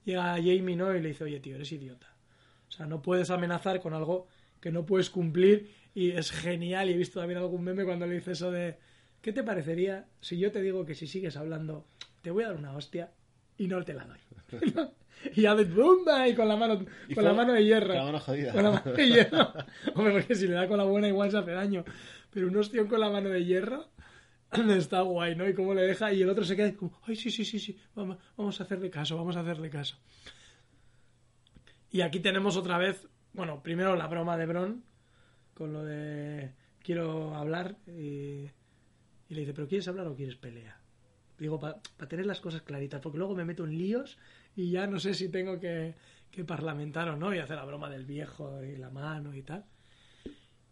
[0.06, 0.94] llega Jamie, ¿no?
[0.94, 2.06] Y le dice, oye, tío, eres idiota.
[2.68, 4.26] O sea, no puedes amenazar con algo
[4.60, 6.88] que no puedes cumplir y es genial.
[6.88, 8.78] Y he visto también algún meme cuando le dice eso de,
[9.20, 11.86] ¿qué te parecería si yo te digo que si sigues hablando
[12.22, 13.12] te voy a dar una hostia
[13.58, 14.18] y no te la doy?
[15.34, 16.28] y hace ¡bumba!
[16.28, 17.88] y con la mano, Y con la mano de hierro.
[17.88, 18.52] con la mano jodida.
[18.52, 19.52] Con la mano de hierro.
[19.94, 21.84] Hombre, porque si le da con la buena igual se hace daño.
[22.30, 23.88] Pero un ostión con la mano de hierro
[24.76, 25.48] está guay, ¿no?
[25.48, 27.78] Y cómo le deja y el otro se queda como, ay, sí, sí, sí, sí,
[27.94, 29.96] vamos, vamos a hacerle caso, vamos a hacerle caso.
[31.90, 34.84] Y aquí tenemos otra vez, bueno, primero la broma de Bron,
[35.54, 38.50] con lo de quiero hablar, y,
[39.28, 40.80] le dice, ¿pero quieres hablar o quieres pelea?
[41.38, 44.18] Digo, para tener las cosas claritas, porque luego me meto en líos
[44.54, 45.94] y ya no sé si tengo que,
[46.30, 49.64] que parlamentar o no, y hacer la broma del viejo y la mano y tal.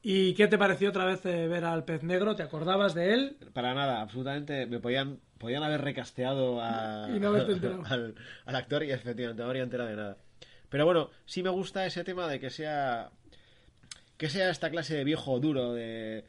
[0.07, 2.37] ¿Y qué te pareció otra vez eh, ver al pez negro?
[2.37, 3.39] ¿Te acordabas de él?
[3.55, 4.67] Para nada, absolutamente.
[4.67, 7.33] Me podían, podían haber recasteado a- Y no
[7.89, 8.15] al,
[8.45, 10.19] al actor y efectivamente no habría enterado de nada.
[10.69, 13.11] Pero bueno, sí me gusta ese tema de que sea
[14.19, 16.25] que sea esta clase de viejo duro, de,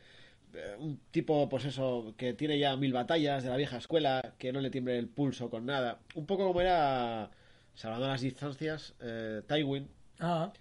[0.54, 4.54] de un tipo, pues eso, que tiene ya mil batallas de la vieja escuela, que
[4.54, 6.00] no le tiemble el pulso con nada.
[6.16, 7.30] Un poco como era,
[7.76, 9.88] salvando las distancias, eh, Tywin,
[10.20, 10.52] Ah,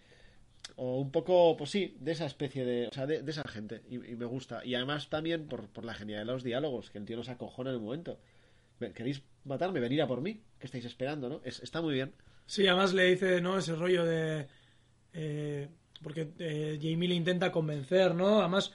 [0.76, 2.88] o un poco, pues sí, de esa especie de.
[2.88, 3.82] O sea, de, esa gente.
[3.88, 4.64] Y, me gusta.
[4.64, 7.70] Y además también por, por la genialidad de los diálogos, que el tío nos acojona
[7.70, 8.18] en el momento.
[8.94, 9.80] ¿Queréis matarme?
[9.80, 10.40] Venir a por mí.
[10.58, 11.40] ¿Qué estáis esperando, no?
[11.44, 12.12] Es- está muy bien.
[12.46, 13.56] Sí, además le dice, ¿no?
[13.58, 14.46] Ese rollo de...
[15.12, 15.68] eh,
[16.02, 18.40] porque eh, Jamie le intenta convencer, ¿no?
[18.40, 18.72] Además,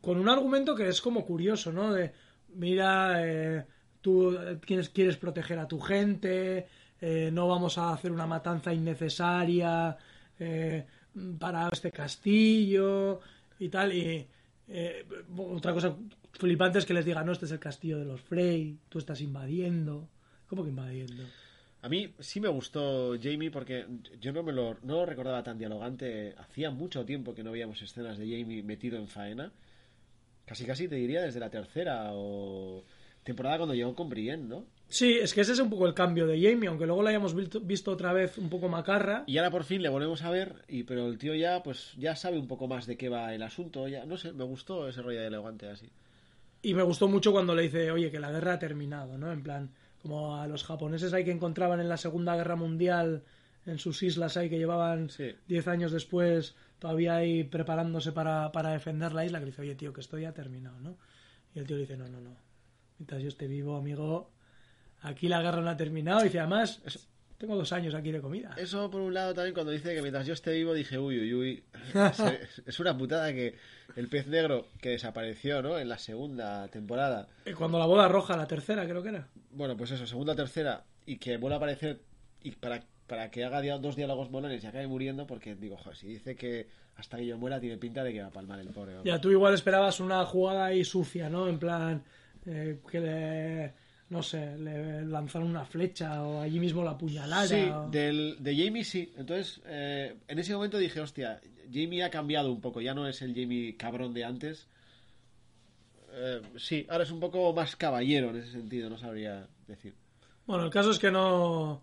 [0.00, 1.92] con un argumento que es como curioso, ¿no?
[1.92, 2.12] De,
[2.54, 3.64] mira, eh,
[4.00, 6.66] tú quieres, quieres proteger a tu gente,
[7.00, 9.96] eh, no vamos a hacer una matanza innecesaria
[10.38, 10.86] eh,
[11.38, 13.20] para este castillo
[13.58, 13.92] y tal.
[13.92, 14.26] Y
[14.68, 15.96] eh, otra cosa
[16.32, 19.20] flipante es que les diga, no, este es el castillo de los Frey, tú estás
[19.20, 20.08] invadiendo.
[20.48, 21.24] ¿Cómo que invadiendo?
[21.82, 23.86] A mí sí me gustó Jamie porque
[24.20, 26.34] yo no me lo, no lo recordaba tan dialogante.
[26.38, 29.52] Hacía mucho tiempo que no veíamos escenas de Jamie metido en faena.
[30.46, 32.84] Casi casi te diría desde la tercera o
[33.22, 34.66] temporada cuando llegó con Brienne, ¿no?
[34.94, 37.34] Sí, es que ese es un poco el cambio de Jamie, aunque luego la hayamos
[37.34, 39.24] visto, otra vez un poco macarra.
[39.26, 42.14] Y ahora por fin le volvemos a ver, y pero el tío ya pues ya
[42.14, 45.02] sabe un poco más de qué va el asunto, ya no sé, me gustó ese
[45.02, 45.90] rollo de elegante así.
[46.62, 49.32] Y me gustó mucho cuando le dice, oye, que la guerra ha terminado, ¿no?
[49.32, 53.24] En plan, como a los japoneses hay que encontraban en la Segunda Guerra Mundial
[53.66, 55.34] en sus islas ahí que llevaban Sí.
[55.48, 59.74] 10 años después todavía ahí preparándose para, para defender la isla, que le dice, oye,
[59.74, 60.98] tío, que esto ya ha terminado, ¿no?
[61.52, 62.36] Y el tío le dice, no, no, no.
[63.00, 64.30] Mientras yo esté vivo, amigo,
[65.04, 66.20] aquí la guerra no ha terminado.
[66.22, 66.82] Y dice, además,
[67.38, 68.54] tengo dos años aquí de comida.
[68.56, 71.34] Eso por un lado también cuando dice que mientras yo esté vivo dije, uy, uy,
[71.34, 71.64] uy,
[72.66, 73.54] es, una putada que
[73.96, 75.78] el pez negro que desapareció, ¿no?
[75.78, 79.28] En la segunda temporada, Eh, Cuando la boda roja, la tercera creo que era.
[79.50, 82.00] bueno, pues eso, segunda, tercera, y que vuelva a aparecer
[82.42, 86.06] y para, para que haga dos diálogos molones y acabe muriendo, porque digo, joder, si
[86.06, 86.66] dice que
[86.96, 88.96] hasta que yo muera tiene pinta de que va a palmar el pobre.
[88.96, 89.10] hombre.
[89.10, 91.48] Ya tú igual esperabas una jugada ahí sucia, ¿no?
[91.48, 92.02] En plan,
[92.46, 93.74] eh, que le,
[94.14, 97.46] no sé, le lanzaron una flecha o allí mismo la apuñalara.
[97.46, 99.12] Sí, o- del, de Jamie sí.
[99.18, 101.40] Entonces, eh, en ese momento dije, hostia,
[101.72, 104.66] Jamie ha cambiado un poco, ya no es el Jamie cabrón de antes.
[106.12, 109.94] Eh, sí, ahora es un poco más caballero en ese sentido, no sabría decir.
[110.46, 111.82] Bueno, el caso es que no,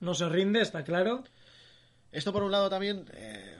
[0.00, 1.22] no se rinde, está claro.
[2.10, 3.56] Esto por un lado también, eh,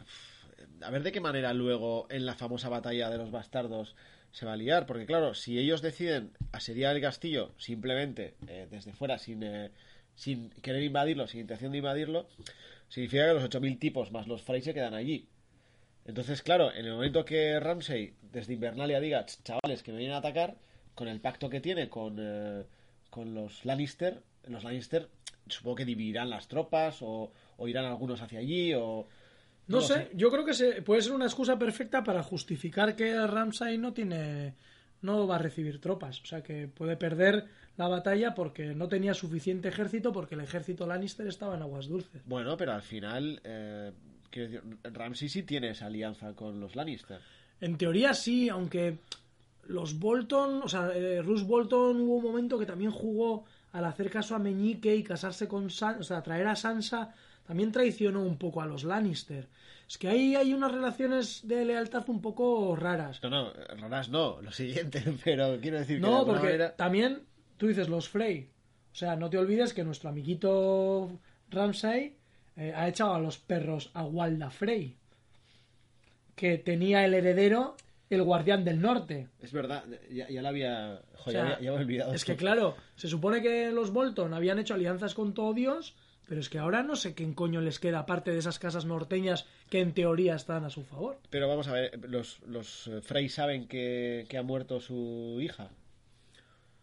[0.82, 3.94] a ver de qué manera luego en la famosa batalla de los bastardos
[4.32, 8.92] se va a liar, porque claro, si ellos deciden asediar el castillo simplemente eh, desde
[8.92, 9.70] fuera, sin, eh,
[10.14, 12.28] sin querer invadirlo, sin intención de invadirlo,
[12.88, 15.28] significa que los 8.000 tipos más los Frey se quedan allí.
[16.04, 20.14] Entonces, claro, en el momento que Ramsey desde Invernalia diga, "Ch, chavales, que me vienen
[20.14, 20.56] a atacar,
[20.94, 22.64] con el pacto que tiene con, eh,
[23.10, 25.08] con los Lannister, los Lannister
[25.46, 29.06] supongo que dividirán las tropas o, o irán algunos hacia allí o...
[29.68, 33.78] No, sé, yo creo que se, puede ser una excusa perfecta para justificar que Ramsay
[33.78, 34.54] no tiene
[35.02, 37.46] no va a recibir tropas, o sea que puede perder
[37.76, 42.22] la batalla porque no tenía suficiente ejército porque el ejército Lannister estaba en aguas dulces.
[42.26, 43.92] Bueno, pero al final, eh,
[44.82, 47.20] Ramsey sí tiene esa alianza con los Lannister.
[47.60, 48.98] En teoría sí, aunque
[49.68, 54.10] los Bolton, o sea, eh, Roose Bolton hubo un momento que también jugó al hacer
[54.10, 57.14] caso a Meñique y casarse con Sansa, o sea, traer a Sansa,
[57.48, 59.48] también traicionó un poco a los Lannister.
[59.88, 63.20] Es que ahí hay unas relaciones de lealtad un poco raras.
[63.22, 67.22] No, no, raras no, lo siguiente, pero quiero decir que de No, porque manera- también
[67.56, 68.50] tú dices los Frey.
[68.92, 71.10] O sea, no te olvides que nuestro amiguito
[71.50, 72.16] Ramsay
[72.56, 74.96] eh, ha echado a los perros a Walda Frey,
[76.36, 77.76] que tenía el heredero
[78.10, 79.28] el guardián del norte.
[79.40, 81.02] Es verdad, ya, ya la había...
[81.14, 82.14] O Joder, sea, ya, había- ya me he olvidado.
[82.14, 85.94] Es que claro, se supone que los Bolton habían hecho alianzas con todo Dios,
[86.28, 89.46] pero es que ahora no sé qué coño les queda aparte de esas casas norteñas
[89.70, 91.18] que en teoría están a su favor.
[91.30, 95.70] Pero vamos a ver, los, los eh, Frey saben que, que ha muerto su hija.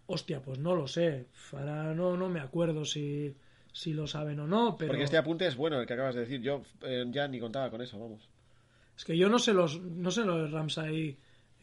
[0.07, 1.27] Hostia, pues no lo sé.
[1.51, 3.35] Ahora no, no me acuerdo si,
[3.71, 4.89] si lo saben o no, pero...
[4.89, 6.41] Porque este apunte es bueno, el que acabas de decir.
[6.41, 8.27] Yo eh, ya ni contaba con eso, vamos.
[8.97, 11.17] Es que yo no sé los no sé los Ramsay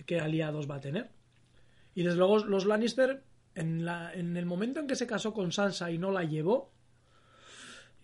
[0.06, 1.10] qué aliados va a tener.
[1.94, 3.22] Y desde luego los Lannister
[3.54, 6.71] en, la, en el momento en que se casó con Sansa y no la llevó,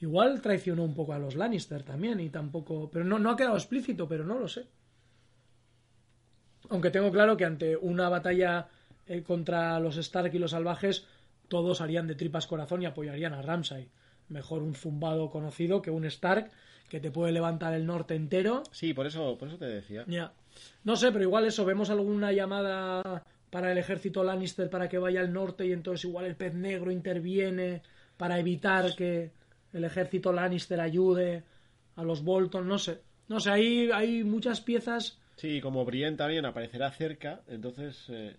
[0.01, 3.57] igual traicionó un poco a los Lannister también y tampoco, pero no no ha quedado
[3.57, 4.66] explícito, pero no lo sé.
[6.70, 8.69] Aunque tengo claro que ante una batalla
[9.07, 11.07] eh, contra los Stark y los salvajes
[11.49, 13.89] todos harían de tripas corazón y apoyarían a Ramsay.
[14.29, 16.51] Mejor un zumbado conocido que un Stark
[16.91, 20.05] que te puede levantar el norte entero Sí, por eso, por eso te decía.
[20.07, 20.33] ya.
[20.85, 25.20] No sé, pero igual eso, vemos alguna llamada para el ejército Lannister para que vaya
[25.20, 27.83] al norte y entonces igual el pez negro interviene
[28.19, 29.31] para evitar que
[29.73, 31.45] el ejército Lannister ayude
[31.97, 33.01] a los Bolton, no sé.
[33.28, 38.35] No sé, hay, hay muchas piezas, Sí, como Brienne también aparecerá cerca, entonces eh,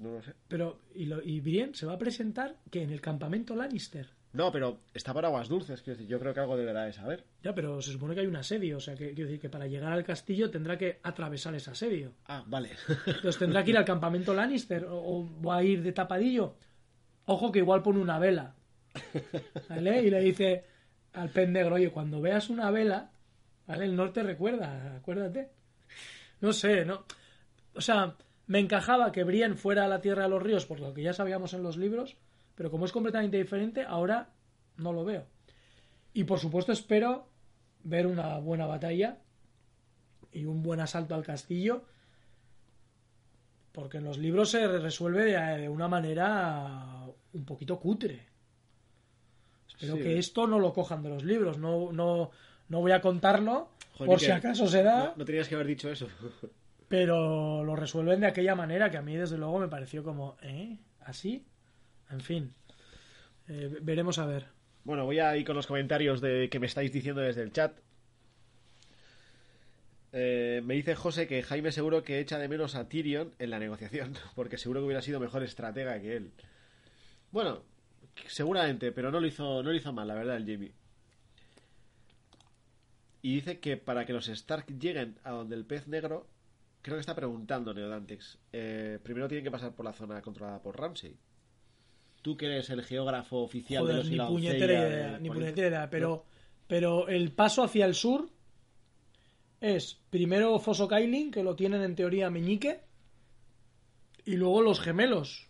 [0.00, 0.32] no lo sé.
[0.46, 4.08] pero y, lo, y bien, se va a presentar que en el campamento Lannister.
[4.32, 7.24] No, pero está para aguas dulces, quiero decir, yo creo que algo deberá de saber.
[7.42, 9.66] Ya, pero se supone que hay un asedio, o sea, que quiero decir que para
[9.66, 12.12] llegar al castillo tendrá que atravesar ese asedio.
[12.26, 12.70] Ah, vale.
[13.06, 16.54] Entonces tendrá que ir al campamento Lannister o, o va a ir de tapadillo.
[17.24, 18.54] Ojo que igual pone una vela.
[19.68, 20.02] ¿Vale?
[20.02, 20.64] Y le dice
[21.12, 23.10] al pez negro, oye, cuando veas una vela,
[23.66, 23.86] ¿vale?
[23.86, 25.50] El norte recuerda, acuérdate.
[26.40, 27.04] No sé, ¿no?
[27.74, 28.16] O sea,
[28.46, 31.12] me encajaba que Brienne fuera a la tierra de los ríos por lo que ya
[31.12, 32.16] sabíamos en los libros,
[32.54, 34.30] pero como es completamente diferente, ahora
[34.76, 35.26] no lo veo.
[36.12, 37.28] Y por supuesto espero
[37.82, 39.18] ver una buena batalla
[40.32, 41.84] y un buen asalto al castillo
[43.76, 47.04] porque en los libros se resuelve de, de una manera
[47.34, 48.26] un poquito cutre.
[49.76, 50.02] Espero Sí.
[50.02, 51.58] que esto no lo cojan de los libros.
[51.58, 52.30] No, no,
[52.68, 55.66] no voy a contarlo Joder, por si acaso se da, No, no tenías que haber
[55.66, 56.08] dicho eso.
[56.88, 60.78] pero lo resuelven de aquella manera que a mí desde luego me pareció como, ¿eh?
[61.00, 61.44] ¿Así?
[62.10, 62.54] En fin.
[63.48, 64.46] Eh, veremos a ver.
[64.84, 67.76] Bueno, voy a ir con los comentarios de que me estáis diciendo desde el chat.
[70.12, 73.58] Eh, me dice José que Jaime seguro que echa de menos a Tyrion en la
[73.58, 76.30] negociación, porque seguro que hubiera sido mejor estratega que él.
[77.32, 77.62] Bueno,
[78.26, 80.72] seguramente, pero no lo hizo, no lo hizo mal, la verdad, el Jamie.
[83.22, 86.28] Y dice que para que los Stark lleguen a donde el pez negro,
[86.82, 90.78] creo que está preguntando Neodantex, eh, primero tienen que pasar por la zona controlada por
[90.78, 91.16] Ramsey.
[92.22, 95.68] Tú que eres el geógrafo oficial Joder, de los ni puñetera de idea, ni puñetera
[95.68, 96.24] idea, pero,
[96.66, 98.28] pero el paso hacia el sur
[99.60, 102.80] es primero Foso Kailin, que lo tienen en teoría Meñique,
[104.24, 105.45] y luego los gemelos.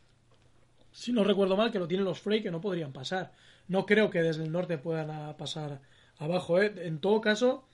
[0.96, 3.30] Si no recuerdo mal, que lo tienen los Frey, que no podrían pasar.
[3.68, 5.82] No creo que desde el norte puedan pasar
[6.16, 6.72] abajo, ¿eh?
[6.86, 7.66] En todo caso,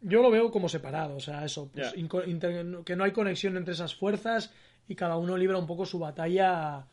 [0.00, 1.94] yo lo veo como separado, o sea, eso, pues,
[2.84, 4.52] que no hay conexión entre esas fuerzas
[4.88, 6.84] y cada uno libra un poco su batalla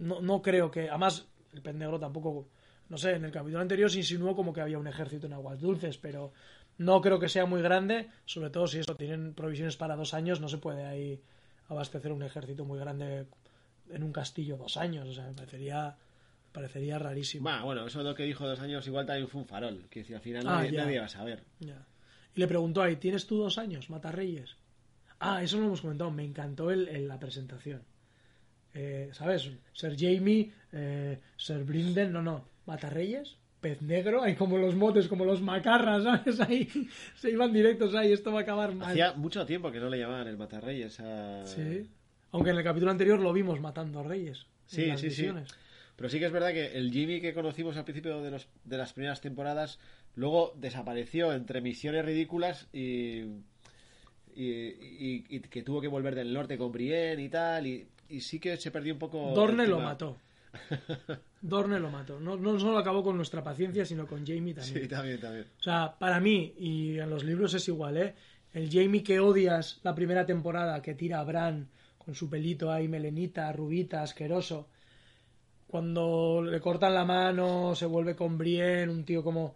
[0.00, 0.88] no, no creo que.
[0.88, 2.48] Además, el pez negro tampoco.
[2.88, 5.60] No sé, en el capítulo anterior se insinuó como que había un ejército en aguas
[5.60, 6.32] dulces, pero
[6.78, 8.08] no creo que sea muy grande.
[8.24, 11.22] Sobre todo si esto tienen provisiones para dos años, no se puede ahí
[11.68, 13.26] abastecer un ejército muy grande
[13.90, 15.08] en un castillo dos años.
[15.08, 15.96] O sea, me parecería,
[16.52, 17.44] parecería rarísimo.
[17.44, 19.86] Bah, bueno, eso de lo que dijo dos años igual también fue un farol.
[19.90, 21.42] Que si al final Ah, nadie, va a saber.
[21.60, 21.84] Ya.
[22.36, 24.56] Y le preguntó ahí, ¿tienes tú dos años, Matarreyes?
[25.20, 27.82] Ah, eso no lo hemos comentado, me encantó el, el- la presentación.
[28.74, 29.50] Eh, ¿Sabes?
[29.72, 32.44] Ser Jamie, eh, Ser Brinden, no, no.
[32.66, 36.40] Matarreyes, Pez Negro, hay como los motes, como los macarras, ¿sabes?
[36.40, 36.68] Ahí
[37.14, 38.90] se iban directos ahí, esto va a acabar mal.
[38.90, 41.46] Hacía mucho tiempo que no le llamaban el Matarreyes a...
[41.46, 41.88] Sí.
[42.34, 44.46] Aunque en el capítulo anterior lo vimos matando a reyes.
[44.66, 45.30] Sí, las sí, sí.
[45.96, 48.76] Pero sí que es verdad que el Jimmy que conocimos al principio de, los, de
[48.76, 49.78] las primeras temporadas
[50.16, 53.20] luego desapareció entre misiones ridículas y,
[54.34, 57.68] y, y- y que tuvo que volver del norte con Brienne y tal.
[57.68, 59.32] Y, y sí que se perdió un poco.
[59.32, 60.16] Dorne lo mató.
[61.40, 62.18] Dorne lo mató.
[62.18, 64.82] No, no solo acabó con nuestra paciencia, sino con Jamie también.
[64.82, 65.46] Sí, también, también.
[65.60, 68.14] O sea, para mí, y en los libros es igual, ¿eh?
[68.52, 71.68] El Jamie que odias la primera temporada, que tira a Bran
[72.04, 74.68] con su pelito ahí, melenita, rubita, asqueroso.
[75.66, 79.54] Cuando le cortan la mano, se vuelve con Brienne, un tío como...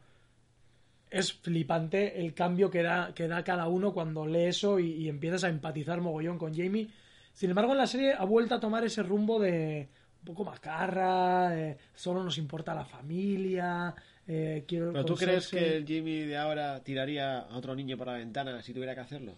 [1.11, 5.09] Es flipante el cambio que da, que da cada uno cuando lee eso y, y
[5.09, 6.89] empiezas a empatizar mogollón con Jamie.
[7.33, 9.89] Sin embargo, en la serie ha vuelto a tomar ese rumbo de
[10.20, 13.95] un poco macarra, solo nos importa la familia,
[14.27, 18.09] eh, quiero ¿Pero tú crees que el Jimmy de ahora tiraría a otro niño por
[18.09, 19.35] la ventana si tuviera que hacerlo?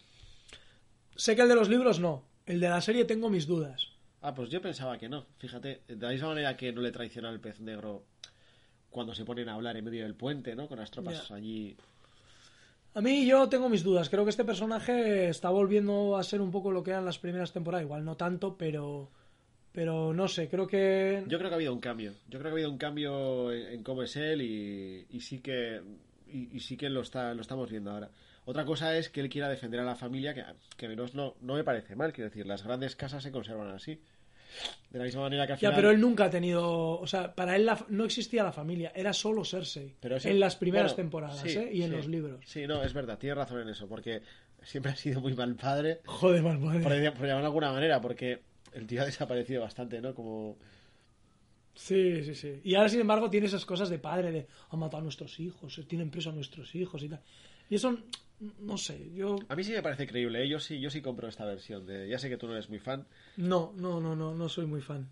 [1.15, 2.24] Sé que el de los libros no.
[2.51, 3.86] El de la serie tengo mis dudas.
[4.22, 5.24] Ah, pues yo pensaba que no.
[5.39, 8.02] Fíjate, de la misma manera que no le traiciona el pez negro
[8.90, 10.66] cuando se ponen a hablar en medio del puente, ¿no?
[10.66, 11.77] Con las tropas allí.
[12.94, 14.10] A mí yo tengo mis dudas.
[14.10, 17.52] Creo que este personaje está volviendo a ser un poco lo que eran las primeras
[17.52, 17.85] temporadas.
[17.85, 19.09] Igual no tanto, pero...
[19.70, 21.22] Pero no sé, creo que...
[21.28, 22.14] Yo creo que ha habido un cambio.
[22.28, 25.39] Yo creo que ha habido un cambio en, en cómo es él y, y sí
[25.39, 25.81] que
[26.27, 28.10] y, y sí que lo está lo estamos viendo ahora.
[28.44, 30.44] Otra cosa es que él quiera defender a la familia, que,
[30.76, 32.12] que menos no, no me parece mal.
[32.12, 34.00] Quiero decir, las grandes casas se conservan así.
[34.90, 36.98] De la misma manera que al Ya, pero él nunca ha tenido...
[36.98, 38.90] O sea, para él la- no existía la familia.
[38.96, 39.94] Era solo Cersei.
[40.00, 41.70] Pero sí- en las primeras bueno, temporadas, sí, ¿eh?
[41.72, 41.96] Y en sí.
[41.96, 42.40] los libros.
[42.46, 44.22] Sí, no, es verdad, tienes razón en eso, porque
[44.62, 46.80] siempre ha sido muy mal padre, Joder, mal madre.
[46.82, 48.40] por, por llamarlo de alguna manera, porque
[48.72, 50.14] el tío ha desaparecido bastante, ¿no?
[50.14, 50.56] Como...
[51.74, 52.60] Sí, sí, sí.
[52.64, 55.80] Y ahora, sin embargo, tiene esas cosas de padre, de han matado a nuestros hijos,
[55.86, 57.20] tienen preso a nuestros hijos y tal.
[57.70, 57.96] Y eso,
[58.58, 59.36] no sé, yo...
[59.48, 60.48] A mí sí me parece creíble, ¿eh?
[60.48, 61.86] yo sí, yo sí compro esta versión.
[61.86, 62.08] De...
[62.08, 63.06] Ya sé que tú no eres muy fan.
[63.36, 65.08] No, no, no, no, no soy muy fan.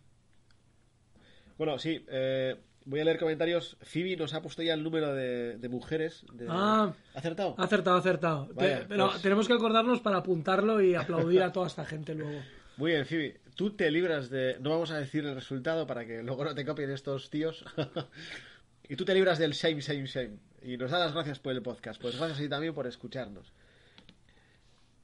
[1.58, 3.76] Bueno, sí, eh, voy a leer comentarios.
[3.82, 6.24] Phoebe nos ha puesto ya el número de, de mujeres.
[6.32, 6.46] De...
[6.48, 6.92] Ah.
[7.14, 7.54] ¿Ha acertado?
[7.58, 8.48] Acertado, acertado.
[8.54, 12.14] Vaya, Te- pero pues- tenemos que acordarnos para apuntarlo y aplaudir a toda esta gente
[12.14, 12.40] luego.
[12.76, 13.40] Muy bien, Phoebe.
[13.56, 14.56] Tú te libras de...
[14.60, 17.64] No vamos a decir el resultado para que luego no te copien estos tíos.
[18.88, 20.38] y tú te libras del same, same, same.
[20.68, 21.98] Y nos da las gracias por el podcast.
[21.98, 23.54] Pues gracias a ti también por escucharnos.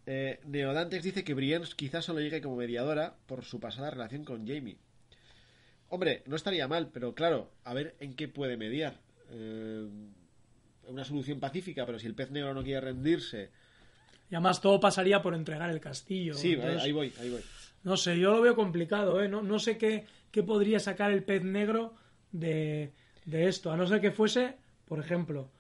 [0.05, 4.47] Eh, Neodantex dice que Brienne quizás solo llegue como mediadora por su pasada relación con
[4.47, 4.77] Jamie.
[5.89, 9.01] Hombre, no estaría mal, pero claro, a ver en qué puede mediar.
[9.31, 9.89] Eh,
[10.89, 13.51] una solución pacífica, pero si el pez negro no quiere rendirse...
[14.31, 16.35] Y además todo pasaría por entregar el castillo.
[16.35, 17.41] Sí, Entonces, ahí voy, ahí voy.
[17.85, 19.29] No sé, yo lo veo complicado, ¿eh?
[19.29, 21.95] No, no sé qué, qué podría sacar el pez negro
[22.33, 22.93] de,
[23.25, 23.73] de esto.
[23.73, 25.51] A no ser que fuese, por ejemplo,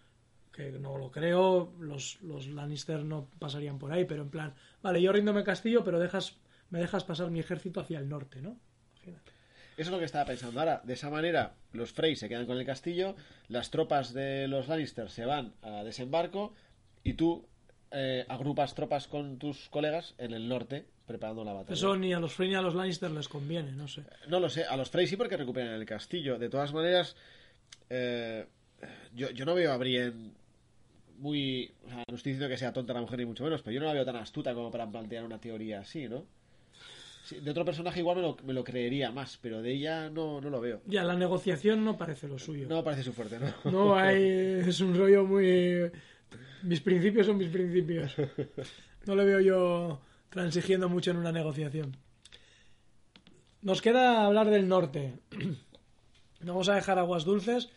[0.54, 5.02] que no lo creo, los, los Lannister no pasarían por ahí, pero en plan, vale,
[5.02, 6.36] yo rindo el castillo, pero dejas,
[6.70, 8.56] me dejas pasar mi ejército hacia el norte, ¿no?
[8.94, 9.32] Imagínate.
[9.76, 10.80] Eso es lo que estaba pensando ahora.
[10.84, 13.16] De esa manera, los Frey se quedan con el castillo,
[13.48, 16.54] las tropas de los Lannister se van a desembarco
[17.02, 17.44] y tú
[17.90, 21.74] eh, agrupas tropas con tus colegas en el norte preparando la batalla.
[21.74, 24.04] Eso ni a los Frey ni a los Lannister les conviene, no sé.
[24.28, 26.38] No lo sé, a los Frey sí porque recuperan el castillo.
[26.38, 27.16] De todas maneras,
[27.90, 28.46] eh,
[29.12, 30.32] yo, yo no veo a Brienne
[31.18, 31.72] muy...
[31.84, 33.80] O sea, no estoy diciendo que sea tonta la mujer ni mucho menos, pero yo
[33.80, 36.24] no la veo tan astuta como para plantear una teoría así, ¿no?
[37.24, 40.40] Sí, de otro personaje igual me lo, me lo creería más, pero de ella no,
[40.40, 40.82] no lo veo.
[40.86, 42.68] Ya, la negociación no parece lo suyo.
[42.68, 43.70] No parece su fuerte, ¿no?
[43.70, 44.22] No, hay,
[44.66, 45.90] es un rollo muy...
[46.62, 48.14] Mis principios son mis principios.
[49.06, 50.00] No le veo yo
[50.30, 51.96] transigiendo mucho en una negociación.
[53.62, 55.14] Nos queda hablar del norte.
[56.40, 57.70] Vamos a dejar aguas dulces.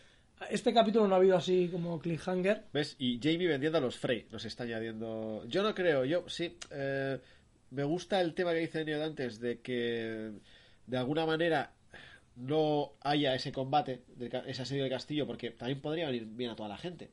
[0.50, 2.64] Este capítulo no ha habido así como cliffhanger.
[2.72, 2.96] ¿Ves?
[2.98, 5.44] Y Jamie vendiendo a los Frey nos está añadiendo.
[5.46, 6.56] Yo no creo, yo sí.
[6.70, 7.18] eh,
[7.70, 10.32] me gusta el tema que dice Neo antes de que
[10.86, 11.72] de alguna manera
[12.36, 16.56] no haya ese combate, ca- ese asedio del castillo, porque también podría venir bien a
[16.56, 17.10] toda la gente.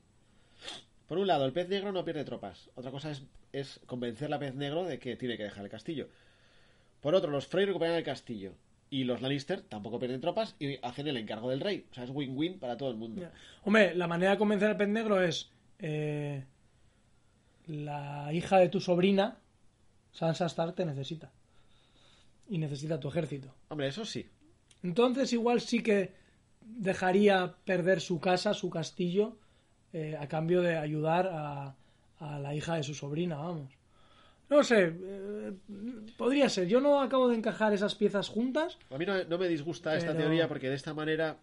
[1.08, 2.70] Por un lado, el pez negro no pierde tropas.
[2.74, 3.22] Otra cosa es,
[3.52, 6.08] es convencer al pez negro de que tiene que dejar el castillo.
[7.00, 8.54] Por otro, los Frey recuperan el castillo.
[8.88, 11.86] Y los Lannister tampoco pierden tropas y hacen el encargo del rey.
[11.90, 13.20] O sea, es win-win para todo el mundo.
[13.20, 13.32] Ya.
[13.64, 15.50] Hombre, la manera de convencer al pez negro es
[15.80, 16.44] eh,
[17.66, 19.38] la hija de tu sobrina,
[20.12, 21.32] Sansa Stark, te necesita.
[22.48, 23.52] Y necesita tu ejército.
[23.68, 24.26] Hombre, eso sí.
[24.82, 26.12] Entonces igual sí que
[26.60, 29.36] dejaría perder su casa, su castillo,
[29.92, 31.74] eh, a cambio de ayudar a,
[32.18, 33.72] a la hija de su sobrina, vamos.
[34.48, 35.52] No sé, eh,
[36.16, 36.68] podría ser.
[36.68, 38.78] Yo no acabo de encajar esas piezas juntas.
[38.90, 41.36] A mí no, no me disgusta esta teoría porque de esta manera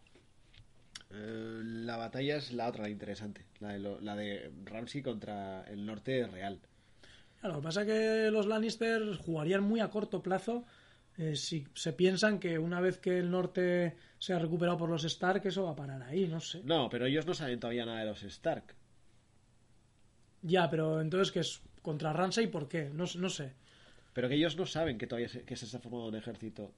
[1.12, 3.46] eh, la batalla es la otra, la interesante.
[3.60, 6.60] La de, lo- la de Ramsey contra el norte real.
[7.40, 10.64] Claro, lo que pasa es que los Lannister jugarían muy a corto plazo
[11.18, 15.42] eh, si se piensan que una vez que el norte sea recuperado por los Stark,
[15.46, 16.62] eso va a parar ahí, no sé.
[16.64, 18.74] No, pero ellos no saben todavía nada de los Stark.
[20.42, 21.62] Ya, pero entonces, ¿qué es?
[21.84, 22.90] ¿Contra Ramsay por qué?
[22.92, 23.54] No, no sé.
[24.14, 26.72] Pero que ellos no saben que todavía se, que se está formando un ejército.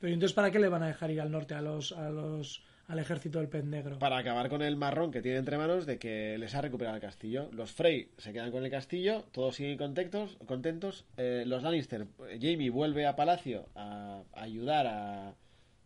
[0.00, 2.10] Pero ¿y entonces, ¿para qué le van a dejar ir al norte a los, a
[2.10, 3.98] los, al ejército del pez negro?
[3.98, 7.02] Para acabar con el marrón que tiene entre manos de que les ha recuperado el
[7.02, 7.50] castillo.
[7.52, 10.36] Los Frey se quedan con el castillo, todos siguen contentos.
[10.46, 11.04] contentos.
[11.16, 15.34] Eh, los Lannister, eh, Jamie vuelve a Palacio a, a ayudar a,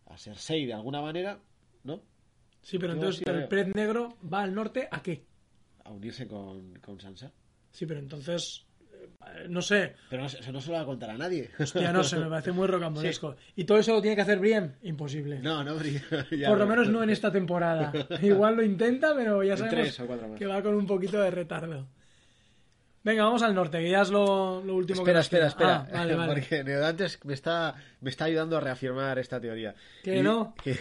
[0.06, 1.38] a Cersei de alguna manera,
[1.84, 2.02] ¿no?
[2.60, 5.24] Sí, pero entonces el pez negro va al norte ¿a qué?
[5.84, 7.32] A unirse con, con Sansa.
[7.70, 10.86] Sí, pero entonces, eh, no sé, Pero no, se- eso no se lo va a
[10.86, 11.50] contar a nadie.
[11.74, 13.36] ya no sé, me parece muy rocambolesco.
[13.56, 14.76] ¿Y todo eso lo tiene que hacer bien?
[14.82, 15.38] Imposible.
[15.40, 15.76] No, no,
[16.30, 16.70] ya Por lo no.
[16.70, 17.92] menos no en esta temporada.
[18.22, 19.98] Igual lo intenta, pero ya sabemos
[20.36, 21.88] que va con un poquito de retardo.
[23.04, 25.48] Venga, vamos al norte, que ya es lo, lo último Espera, que espera, queda.
[25.48, 25.74] espera.
[25.88, 26.32] Ah, vale, vale.
[26.32, 29.74] Porque Neodantes me está, me está ayudando a reafirmar esta teoría.
[30.02, 30.54] ¿Que no?
[30.62, 30.76] que-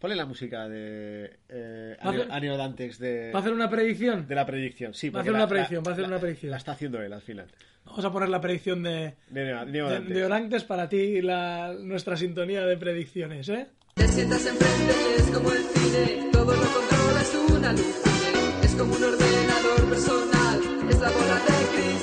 [0.00, 3.68] Ponle la música de eh, Va a hacer- a Neodantes de, ¿Va a hacer una
[3.68, 4.26] predicción?
[4.26, 4.94] de la predicción.
[4.94, 6.50] Sí, Va a hacer la- una predicción, la- va a hacer la- una predicción.
[6.52, 7.46] La está haciendo él al final.
[7.84, 10.14] Vamos a poner la predicción de, De, Neo- de, Neodantes.
[10.16, 13.66] de Orantes para ti, la, nuestra sintonía de predicciones, ¿eh?
[13.94, 18.64] Te sientas enfrente y es como el cine, todo lo controla, es una alucine.
[18.64, 22.02] Es como un ordenador personal, es la bola de Chris,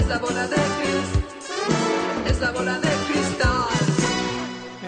[0.00, 3.07] es la bola de Chris, es la bola de cristal.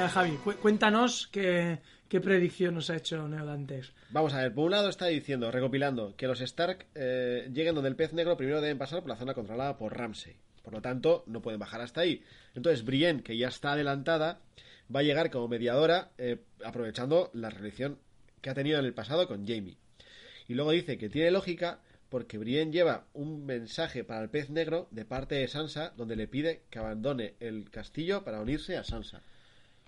[0.00, 1.78] Venga, Javi, cu- cuéntanos qué,
[2.08, 3.92] qué predicción nos ha hecho Neodantes.
[4.08, 7.90] Vamos a ver, por un lado está diciendo, recopilando, que los Stark eh, lleguen donde
[7.90, 10.36] el pez negro primero deben pasar por la zona controlada por Ramsey.
[10.62, 12.22] Por lo tanto, no pueden bajar hasta ahí.
[12.54, 14.40] Entonces, Brienne, que ya está adelantada,
[14.94, 17.98] va a llegar como mediadora, eh, aprovechando la relación
[18.40, 19.76] que ha tenido en el pasado con Jamie.
[20.48, 24.88] Y luego dice que tiene lógica porque Brienne lleva un mensaje para el pez negro
[24.92, 29.20] de parte de Sansa donde le pide que abandone el castillo para unirse a Sansa.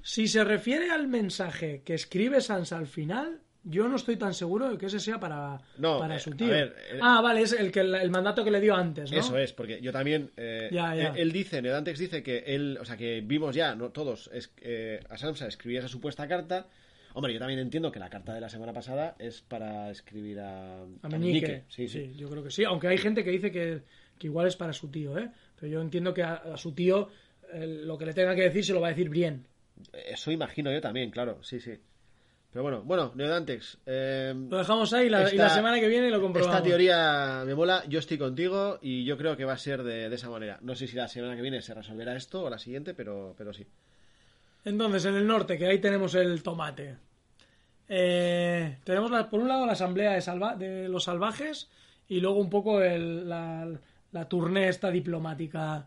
[0.02, 4.68] Si se refiere al mensaje que escribe Sansa al final, yo no estoy tan seguro
[4.70, 6.48] de que ese sea para, No, para eh, su a tío.
[6.48, 9.18] ver, eh, ah, vale, es el, que, el mandato que le dio antes, ¿no?
[9.18, 10.30] Eso es, porque yo también.
[10.36, 11.08] eh, Ya, ya.
[11.10, 14.52] Él, él dice, Neodantex dice que él, o sea, que vimos ya, no todos, es,
[14.60, 16.66] eh, a Sansa escribía esa supuesta carta.
[17.14, 20.82] Hombre, yo también entiendo que la carta de la semana pasada es para escribir a,
[21.02, 21.64] A Meñique.
[21.68, 22.14] Sí, sí.
[22.16, 22.64] yo creo que sí.
[22.64, 23.82] Aunque hay gente que dice que,
[24.18, 25.30] que igual es para su tío, ¿eh?
[25.60, 27.10] Pero yo entiendo que a, a su tío
[27.52, 29.46] eh, lo que le tenga que decir se lo va a decir bien.
[29.92, 31.78] Eso imagino yo también, claro, sí, sí.
[32.52, 33.78] Pero bueno, bueno, Neodantex.
[33.86, 36.54] eh, Lo dejamos ahí la- y la semana que viene lo comprobamos.
[36.56, 40.10] Esta teoría me mola, yo estoy contigo y yo creo que va a ser de,
[40.10, 40.58] de esa manera.
[40.60, 43.54] No sé si la semana que viene se resolverá esto o la siguiente, pero, pero
[43.54, 43.66] sí.
[44.64, 46.96] Entonces, en el norte, que ahí tenemos el tomate.
[47.88, 51.68] Eh, tenemos la- por un lado la asamblea de, salva- de los salvajes
[52.08, 53.66] y luego un poco el- la,
[54.12, 55.86] la tournée esta diplomática.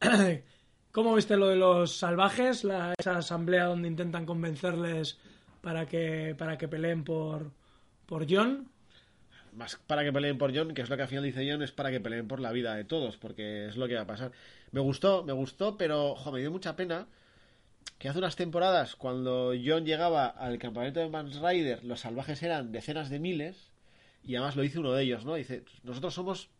[0.94, 2.64] ¿Cómo viste lo de los salvajes?
[2.96, 5.18] Esa asamblea donde intentan convencerles
[5.60, 7.50] para que, para que peleen por,
[8.06, 8.68] por John.
[9.54, 11.72] más para que peleen por John, que es lo que al final dice John, es
[11.72, 14.30] para que peleen por la vida de todos, porque es lo que va a pasar.
[14.70, 17.08] Me gustó, me gustó, pero me dio mucha pena
[17.98, 22.70] que hace unas temporadas, cuando John llegaba al campamento de Mans Rider, los salvajes eran
[22.70, 23.72] decenas de miles,
[24.22, 25.34] y además lo dice uno de ellos, ¿no?
[25.34, 26.50] Dice, nosotros somos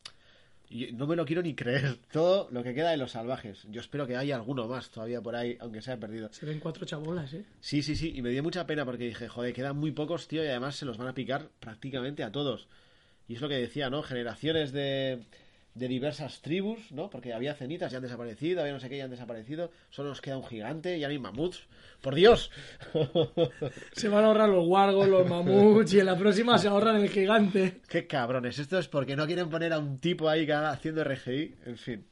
[0.75, 1.99] y no me lo quiero ni creer.
[2.13, 3.65] Todo lo que queda de los salvajes.
[3.71, 6.33] Yo espero que haya alguno más todavía por ahí, aunque sea perdido.
[6.33, 7.45] Se ven cuatro chabolas, ¿eh?
[7.61, 8.13] Sí, sí, sí.
[8.17, 10.85] Y me dio mucha pena porque dije, joder, quedan muy pocos, tío, y además se
[10.85, 12.67] los van a picar prácticamente a todos.
[13.29, 14.03] Y es lo que decía, ¿no?
[14.03, 15.23] Generaciones de,
[15.75, 17.11] de diversas tribus, ¿no?
[17.11, 19.71] Porque había cenitas, ya han desaparecido, había no sé qué, ya han desaparecido.
[19.91, 21.67] Solo nos queda un gigante, ya no hay mamuts.
[22.01, 22.51] ¡Por Dios!
[23.93, 27.09] Se van a ahorrar los wargos, los mamuts y en la próxima se ahorran el
[27.09, 27.81] gigante.
[27.89, 28.59] ¡Qué cabrones!
[28.59, 31.77] Esto es porque no quieren poner a un tipo ahí que haga- haciendo RGI, en
[31.77, 32.05] fin.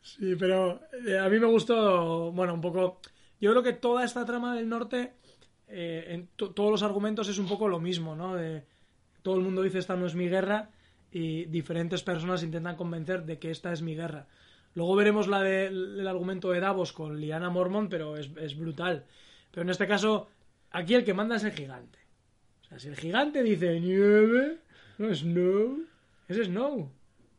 [0.00, 3.00] Sí, pero eh, a mí me gustó, bueno, un poco...
[3.40, 5.12] Yo creo que toda esta trama del norte,
[5.68, 8.36] eh, en to- todos los argumentos es un poco lo mismo, ¿no?
[8.36, 8.64] De,
[9.22, 10.70] todo el mundo dice esta no es mi guerra
[11.14, 14.26] y diferentes personas intentan convencer de que esta es mi guerra.
[14.74, 19.04] Luego veremos la del el argumento de Davos con Liana Mormont, pero es, es brutal.
[19.52, 20.28] Pero en este caso,
[20.72, 22.00] aquí el que manda es el gigante.
[22.62, 24.58] O sea, si el gigante dice nieve,
[24.98, 25.84] no snow,
[26.26, 26.90] es snow.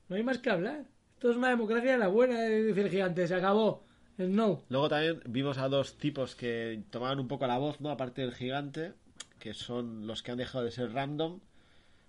[0.07, 0.85] No hay más que hablar.
[1.15, 3.27] Esto es una democracia de la buena, eh, dice el gigante.
[3.27, 3.83] Se acabó.
[4.17, 4.63] Snow.
[4.69, 7.89] Luego también vimos a dos tipos que tomaban un poco la voz, ¿no?
[7.89, 8.93] Aparte del gigante,
[9.37, 11.41] que son los que han dejado de ser random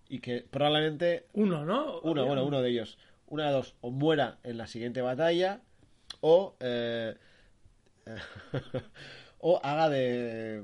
[0.08, 2.00] y que probablemente Uno, ¿no?
[2.00, 5.60] uno, bueno, uno de ellos, una de dos, o muera en la siguiente batalla
[6.20, 7.14] o eh,
[9.38, 10.62] o haga de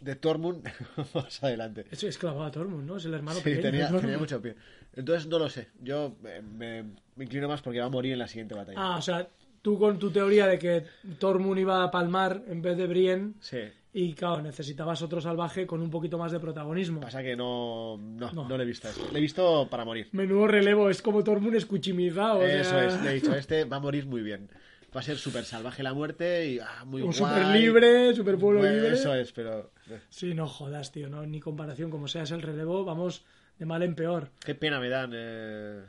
[0.00, 0.68] de Tormund
[1.14, 1.86] más adelante.
[1.90, 2.96] Es esclavo a Tormund, ¿no?
[2.96, 4.56] Es el hermano Sí, pequeño tenía, mucho pie.
[4.94, 5.68] Entonces no lo sé.
[5.80, 6.84] Yo eh, me,
[7.14, 8.78] me inclino más porque va a morir en la siguiente batalla.
[8.80, 9.28] Ah, o sea,
[9.62, 10.84] tú con tu teoría de que
[11.18, 13.60] Tormund iba a palmar en vez de Brienne Sí.
[13.94, 17.00] Y, claro, necesitabas otro salvaje con un poquito más de protagonismo.
[17.00, 18.48] Pasa que no, no, No.
[18.48, 19.06] no le he visto eso.
[19.12, 20.08] Le he visto para morir.
[20.12, 22.42] Menudo relevo, es como Tormund escuchimizado.
[22.42, 24.48] Eso sea, es, le he dicho, este va a morir muy bien.
[24.94, 27.18] Va a ser súper salvaje la muerte y ah, muy Un guay.
[27.18, 28.92] super libre, super pueblo Bueno, libre.
[28.94, 32.42] Eso es, pero eh, Sí, no jodas, tío, no, ni comparación, como sea, es el
[32.42, 33.24] relevo, vamos
[33.58, 34.30] de mal en peor.
[34.44, 35.12] qué pena me dan.
[35.14, 35.80] eh,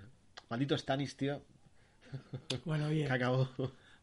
[0.49, 1.41] Maldito Stannis, tío,
[2.65, 3.07] Bueno, bien.
[3.07, 3.49] que acabó.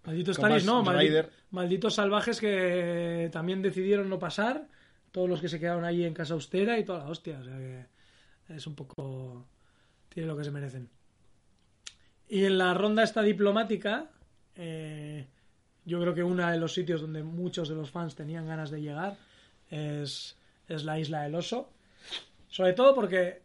[0.05, 4.67] Malditos Con Stannis, no, maldi- malditos salvajes que también decidieron no pasar,
[5.13, 7.57] todos los que se quedaron allí en casa austera y toda la hostia, o sea
[7.59, 7.87] que
[8.55, 9.47] es un poco...
[10.09, 10.89] tiene lo que se merecen.
[12.29, 14.09] Y en la ronda esta diplomática,
[14.57, 15.27] eh,
[15.85, 18.81] yo creo que uno de los sitios donde muchos de los fans tenían ganas de
[18.81, 19.17] llegar
[19.69, 20.37] es,
[20.69, 21.71] es la isla del oso.
[22.49, 23.43] Sobre todo porque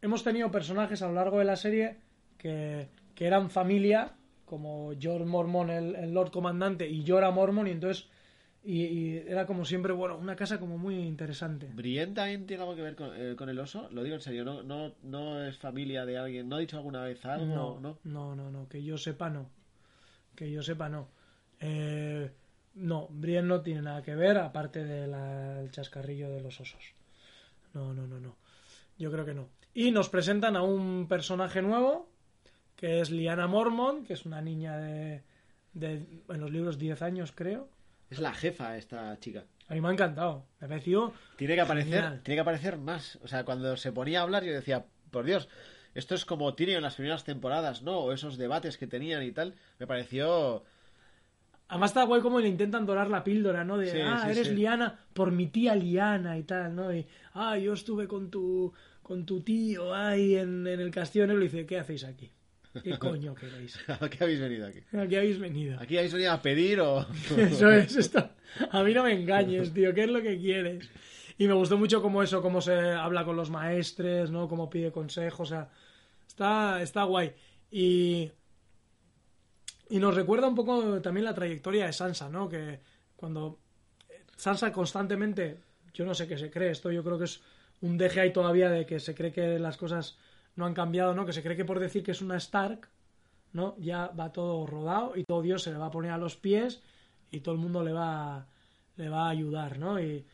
[0.00, 1.98] hemos tenido personajes a lo largo de la serie
[2.38, 4.12] que, que eran familia,
[4.52, 8.10] como George Mormon, el, el Lord Comandante, y Jorah Mormon, y entonces
[8.62, 11.70] y, y era como siempre, bueno, una casa como muy interesante.
[11.72, 13.88] ¿Brienne también tiene algo que ver con, eh, con el oso?
[13.92, 16.50] Lo digo en serio, ¿no, no, no es familia de alguien?
[16.50, 17.46] ¿No ha dicho alguna vez algo?
[17.46, 17.98] No, ¿no?
[18.04, 19.48] no, no, no, que yo sepa no.
[20.36, 21.08] Que yo sepa no.
[21.60, 22.30] Eh,
[22.74, 26.92] no, Brienne no tiene nada que ver, aparte del chascarrillo de los osos.
[27.72, 28.36] No, no, no, no.
[28.98, 29.48] Yo creo que no.
[29.74, 32.11] Y nos presentan a un personaje nuevo,
[32.82, 35.22] que es Liana Mormont, que es una niña de,
[35.72, 37.68] de en los libros 10 años, creo.
[38.10, 39.44] Es la jefa esta chica.
[39.68, 40.46] A mí me ha encantado.
[40.58, 42.20] Me pareció Tiene que aparecer, Genial.
[42.24, 43.20] tiene que aparecer más.
[43.22, 45.48] O sea, cuando se ponía a hablar yo decía, por Dios,
[45.94, 48.00] esto es como Tyrion en las primeras temporadas, ¿no?
[48.00, 49.54] O esos debates que tenían y tal.
[49.78, 50.64] Me pareció...
[51.68, 53.78] Además está guay como le intentan dorar la píldora, ¿no?
[53.78, 54.56] De, Sí, ah, sí, eres sí.
[54.56, 56.92] Liana por mi tía Liana y tal, ¿no?
[56.92, 58.72] Y, ah, yo estuve con tu,
[59.04, 62.32] con tu tío ahí en, en el castillo negro y le dice, ¿qué hacéis aquí?
[62.82, 63.78] ¿Qué coño queréis?
[64.00, 64.80] ¿A qué habéis venido aquí?
[64.96, 65.78] Aquí habéis venido.
[65.80, 67.06] ¿Aquí habéis venido a pedir o...?
[67.36, 68.30] Eso es, esto.
[68.70, 70.88] A mí no me engañes, tío, ¿qué es lo que quieres?
[71.38, 74.48] Y me gustó mucho cómo eso, cómo se habla con los maestres, ¿no?
[74.48, 75.70] Cómo pide consejos, o sea,
[76.26, 77.32] está, está guay.
[77.70, 78.30] Y,
[79.88, 82.48] y nos recuerda un poco también la trayectoria de Sansa, ¿no?
[82.48, 82.80] Que
[83.16, 83.58] cuando
[84.36, 85.58] Sansa constantemente,
[85.94, 87.40] yo no sé qué se cree, esto yo creo que es
[87.80, 90.18] un deje ahí todavía de que se cree que las cosas
[90.56, 91.26] no han cambiado, ¿no?
[91.26, 92.88] Que se cree que por decir que es una Stark,
[93.52, 93.76] ¿no?
[93.78, 96.82] Ya va todo rodado y todo Dios se le va a poner a los pies
[97.30, 98.46] y todo el mundo le va,
[98.96, 100.00] le va a ayudar, ¿no?
[100.00, 100.24] Y,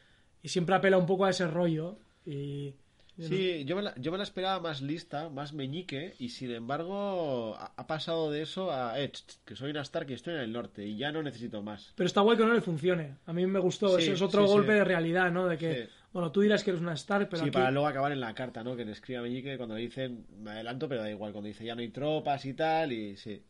[0.42, 2.74] y siempre apela un poco a ese rollo y...
[3.20, 7.56] Sí, yo me, la, yo me la esperaba más lista, más meñique, y sin embargo
[7.58, 9.10] ha, ha pasado de eso a, eh,
[9.44, 11.92] que soy una Stark y estoy en el norte, y ya no necesito más.
[11.96, 13.16] Pero está guay que no le funcione.
[13.26, 13.96] A mí me gustó.
[13.96, 14.78] Sí, Eso es otro sí, golpe sí.
[14.78, 15.48] de realidad, ¿no?
[15.48, 15.88] De que.
[16.12, 17.54] Bueno, tú dirás que eres una Stark, pero sí, aquí...
[17.54, 18.76] para luego acabar en la carta, ¿no?
[18.76, 21.64] Que le escribe a Meñique cuando le dicen, me adelanto, pero da igual, cuando dice
[21.64, 23.42] ya no hay tropas y tal, y sí.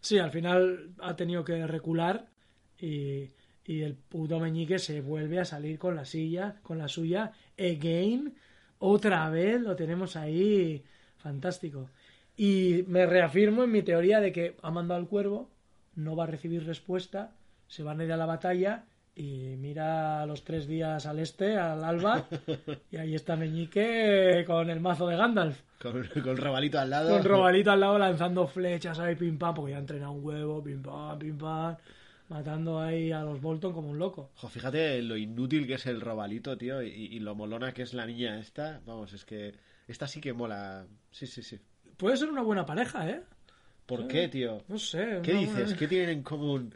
[0.00, 2.26] Sí, al final ha tenido que recular
[2.78, 3.30] y,
[3.64, 8.34] y el puto meñique se vuelve a salir con la silla, con la suya, again,
[8.78, 10.82] Otra vez lo tenemos ahí.
[11.18, 11.88] Fantástico.
[12.36, 15.50] Y me reafirmo en mi teoría de que ha mandado al cuervo,
[15.94, 17.36] no va a recibir respuesta,
[17.68, 21.56] se van a ir a la batalla y mira a los tres días al este,
[21.56, 22.26] al alba,
[22.90, 25.60] y ahí está Meñique con el mazo de Gandalf.
[25.80, 27.10] Con, con Robalito al lado.
[27.10, 30.62] Con Robalito al lado lanzando flechas ahí, pim pam, porque ya ha entrenado un huevo,
[30.62, 31.76] pim pam, pim pam,
[32.28, 34.30] matando ahí a los Bolton como un loco.
[34.36, 37.92] Jo, fíjate lo inútil que es el Robalito, tío, y, y lo molona que es
[37.94, 38.80] la niña esta.
[38.86, 39.54] Vamos, es que
[39.88, 40.86] esta sí que mola.
[41.10, 41.58] Sí, sí, sí.
[41.96, 43.22] Puede ser una buena pareja, ¿eh?
[43.84, 44.62] ¿Por qué, tío?
[44.68, 45.20] No sé.
[45.22, 45.74] ¿Qué no- dices?
[45.74, 46.74] ¿Qué tienen en común?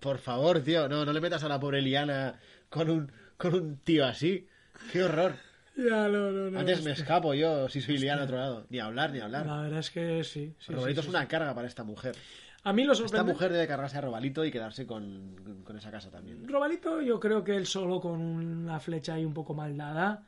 [0.00, 2.38] Por favor, tío, no, no le metas a la pobre Liana
[2.68, 4.46] con un, con un tío así.
[4.92, 5.34] ¡Qué horror!
[5.76, 6.58] Ya, no, no, no.
[6.58, 8.66] Antes me escapo yo si soy Liana a otro lado.
[8.68, 9.46] Ni hablar, ni hablar.
[9.46, 10.54] La verdad es que sí.
[10.58, 12.16] sí, Robalito sí, es sí, una carga para esta mujer.
[12.64, 16.10] A mí lo Esta mujer debe cargarse a Robalito y quedarse con, con- esa casa
[16.10, 16.46] también.
[16.48, 20.24] Robalito, yo creo que él solo con una flecha ahí un poco mal dada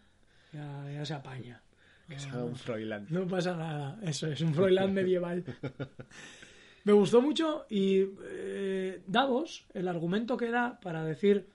[0.52, 1.60] ya, ya se apaña.
[2.08, 3.06] Que se haga un Froilán.
[3.10, 5.44] No pasa nada, eso es un Froilán medieval.
[6.84, 11.46] Me gustó mucho y eh, Davos, el argumento que da para decir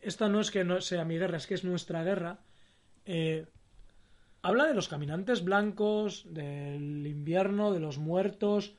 [0.00, 2.38] esta no es que no sea mi guerra, es que es nuestra guerra,
[3.04, 3.44] eh,
[4.42, 8.74] habla de los caminantes blancos, del invierno, de los muertos.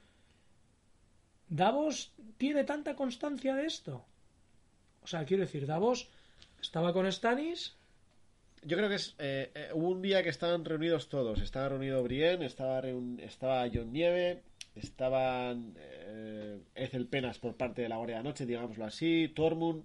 [1.49, 4.05] ¿Davos tiene tanta constancia de esto?
[5.03, 6.09] O sea, quiero decir, Davos
[6.61, 7.75] estaba con Stannis,
[8.63, 11.41] Yo creo que es eh, eh, hubo un día que estaban reunidos todos.
[11.41, 14.41] Estaba reunido Brienne, estaba, reun- estaba John Nieve,
[14.79, 19.83] estaban eh, Ethel Penas por parte de la Guardia de la Noche, digámoslo así, Tormund,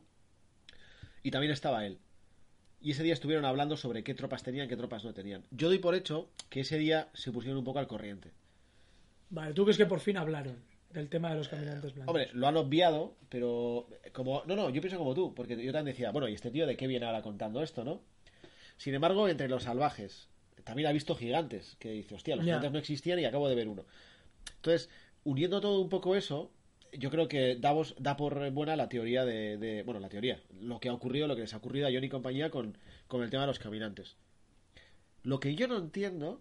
[1.22, 1.98] y también estaba él.
[2.80, 5.44] Y ese día estuvieron hablando sobre qué tropas tenían, qué tropas no tenían.
[5.50, 8.32] Yo doy por hecho que ese día se pusieron un poco al corriente.
[9.30, 10.56] Vale, ¿tú crees que por fin hablaron
[10.90, 12.08] del tema de los caminantes blancos?
[12.08, 14.42] Hombre, lo han obviado, pero como...
[14.46, 16.76] No, no, yo pienso como tú, porque yo también decía, bueno, ¿y este tío de
[16.76, 18.02] qué viene ahora contando esto, no?
[18.76, 20.28] Sin embargo, entre los salvajes,
[20.64, 23.68] también ha visto gigantes, que dice, hostia, los gigantes no existían y acabo de ver
[23.68, 23.84] uno.
[24.56, 24.88] Entonces,
[25.24, 26.50] uniendo todo un poco eso,
[26.92, 30.78] yo creo que Davos da por buena la teoría de, de- Bueno, la teoría, lo
[30.80, 32.76] que ha ocurrido, lo que les ha ocurrido a John y compañía con,
[33.08, 34.16] con el tema de los caminantes.
[35.22, 36.40] Lo que yo no entiendo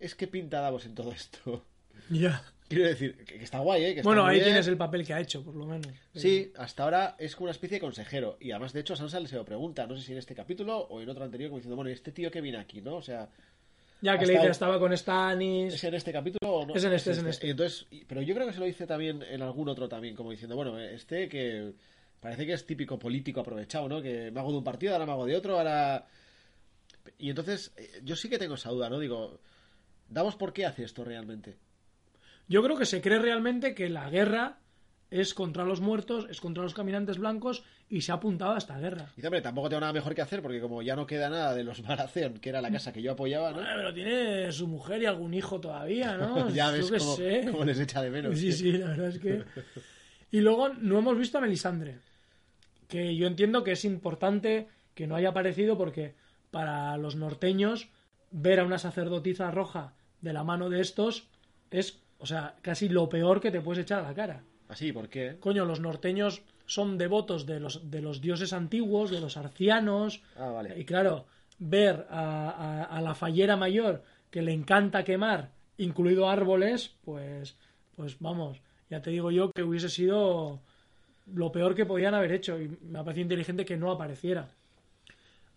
[0.00, 1.64] es qué pinta Davos en todo esto.
[2.10, 2.42] Ya.
[2.68, 3.86] Quiero decir, que, que está guay, ¿eh?
[3.94, 4.44] Que está Bueno, ahí bien.
[4.50, 5.88] tienes el papel que ha hecho, por lo menos.
[6.14, 8.36] Sí, hasta ahora es como una especie de consejero.
[8.40, 10.78] Y además, de hecho, a Sansa se lo pregunta, no sé si en este capítulo
[10.78, 12.94] o en otro anterior, como diciendo, bueno, ¿y este tío que viene aquí, ¿no?
[12.96, 13.28] O sea,
[14.00, 15.74] Ya que le dice, estaba con Stannis.
[15.74, 16.74] ¿es en este capítulo o no?
[16.74, 17.46] Es en este, es en este.
[17.48, 20.30] Y entonces, pero yo creo que se lo dice también en algún otro también, como
[20.30, 21.72] diciendo, bueno, este que
[22.20, 24.02] parece que es típico político aprovechado, ¿no?
[24.02, 26.06] Que me hago de un partido, ahora me hago de otro, ahora...
[27.18, 28.98] Y entonces, eh, yo sí que tengo esa duda, ¿no?
[28.98, 29.40] Digo,
[30.08, 31.56] ¿damos por qué hace esto realmente?
[32.48, 34.58] Yo creo que se cree realmente que la guerra
[35.10, 38.78] es contra los muertos, es contra los caminantes blancos y se ha apuntado a esta
[38.78, 39.10] guerra.
[39.16, 41.64] Y hombre, tampoco tengo nada mejor que hacer porque como ya no queda nada de
[41.64, 43.56] los Baratheon, que era la casa que yo apoyaba, ¿no?
[43.56, 46.48] Bueno, pero tiene su mujer y algún hijo todavía, ¿no?
[46.54, 47.16] ya ves cómo,
[47.52, 48.38] cómo les echa de menos.
[48.38, 49.44] Sí, sí, la verdad es que.
[50.30, 52.00] Y luego no hemos visto a Melisandre.
[52.86, 56.14] Que yo entiendo que es importante que no haya aparecido porque
[56.50, 57.88] para los norteños
[58.30, 61.28] ver a una sacerdotisa roja de la mano de estos
[61.70, 64.42] es, o sea, casi lo peor que te puedes echar a la cara.
[64.68, 65.36] Así, ¿por qué?
[65.40, 70.22] Coño, los norteños son devotos de los, de los dioses antiguos, de los arcianos.
[70.36, 70.78] Ah, vale.
[70.78, 71.26] Y claro,
[71.58, 77.56] ver a, a- a la fallera mayor que le encanta quemar, incluido árboles, pues,
[77.96, 80.60] pues vamos, ya te digo yo que hubiese sido
[81.32, 82.60] lo peor que podían haber hecho.
[82.60, 84.48] Y me ha parecido inteligente que no apareciera.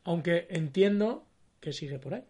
[0.04, 1.26] Aunque entiendo
[1.60, 2.24] que sigue por ahí.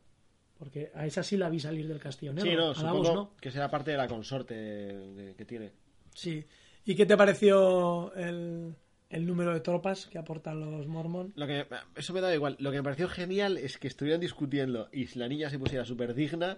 [0.58, 2.50] Porque a esa sí la vi salir del castillo negro.
[2.52, 3.32] Sí, no, a Davos supongo no.
[3.40, 5.72] que será parte de la consorte que tiene.
[6.14, 6.44] Sí.
[6.86, 8.76] ¿Y qué te pareció el,
[9.10, 11.34] el número de tropas que aportan los Mormon?
[11.36, 12.56] Lo que, eso me da igual.
[12.60, 16.14] Lo que me pareció genial es que estuvieran discutiendo y la niña se pusiera súper
[16.14, 16.58] digna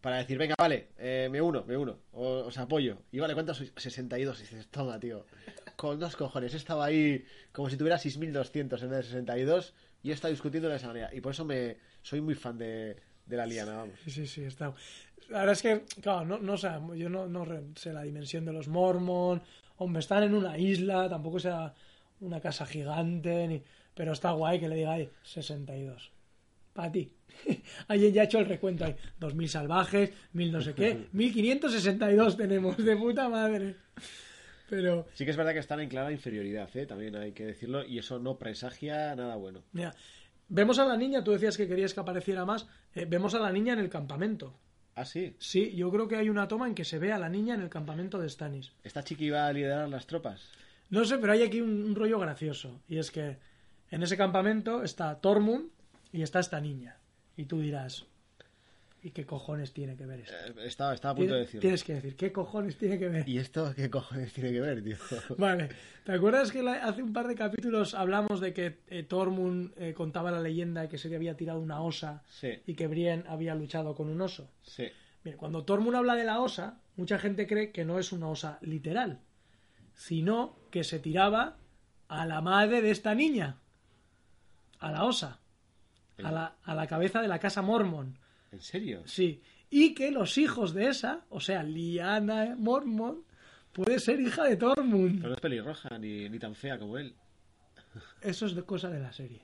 [0.00, 2.98] para decir, venga, vale, eh, me uno, me uno, o- os apoyo.
[3.12, 3.72] Y vale, ¿cuántos sois?
[3.76, 4.38] 62.
[4.38, 5.24] Y dices, toma, tío.
[5.76, 6.54] Con dos cojones.
[6.54, 10.76] Estaba ahí como si tuviera 6.200 en vez de 62 y he estado discutiendo de
[10.76, 11.10] esa manera.
[11.14, 12.96] Y por eso me soy muy fan de,
[13.28, 13.94] de la liana, vamos.
[14.04, 14.72] Sí, sí, sí, está.
[15.28, 17.46] La verdad es que, claro, no, no sé, yo no, no
[17.76, 19.42] sé la dimensión de los Mormon.
[19.76, 21.74] Hombre, están en una isla, tampoco sea
[22.20, 23.62] una casa gigante, ni...
[23.94, 26.10] pero está guay que le diga ahí 62.
[26.72, 27.12] Para ti.
[27.88, 28.96] Alguien ya ha hecho el recuento ahí.
[29.20, 31.08] 2.000 salvajes, 1.000 no sé qué.
[31.14, 33.76] 1.562 tenemos, de puta madre.
[34.70, 36.86] Pero, Sí que es verdad que están en clara inferioridad, ¿eh?
[36.86, 39.62] también hay que decirlo, y eso no presagia nada bueno.
[39.72, 39.94] mira,
[40.48, 42.66] vemos a la niña, tú decías que querías que apareciera más.
[42.94, 44.58] eh, vemos a la niña en el campamento.
[44.94, 45.36] Ah, sí.
[45.38, 47.60] Sí, yo creo que hay una toma en que se ve a la niña en
[47.60, 48.72] el campamento de Stannis.
[48.82, 50.50] ¿Esta chica iba a liderar las tropas?
[50.90, 52.80] No sé, pero hay aquí un, un rollo gracioso.
[52.88, 53.38] Y es que
[53.90, 55.70] en ese campamento está Tormund
[56.12, 56.96] y está esta niña.
[57.36, 58.06] Y tú dirás,
[59.02, 60.34] ¿y qué cojones tiene que ver esto?
[60.34, 61.60] Eh, Estaba, estaba a punto de decirlo.
[61.60, 63.28] tienes que decir, ¿qué cojones tiene que ver?
[63.28, 64.96] ¿Y esto qué cojones tiene que ver, tío?
[65.38, 65.68] Vale,
[66.04, 69.94] ¿te acuerdas que la- hace un par de capítulos hablamos de que eh, Tormund eh,
[69.94, 73.24] contaba la leyenda de que se le había tirado una osa Sí, y que Brienne
[73.28, 74.50] había luchado con un oso?
[74.62, 74.88] sí.
[75.24, 78.58] Bien, cuando Tormund habla de la osa, mucha gente cree que no es una osa
[78.62, 79.20] literal,
[79.94, 81.56] sino que se tiraba
[82.06, 83.56] a la madre de esta niña,
[84.78, 85.40] a la osa,
[86.22, 88.18] a la, a la cabeza de la casa Mormon.
[88.52, 89.02] ¿En serio?
[89.06, 93.24] Sí, y que los hijos de esa, o sea, Liana Mormon,
[93.72, 95.16] puede ser hija de Tormund.
[95.16, 97.14] Pero no es pelirroja ni, ni tan fea como él.
[98.20, 99.42] Eso es de cosa de la serie.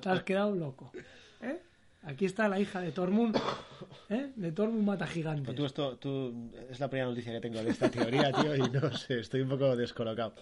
[0.00, 0.92] Te has quedado loco.
[1.40, 1.60] ¿eh?
[2.02, 3.36] Aquí está la hija de Tormund,
[4.08, 4.32] ¿eh?
[4.34, 5.54] de Tormund mata gigantes.
[5.54, 8.92] tú, esto, tú, es la primera noticia que tengo de esta teoría, tío, y no
[8.96, 10.34] sé, estoy un poco descolocado.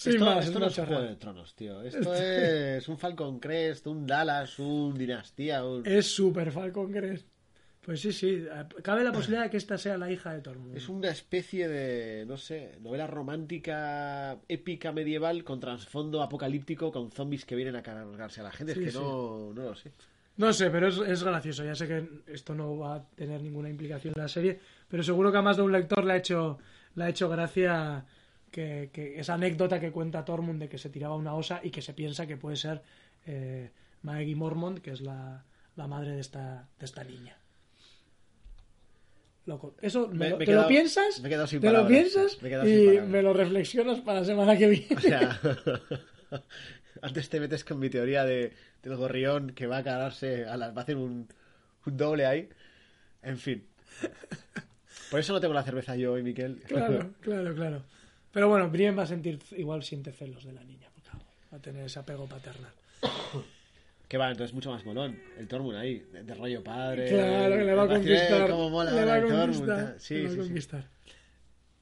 [0.00, 1.82] Sin esto más, esto no es un juego de tronos, tío.
[1.82, 5.86] Esto es un Falcon Crest, un Dallas, un Dinastía, un...
[5.86, 7.28] Es super Falcon Crest.
[7.82, 8.46] Pues sí, sí.
[8.82, 10.74] Cabe la posibilidad de que esta sea la hija de Tormund.
[10.74, 17.44] Es una especie de, no sé, novela romántica épica medieval con trasfondo apocalíptico con zombies
[17.44, 18.72] que vienen a cargarse a la gente.
[18.72, 18.98] Sí, es que sí.
[18.98, 19.92] no, no lo sé.
[20.38, 21.62] No sé, pero es, es gracioso.
[21.62, 25.30] Ya sé que esto no va a tener ninguna implicación en la serie, pero seguro
[25.30, 26.58] que a más de un lector le ha hecho,
[26.94, 28.06] le ha hecho gracia
[28.50, 31.82] que, que esa anécdota que cuenta Tormund de que se tiraba una osa y que
[31.82, 32.82] se piensa que puede ser
[33.26, 33.70] eh,
[34.02, 35.44] Maggie Mormont, que es la,
[35.76, 37.36] la madre de esta, de esta niña.
[39.46, 39.74] Loco.
[39.80, 42.94] Eso me te quedado- lo piensas, me he quedado sin te lo piensas me he
[42.94, 44.86] y me lo reflexionas para la semana que viene.
[44.96, 45.40] O sea,
[47.02, 48.52] antes te metes con mi teoría de,
[48.82, 51.26] del gorrión que va a cargarse, a la- va a hacer un,
[51.86, 52.48] un doble ahí.
[53.22, 53.64] En fin.
[55.10, 56.60] Por eso no tengo la cerveza yo hoy, Miquel.
[56.68, 57.82] Claro, claro, claro.
[58.32, 61.10] Pero bueno, Brienne va a sentir, igual siente celos de la niña, porque
[61.52, 62.72] va a tener ese apego paternal.
[64.08, 65.16] Que va, entonces mucho más molón.
[65.38, 67.08] El Tormund ahí, de, de rollo padre.
[67.10, 68.50] Claro, que le va a conquistar.
[68.50, 69.94] cómo mola le va a conquistar.
[70.00, 70.46] Sí, le va a sí, sí.
[70.48, 70.84] conquistar.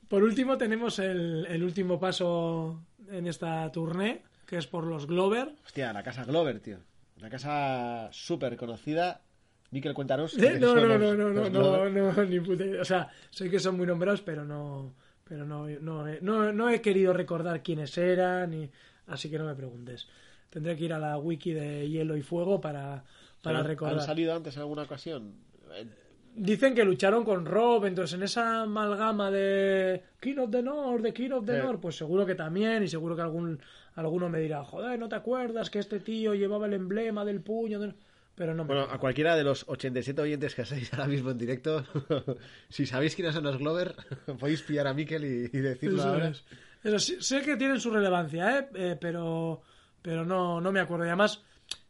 [0.09, 5.55] Por último, tenemos el, el último paso en esta tournée, que es por los Glover.
[5.65, 6.77] Hostia, la casa Glover, tío.
[7.19, 9.23] Una casa súper conocida.
[9.70, 10.37] Miquel, cuéntanos.
[10.37, 11.93] Eh, No, no, no, no, no, no, Glover.
[11.93, 12.83] no, ni puta idea.
[12.83, 14.93] O sea, sé que son muy nombrados, pero no,
[15.29, 18.71] pero no, no, he- no, no he querido recordar quiénes eran, y,
[19.07, 20.09] así que no me preguntes.
[20.51, 23.05] Tendré que ir a la wiki de Hielo y Fuego para,
[23.43, 23.99] para ¿Han- recordar.
[23.99, 25.35] ¿Han salido antes en alguna ocasión?
[25.73, 25.87] Eh,
[26.35, 31.13] Dicen que lucharon con Rob, entonces en esa amalgama de King of the North, de
[31.13, 31.59] King of the.
[31.59, 33.59] North, pues seguro que también, y seguro que algún
[33.97, 37.81] alguno me dirá, joder, ¿no te acuerdas que este tío llevaba el emblema del puño?
[37.81, 37.95] del-?"
[38.39, 41.39] Pero no me Bueno, a cualquiera de los 87 oyentes que estáis ahora mismo en
[41.39, 41.85] directo,
[42.70, 43.94] si sabéis quiénes son los Glover,
[44.39, 46.28] podéis pillar a Miquel y, y decirlo Eso ahora.
[46.28, 46.44] es.
[46.85, 48.69] Eso sí- sé que tienen su relevancia, ¿eh?
[48.74, 49.60] Eh, pero,
[50.01, 51.05] pero no, no me acuerdo.
[51.05, 51.43] Y además,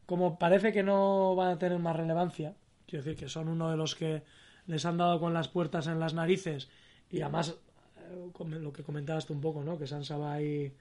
[0.06, 2.54] como parece que no van a tener más relevancia,
[2.86, 4.22] quiero decir que son uno de los que
[4.66, 6.68] les han dado con las puertas en las narices
[7.10, 7.54] y además
[7.98, 9.78] eh, lo que comentabas tú un poco, ¿no?
[9.78, 10.72] Que Sansa va ahí...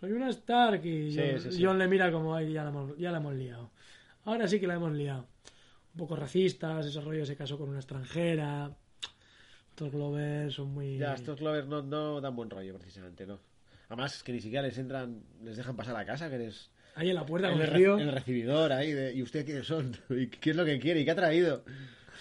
[0.00, 1.64] Soy una Stark y Sí, John, sí, sí.
[1.64, 3.70] John le mira como, ay, ya la, ya la hemos liado.
[4.26, 5.26] Ahora sí que la hemos liado.
[5.94, 8.76] Un poco racistas, ese rollo se casó con una extranjera.
[9.70, 10.98] Estos Glover son muy...
[10.98, 13.38] Ya, estos Glover no, no dan buen rollo, precisamente, ¿no?
[13.88, 16.70] Además, es que ni siquiera les entran, les dejan pasar a casa, que les...
[16.96, 17.98] Ahí en la puerta El, con el re- río.
[17.98, 19.96] el recibidor ahí, de, ¿y usted quiénes son?
[20.10, 21.00] ¿Y qué es lo que quiere?
[21.00, 21.62] ¿Y qué ha traído?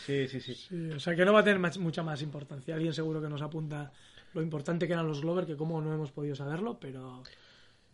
[0.06, 0.54] Sí, sí, sí.
[0.54, 2.76] Sí, o sea que no va a tener más- mucha más importancia.
[2.76, 3.92] Alguien seguro que nos apunta
[4.34, 7.24] lo importante que eran los Glover, que como no hemos podido saberlo, pero,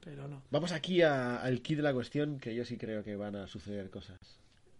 [0.03, 0.41] pero no.
[0.52, 3.48] Vamos aquí a- al kit de la cuestión, que yo sí creo que van a
[3.48, 4.19] suceder cosas.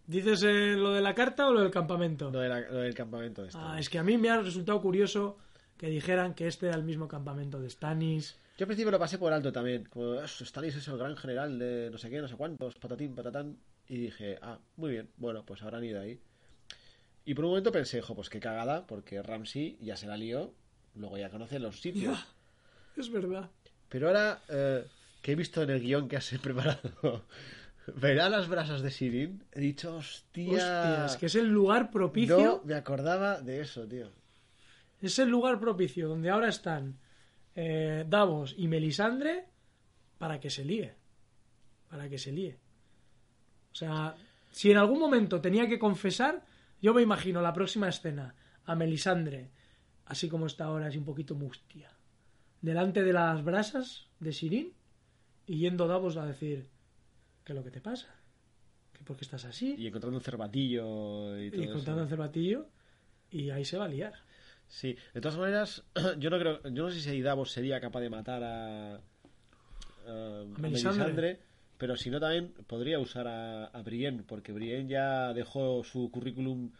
[0.06, 2.30] ¿Dices eh, lo de la carta o lo del campamento?
[2.30, 3.58] Lo, de la- lo del campamento este.
[3.60, 5.38] Ah, es que a mí me ha resultado curioso
[5.78, 8.36] que dijeran que este era el mismo campamento de Stannis.
[8.58, 9.84] Yo al principio lo pasé por alto también.
[9.86, 13.14] Como, "Ah, Stannis es el gran general de no sé qué, no sé cuántos, patatín,
[13.14, 13.56] patatán.
[13.88, 16.20] Y dije, ah, muy bien, bueno, pues habrán ido ahí.
[17.24, 20.52] Y por un momento pensé, jo, pues qué cagada, porque Ramsey ya se la lió,
[20.94, 22.18] luego ya conoce los sitios.
[22.96, 23.48] Es verdad.
[23.88, 24.84] Pero ahora eh,
[25.22, 27.24] que he visto en el guion que has preparado,
[27.94, 30.48] verá las brasas de Sirin, he dicho, hostia.
[30.48, 32.38] Hostia, es que es el lugar propicio.
[32.38, 34.10] No me acordaba de eso, tío.
[35.00, 36.98] Es el lugar propicio donde ahora están
[37.54, 39.46] eh, Davos y Melisandre
[40.18, 40.94] para que se líe.
[41.88, 42.58] Para que se líe.
[43.72, 44.14] O sea,
[44.50, 46.44] si en algún momento tenía que confesar,
[46.80, 48.34] yo me imagino la próxima escena
[48.64, 49.50] a Melisandre,
[50.06, 51.90] así como está ahora, es un poquito mustia,
[52.60, 54.72] delante de las brasas de Sirin
[55.46, 56.66] y yendo Davos a decir,
[57.44, 58.14] ¿qué es lo que te pasa?
[58.92, 59.74] ¿Que ¿Por qué estás así?
[59.78, 61.72] Y encontrando un cervatillo y todo Y eso.
[61.74, 62.66] contando el cervatillo
[63.30, 64.12] y ahí se va a liar.
[64.68, 65.82] Sí, de todas maneras,
[66.18, 68.98] yo no creo, yo no sé si Davos sería capaz de matar a, a,
[70.06, 70.60] a Melisandre.
[70.60, 71.40] Melisandre,
[71.78, 76.70] Pero si no, también podría usar a, a Brienne, porque Brienne ya dejó su currículum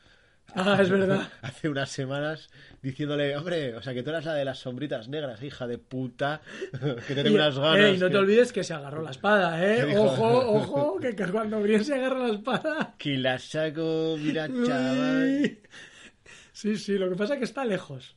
[0.54, 1.28] Ah, es verdad.
[1.42, 2.50] hace unas semanas
[2.82, 6.40] diciéndole, hombre, o sea, que tú eras la de las sombritas negras, hija de puta,
[7.06, 7.78] que te tengo unas ganas.
[7.78, 9.86] ey, no que- te olvides que se agarró la espada, ¿Qué ¿eh?
[9.86, 10.02] dijo?
[10.02, 12.94] Ojo, ojo, que cuando Brienne se agarra la espada...
[12.98, 15.58] Que la saco, mira, chaval.
[16.52, 18.16] Sí, sí, lo que pasa es que está lejos.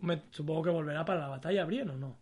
[0.00, 2.18] Me- supongo que volverá para la batalla Brienne o no.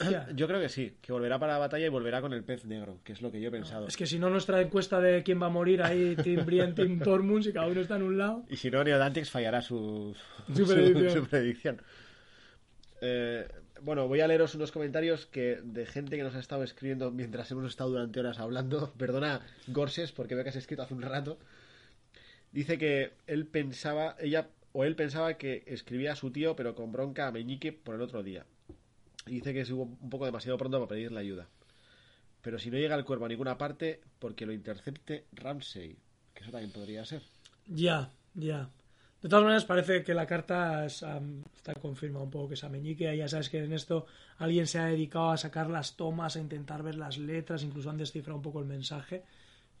[0.00, 2.64] Hostia, Yo creo que sí, que volverá para la batalla y volverá con el pez
[2.64, 3.86] negro, que es lo que yo he pensado.
[3.86, 7.00] es que si no nuestra encuesta de quién va a morir ahí, Team Brienne, Team
[7.00, 8.44] Tormund, si cada uno está en un lado...
[8.48, 10.16] Y si no, Neodantix fallará su,
[10.54, 11.10] Su predicción.
[11.10, 11.82] su predicción.
[13.00, 13.46] Eh,
[13.82, 17.50] bueno, voy a leeros unos comentarios que de gente que nos ha estado escribiendo mientras
[17.50, 18.92] hemos estado durante horas hablando.
[18.98, 21.38] Perdona, Gorses, porque veo que has escrito hace un rato.
[22.50, 26.92] Dice que él pensaba, ella o él pensaba que escribía a su tío, pero con
[26.92, 28.46] bronca a Meñique por el otro día.
[29.26, 31.48] Dice que es un poco demasiado pronto para pedirle ayuda.
[32.42, 35.96] Pero si no llega el cuervo a ninguna parte, porque lo intercepte Ramsey.
[36.34, 37.22] Que eso también podría ser.
[37.66, 38.68] Ya, ya.
[39.22, 42.64] De todas maneras, parece que la carta es, am, está confirmada un poco que es
[42.64, 43.16] a Meñique.
[43.16, 44.04] Ya sabes que en esto
[44.36, 47.96] alguien se ha dedicado a sacar las tomas, a intentar ver las letras, incluso han
[47.96, 49.22] descifrado un poco el mensaje.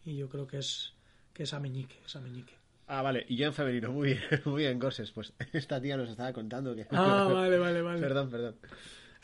[0.06, 0.94] Y yo creo que es,
[1.34, 2.54] que es a Meñique, es a Meñique.
[2.86, 5.10] Ah, vale, y yo en femenino, muy bien, muy bien, Gorses.
[5.10, 6.86] Pues esta tía nos estaba contando que.
[6.90, 8.00] Ah, vale, vale, vale.
[8.00, 8.56] perdón, perdón.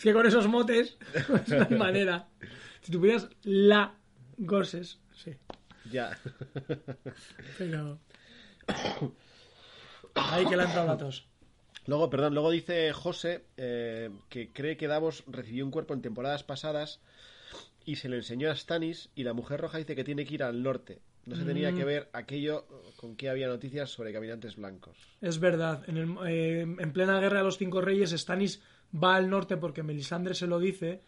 [0.00, 0.96] Es que con esos motes
[1.26, 2.26] pues no hay manera.
[2.80, 3.94] Si tuvieras la
[4.38, 5.32] Gorses, sí.
[5.90, 6.16] Ya.
[7.58, 7.98] Pero...
[10.14, 11.26] Ahí que le ha entrado la tos.
[11.86, 16.44] Luego, perdón, luego dice José eh, que cree que Davos recibió un cuerpo en temporadas
[16.44, 17.00] pasadas
[17.84, 20.42] y se lo enseñó a Stannis y la mujer roja dice que tiene que ir
[20.42, 21.00] al norte.
[21.26, 21.76] No se tenía Mm.
[21.76, 22.66] que ver aquello
[22.96, 24.96] con que había noticias sobre caminantes blancos.
[25.20, 28.62] Es verdad, en, el- eh, en plena guerra de los cinco reyes, Stannis
[28.94, 31.00] va al norte porque Melisandre se lo dice,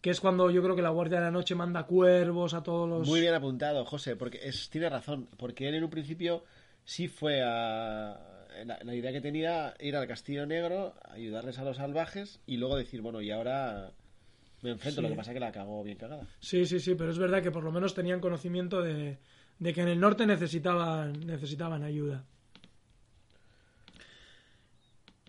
[0.00, 2.88] que es cuando yo creo que la Guardia de la Noche manda cuervos a todos
[2.88, 3.06] los...
[3.08, 6.44] Muy bien apuntado, José, porque es, tiene razón, porque él en un principio
[6.84, 8.26] sí fue a...
[8.64, 12.76] La, la idea que tenía ir al Castillo Negro, ayudarles a los salvajes y luego
[12.76, 13.92] decir, bueno, y ahora
[14.62, 15.02] me enfrento, Sí.
[15.02, 16.26] lo que pasa es que la cagó bien cagada.
[16.40, 19.18] Sí, sí, sí, pero es verdad que por lo menos tenían conocimiento de,
[19.58, 22.24] de que en el norte necesitaban, necesitaban ayuda.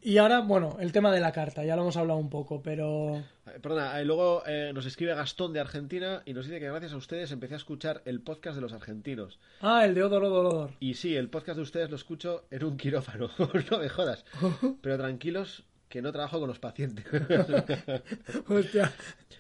[0.04, 3.18] Y ahora, bueno, el tema de la carta, ya lo hemos hablado un poco, pero...
[3.46, 6.94] Eh, Perdona, eh, luego eh, nos escribe Gastón de Argentina y nos dice que gracias
[6.94, 9.40] a ustedes empecé a escuchar el podcast de los argentinos.
[9.62, 10.72] Ah, el de Odor, Odor, Odor.
[10.80, 13.30] Y sí, el podcast de ustedes lo escucho en un quirófano,
[13.72, 14.26] no me jodas.
[14.82, 17.06] Pero tranquilos que no trabajo con los pacientes.
[18.48, 18.92] Hostia.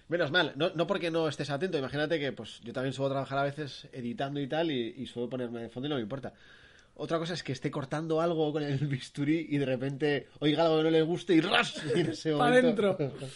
[0.09, 3.39] Menos mal, no, no porque no estés atento, imagínate que pues yo también suelo trabajar
[3.39, 6.33] a veces editando y tal y, y suelo ponerme de fondo y no me importa.
[7.02, 10.78] Otra cosa es que esté cortando algo con el bisturí y de repente oiga algo
[10.78, 11.82] que no le guste y ¡ras!
[11.95, 13.18] Y en ese Pa' momento- dentro.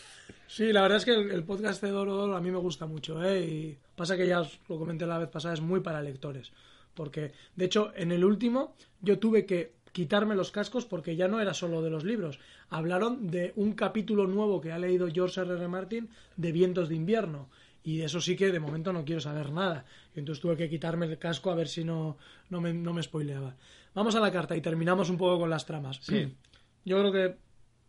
[0.48, 2.86] Sí, la verdad es que el, el podcast de Doro Doro a mí me gusta
[2.86, 3.42] mucho, ¿eh?
[3.44, 6.52] Y pasa que ya os lo comenté la vez pasada, es muy para lectores.
[6.94, 11.42] Porque, de hecho, en el último yo tuve que quitarme los cascos porque ya no
[11.42, 12.40] era solo de los libros.
[12.70, 15.56] Hablaron de un capítulo nuevo que ha leído George R.
[15.56, 15.68] R.
[15.68, 17.50] Martin de Vientos de Invierno.
[17.86, 19.86] Y de eso sí que de momento no quiero saber nada.
[20.16, 22.18] Y entonces tuve que quitarme el casco a ver si no,
[22.49, 23.56] no, me, no me spoileaba.
[23.94, 25.99] Vamos a la carta y terminamos un poco con las tramas.
[26.02, 26.36] Sí.
[26.84, 27.38] Yo creo que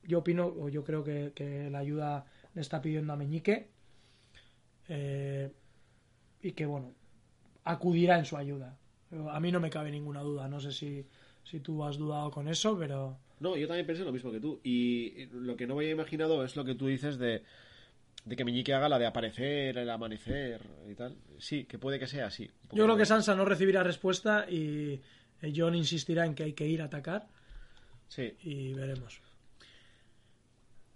[0.04, 2.24] yo opino, o yo creo que, que la ayuda
[2.54, 3.68] le está pidiendo a Meñique
[4.88, 5.50] eh,
[6.40, 6.94] y que, bueno,
[7.64, 8.78] acudirá en su ayuda.
[9.30, 11.04] A mí no me cabe ninguna duda, no sé si,
[11.44, 14.60] si tú has dudado con eso, pero No, yo también pensé lo mismo que tú.
[14.62, 17.42] Y lo que no me había imaginado es lo que tú dices de,
[18.26, 21.16] de que Meñique haga la de aparecer, el amanecer y tal.
[21.38, 22.50] Sí, que puede que sea así.
[22.72, 25.00] Yo creo que Sansa no recibirá respuesta y
[25.40, 27.28] eh, John insistirá en que hay que ir a atacar
[28.08, 28.34] Sí.
[28.42, 29.20] y veremos.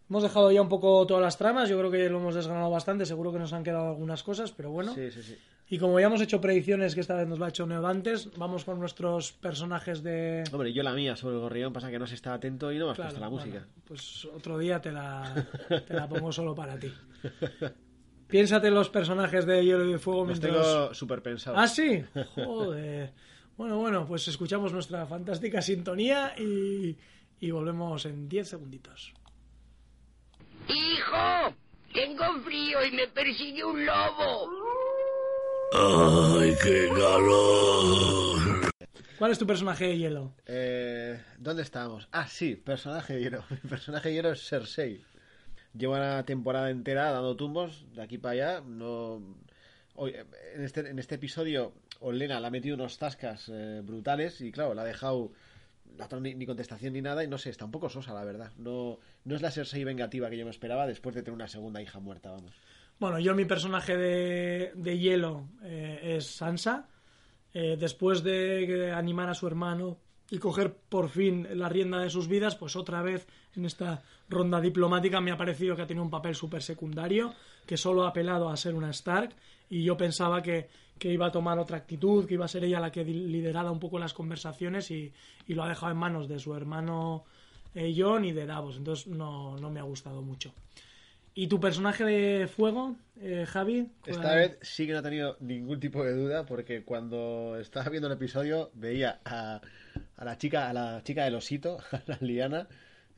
[0.09, 3.07] Hemos dejado ya un poco todas las tramas, yo creo que lo hemos desgranado bastante,
[3.07, 4.93] seguro que nos han quedado algunas cosas, pero bueno.
[4.93, 5.39] Sí, sí, sí.
[5.73, 8.29] Y como ya hemos hecho predicciones que esta vez nos lo ha hecho Neo antes,
[8.37, 10.43] vamos con nuestros personajes de...
[10.53, 12.87] Hombre, yo la mía sobre el gorrión pasa que no se está atento y no
[12.87, 13.69] me has Claro, puesto la bueno, música.
[13.87, 15.47] pues otro día te la,
[15.87, 16.93] te la pongo solo para ti.
[18.27, 20.67] Piénsate en los personajes de Hielo y Fuego Los mientras...
[20.67, 21.59] tengo súper pensados.
[21.61, 22.03] ¿Ah, sí?
[22.35, 23.13] Joder.
[23.57, 26.97] Bueno, bueno, pues escuchamos nuestra fantástica sintonía y,
[27.39, 29.13] y volvemos en 10 segunditos.
[30.67, 31.55] ¡Hijo!
[31.95, 34.49] Tengo frío y me persigue un lobo.
[35.73, 38.71] ¡Ay, qué calor!
[39.19, 40.35] ¿Cuál es tu personaje de hielo?
[40.47, 42.09] Eh, ¿Dónde estábamos?
[42.11, 43.45] Ah, sí, personaje de hielo.
[43.51, 45.05] Mi personaje de hielo es Cersei.
[45.73, 48.61] Lleva una temporada entera dando tumbos de aquí para allá.
[48.63, 49.23] No...
[49.95, 50.15] Hoy,
[50.55, 54.75] en, este, en este episodio, Olena le ha metido unos tascas eh, brutales y, claro,
[54.75, 55.31] la ha dejado
[55.97, 57.23] la otra ni, ni contestación ni nada.
[57.23, 58.51] Y no sé, está un poco sosa, la verdad.
[58.57, 61.81] No, no es la Cersei vengativa que yo me esperaba después de tener una segunda
[61.81, 62.55] hija muerta, vamos.
[63.01, 66.87] Bueno, yo mi personaje de, de hielo eh, es Sansa.
[67.55, 69.97] Eh, después de animar a su hermano
[70.31, 74.61] y coger por fin la rienda de sus vidas, pues otra vez en esta ronda
[74.61, 77.33] diplomática me ha parecido que ha tenido un papel súper secundario,
[77.65, 79.35] que solo ha apelado a ser una Stark
[79.71, 80.69] y yo pensaba que,
[80.99, 83.81] que iba a tomar otra actitud, que iba a ser ella la que liderara un
[83.81, 85.11] poco las conversaciones y,
[85.47, 87.25] y lo ha dejado en manos de su hermano
[87.75, 90.53] eh, John y de Davos, entonces no, no me ha gustado mucho.
[91.35, 93.87] ¿Y tu personaje de fuego, eh, Javi?
[94.05, 97.89] Esta ¿Cuál- vez sí que no he tenido ningún tipo de duda porque cuando estaba
[97.89, 99.61] viendo el episodio veía a,
[100.17, 102.67] a la chica a la chica del osito, a la Liana,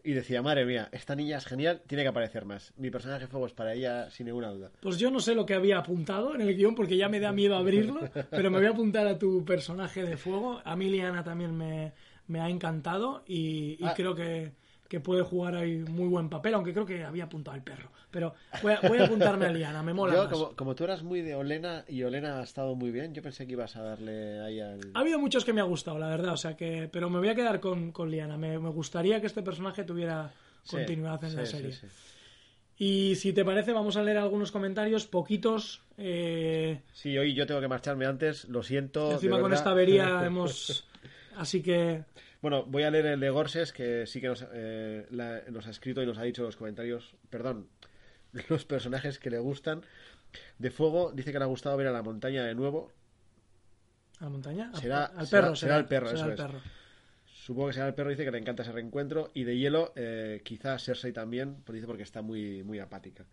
[0.04, 2.72] y decía, madre mía, esta niña es genial, tiene que aparecer más.
[2.76, 4.70] Mi personaje de fuego es para ella sin ninguna duda.
[4.80, 7.30] Pues yo no sé lo que había apuntado en el guion porque ya me da
[7.32, 10.60] miedo abrirlo, pero me voy a apuntar a tu personaje de fuego.
[10.64, 11.92] A mí Liana también me,
[12.26, 13.94] me ha encantado y, y Ah.
[13.96, 14.50] creo que,
[14.88, 17.91] que puede jugar ahí muy buen papel, aunque creo que había apuntado al perro.
[18.12, 20.32] Pero voy a, voy a apuntarme a Liana, me mola Yo, más.
[20.32, 23.46] como, como tú eras muy de Olena y Olena ha estado muy bien, yo pensé
[23.46, 24.80] que ibas a darle ahí al...
[24.94, 26.88] Ha habido muchos que me ha gustado, la verdad, o sea que...
[26.92, 28.36] Pero me voy a quedar con, con Liana.
[28.36, 30.30] Me, me gustaría que este personaje tuviera
[30.62, 31.72] Sí, continuidad en sí, la serie.
[31.72, 31.86] sí.
[32.76, 35.82] Y si te parece, vamos a leer algunos comentarios, poquitos.
[35.98, 39.12] eh, Sí, hoy yo tengo que marcharme antes, lo siento.
[39.12, 40.84] Encima con esta avería hemos...
[41.36, 42.04] Así que...
[42.40, 45.70] Bueno, voy a leer el de Gorses, que sí que nos, eh, la- nos ha
[45.70, 47.68] escrito y nos ha dicho en los comentarios, perdón,
[48.48, 49.82] los personajes que le gustan.
[50.58, 52.90] De Fuego dice que le ha gustado ver a la montaña de nuevo.
[54.20, 54.70] ¿A la montaña?
[54.74, 55.56] Será- al será- perro.
[55.56, 56.40] será el perro, será eso el es.
[56.40, 56.60] perro.
[57.26, 59.30] Supongo que será el perro, dice que le encanta ese reencuentro.
[59.34, 63.24] Y de Hielo, eh, quizás Cersei también, pues dice porque está muy, muy apática.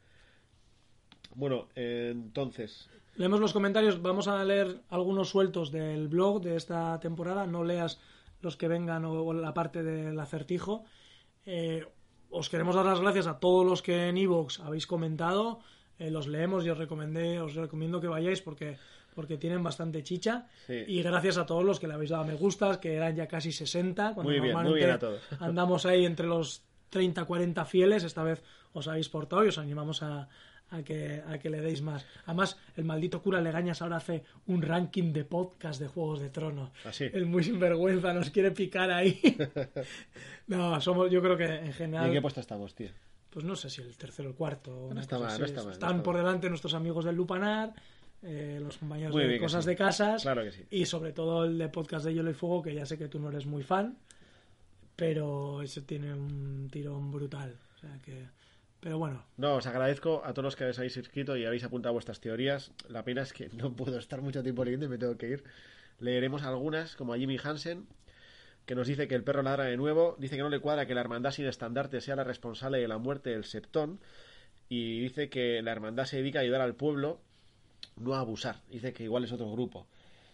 [1.35, 4.01] Bueno, eh, entonces, Leemos los comentarios.
[4.01, 7.45] Vamos a leer algunos sueltos del blog de esta temporada.
[7.45, 7.99] No leas
[8.41, 10.85] los que vengan o, o la parte del acertijo.
[11.45, 11.85] Eh,
[12.30, 15.60] os queremos dar las gracias a todos los que en Evox habéis comentado.
[15.97, 18.77] Eh, los leemos y os recomendé, os recomiendo que vayáis porque,
[19.15, 20.47] porque tienen bastante chicha.
[20.65, 20.85] Sí.
[20.88, 23.51] Y gracias a todos los que le habéis dado me gustas, que eran ya casi
[23.51, 24.14] 60.
[24.14, 25.22] Cuando Muy bien, muy bien a todos.
[25.39, 28.03] Andamos ahí entre los 30, 40 fieles.
[28.03, 28.41] Esta vez
[28.73, 30.30] os habéis portado y os animamos a,
[30.71, 32.05] a que, a que le deis más.
[32.25, 36.69] Además, el maldito cura Legañas ahora hace un ranking de podcast de Juegos de Tronos.
[36.85, 37.05] ¿Ah, sí?
[37.11, 39.19] El muy sinvergüenza nos quiere picar ahí.
[40.47, 42.07] no, somos, yo creo que en ¿y general.
[42.07, 42.89] en qué puesto estamos, tío?
[43.29, 44.87] Pues no sé si el tercero o el cuarto.
[44.87, 45.39] una está mal, así.
[45.39, 46.23] no está mal, no Están está por mal.
[46.25, 47.73] delante nuestros amigos del Lupanar,
[48.23, 49.69] eh, los compañeros Muy de Cosas sí.
[49.69, 50.21] de Casas.
[50.23, 50.63] Claro que sí.
[50.71, 53.19] Y sobre todo el de podcast de Hielo y Fuego, que ya sé que tú
[53.19, 53.97] no eres muy fan,
[54.95, 57.55] pero ese tiene un tirón brutal.
[57.75, 58.27] O sea que.
[58.81, 61.93] Pero bueno, No, os agradezco a todos los que os habéis inscrito y habéis apuntado
[61.93, 62.72] vuestras teorías.
[62.88, 65.43] La pena es que no puedo estar mucho tiempo leyendo y me tengo que ir.
[65.99, 67.88] Leeremos algunas, como a Jimmy Hansen,
[68.65, 70.15] que nos dice que el perro ladra de nuevo.
[70.18, 72.97] Dice que no le cuadra que la hermandad sin estandarte sea la responsable de la
[72.97, 73.99] muerte del septón.
[74.69, 77.19] Y dice que la hermandad se dedica a ayudar al pueblo,
[77.97, 78.61] no a abusar.
[78.69, 79.88] Dice que igual es otro grupo.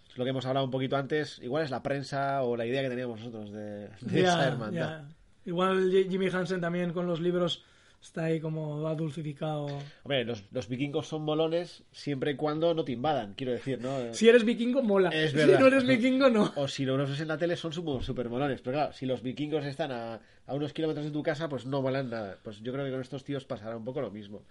[0.09, 1.39] Es lo que hemos hablado un poquito antes.
[1.39, 5.05] Igual es la prensa o la idea que teníamos nosotros de, esa hermandad.
[5.45, 7.63] Igual Jimmy Hansen también con los libros
[8.05, 9.67] está ahí como adulcificado.
[10.03, 14.13] Hombre, los, los vikingos son molones siempre y cuando no te invadan, quiero decir, ¿no?
[14.13, 15.09] Si eres vikingo, mola.
[15.09, 16.53] Es si no eres vikingo, no.
[16.55, 18.61] O si lo ves en la tele son super molones.
[18.61, 21.81] Pero claro, si los vikingos están a, a unos kilómetros de tu casa, pues no
[21.81, 22.37] molan nada.
[22.43, 24.43] Pues yo creo que con estos tíos pasará un poco lo mismo.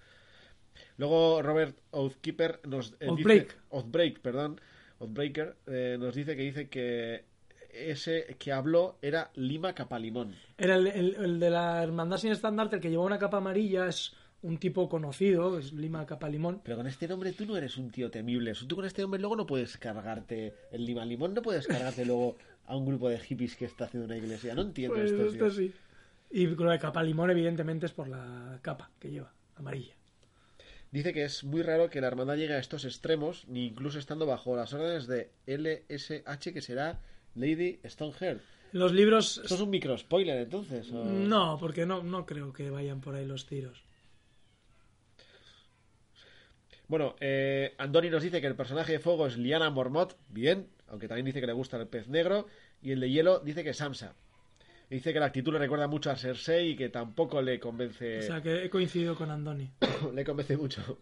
[0.97, 3.49] Luego Robert Oathkeeper nos eh, dice...
[4.21, 4.61] Perdón.
[4.99, 7.25] Oathbreaker eh, nos dice que dice que
[7.77, 10.35] ese que habló era Lima Capalimón.
[10.59, 13.87] Era el, el- el de la hermandad sin estandarte, el que llevaba una capa amarilla,
[13.89, 16.61] es un tipo conocido, es Lima Capalimón.
[16.65, 18.53] Pero con este nombre tú no eres un tío temible.
[18.67, 22.37] Tú con este nombre luego no puedes cargarte el Lima Limón, no puedes cargarte luego
[22.67, 24.55] a un grupo de hippies que está haciendo una iglesia.
[24.55, 25.27] No entiendo Pues esto.
[25.27, 25.73] esto sí.
[26.31, 29.95] Y lo de Capalimón, evidentemente, es por la capa que lleva, amarilla.
[30.91, 34.27] Dice que es muy raro que la hermandad llegue a estos extremos, ni incluso estando
[34.27, 37.01] bajo las órdenes de LSH, que será
[37.35, 38.41] Lady Stoneheart.
[38.73, 39.39] Los libros...
[39.43, 40.91] ¿Esto es un micro spoiler entonces?
[40.93, 43.83] o- No, porque no, no creo que vayan por ahí los tiros.
[46.89, 51.09] Bueno, eh, Andoni nos dice que el personaje de fuego es Liana Mormont, bien, aunque
[51.09, 52.47] también dice que le gusta el pez negro,
[52.83, 54.15] y el de hielo dice que es Sansa.
[54.91, 58.23] Dice que la actitud le recuerda mucho a Cersei y que tampoco le convence, O
[58.23, 59.71] sea, que he coincidido con Andoni.
[60.15, 60.99] le convence mucho.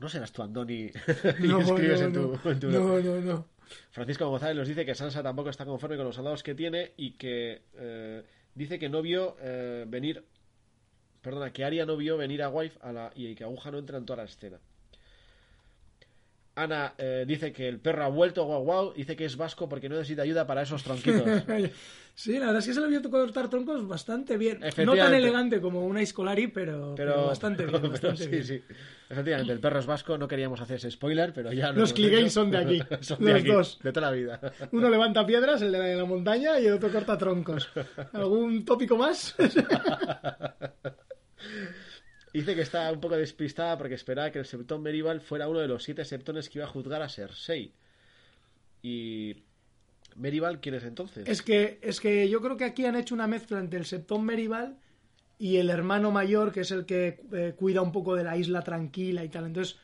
[0.00, 0.90] No serás tú, Andoni,
[1.40, 2.50] y No, escribes no, en tu, no.
[2.50, 3.46] en tu no, no, no.
[3.90, 7.12] Francisco González nos dice que Sansa tampoco está conforme con los soldados que tiene y
[7.12, 8.24] que eh,
[8.54, 10.24] dice que no vio eh, venir,
[11.22, 13.98] perdona, que Arya no vio venir a Wife a la, y que Aguja no entra
[13.98, 14.58] en toda la escena.
[16.56, 18.92] Ana eh, dice que el perro ha vuelto, guau guau.
[18.94, 21.22] Dice que es vasco porque no necesita ayuda para esos tronquitos.
[22.18, 24.60] Sí, la verdad es que se le vio cortar troncos bastante bien.
[24.86, 27.76] No tan elegante como una Iscolari, pero, pero Pero, bastante bien.
[27.82, 28.44] pero Bastante sí, bien.
[28.44, 28.62] sí.
[29.10, 30.16] Efectivamente, el perro es vasco.
[30.16, 32.30] No queríamos hacer ese spoiler, pero ya lo Los hecho.
[32.30, 33.78] son de aquí, Son de los aquí, dos.
[33.82, 34.40] De toda la vida.
[34.72, 37.68] Uno levanta piedras, el de la montaña, y el otro corta troncos.
[38.14, 39.36] ¿Algún tópico más?
[42.36, 45.68] Dice que está un poco despistada porque esperaba que el septón medieval fuera uno de
[45.68, 47.72] los siete septones que iba a juzgar a Cersei.
[48.82, 49.36] Y.
[50.16, 51.26] ¿Medieval quién es entonces?
[51.26, 54.24] es, que, es que yo creo que aquí han hecho una mezcla entre el Septón
[54.24, 54.76] Merival
[55.38, 58.60] y el hermano mayor, que es el que eh, cuida un poco de la isla
[58.60, 59.46] tranquila y tal.
[59.46, 59.78] Entonces,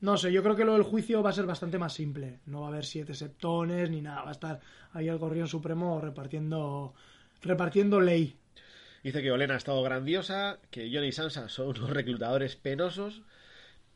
[0.00, 2.40] no sé, yo creo que lo del juicio va a ser bastante más simple.
[2.44, 4.22] No va a haber siete septones ni nada.
[4.24, 4.60] Va a estar
[4.92, 6.92] ahí el Gorrión Supremo repartiendo,
[7.40, 8.36] repartiendo ley.
[9.04, 13.20] Dice que Olena ha estado grandiosa, que Jon y Sansa son unos reclutadores penosos,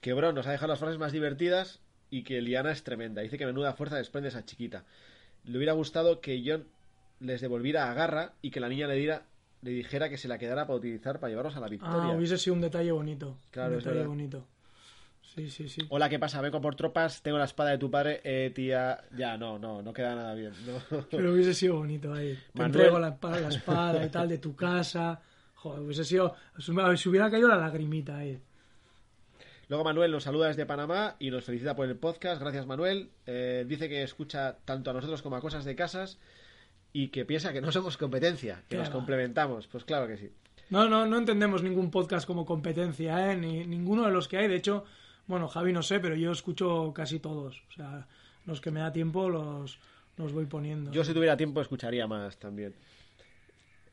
[0.02, 1.80] que Bron nos ha dejado las frases más divertidas
[2.10, 3.22] y que Liana es tremenda.
[3.22, 4.84] Dice que menuda fuerza desprende esa chiquita.
[5.44, 6.66] Le hubiera gustado que Jon
[7.20, 9.22] les devolviera a Garra y que la niña le, diera,
[9.62, 12.12] le dijera que se la quedara para utilizar para llevarlos a la victoria.
[12.12, 13.38] Ah, hubiese sido un detalle bonito.
[13.50, 14.44] Claro, un detalle bonito.
[15.38, 15.80] Sí, sí, sí.
[15.88, 16.40] Hola, ¿qué pasa?
[16.40, 19.04] Vengo por tropas, tengo la espada de tu padre, eh, tía.
[19.16, 20.52] Ya, no, no, no queda nada bien.
[20.66, 21.06] no.
[21.10, 22.34] Pero hubiese sido bonito ahí.
[22.34, 22.74] Te Manuel.
[22.80, 25.20] entrego la, espada- la espada y tal de tu casa.
[25.54, 26.34] Joder, hubiese sido.
[26.58, 28.40] Se hubiera caído la lagrimita ahí.
[29.68, 32.40] Luego Manuel nos saluda desde Panamá y nos felicita por el podcast.
[32.40, 33.10] Gracias Manuel.
[33.26, 36.18] Eh, dice que escucha tanto a nosotros como a cosas de casas
[36.92, 38.92] y que piensa que no somos competencia, que nos va.
[38.92, 39.66] complementamos.
[39.66, 40.30] Pues claro que sí.
[40.70, 43.36] No, no, no entendemos ningún podcast como competencia, ¿eh?
[43.36, 44.48] Ni ninguno de los que hay.
[44.48, 44.84] De hecho,
[45.28, 47.62] bueno, Javi no sé, pero yo escucho casi todos.
[47.68, 48.08] O sea,
[48.46, 49.78] los que me da tiempo los,
[50.16, 50.90] los voy poniendo.
[50.90, 52.74] Yo si tuviera tiempo escucharía más también.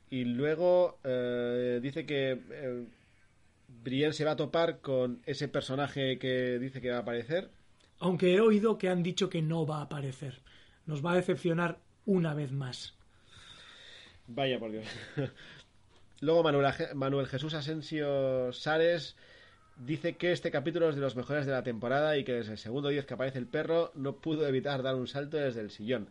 [0.09, 2.85] Y luego eh, dice que eh,
[3.67, 7.49] Brienne se va a topar con ese personaje que dice que va a aparecer.
[7.99, 10.41] Aunque he oído que han dicho que no va a aparecer.
[10.85, 12.95] Nos va a decepcionar una vez más.
[14.27, 14.85] Vaya por Dios.
[16.21, 19.17] Luego Manuel, Manuel Jesús Asensio Sares
[19.77, 22.57] dice que este capítulo es de los mejores de la temporada y que desde el
[22.57, 26.09] segundo 10 que aparece el perro no pudo evitar dar un salto desde el sillón.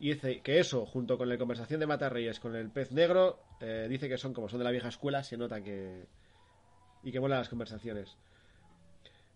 [0.00, 3.40] Y dice que eso, junto con la conversación de Mata Reyes con el pez negro,
[3.60, 6.06] eh, dice que son como son de la vieja escuela, se nota que...
[7.02, 8.16] y que molan las conversaciones.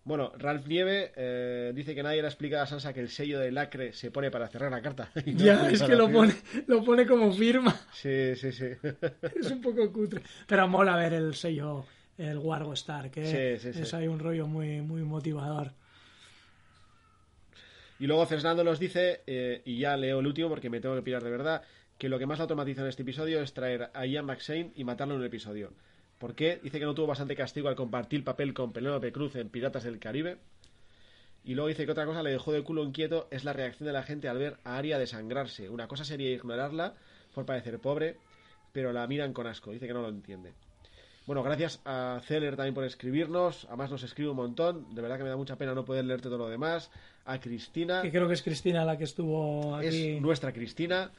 [0.05, 3.39] Bueno, Ralph Nieve eh, dice que nadie le ha explicado a Sansa que el sello
[3.39, 5.09] de lacre se pone para cerrar la carta.
[5.25, 6.33] No Ya, es que lo pone,
[6.67, 7.73] lo pone como firma.
[7.93, 8.67] Sí, sí, sí.
[9.39, 10.21] Es un poco cutre.
[10.45, 11.85] Pero mola ver el sello,
[12.17, 13.81] el Wargo Star, que Sí, sí, sí.
[13.81, 15.71] es ahí un rollo muy, muy motivador.
[17.99, 21.01] Y luego Fernando nos dice, eh, y ya leo el último porque me tengo que
[21.01, 21.63] pirar de verdad,
[21.97, 25.13] que lo que más automatiza en este episodio es traer a Ian McShane y matarlo
[25.13, 25.71] en un episodio.
[26.17, 26.59] ¿Por qué?
[26.61, 29.99] Dice que no tuvo bastante castigo al compartir papel con Penélope Cruz en Piratas del
[29.99, 30.37] Caribe.
[31.45, 33.93] Y luego dice que otra cosa le dejó de culo inquieto es la reacción de
[33.93, 35.69] la gente al ver a Aria desangrarse.
[35.69, 36.95] Una cosa sería ignorarla
[37.33, 38.17] por parecer pobre,
[38.71, 39.71] pero la miran con asco.
[39.71, 40.53] Dice que no lo entiende.
[41.25, 43.65] Bueno, gracias a Celer también por escribirnos.
[43.69, 44.93] Además nos escribe un montón.
[44.93, 46.91] De verdad que me da mucha pena no poder leerte todo lo demás.
[47.25, 49.87] A Cristina Que creo que es Cristina la que estuvo aquí.
[50.15, 51.11] es nuestra Cristina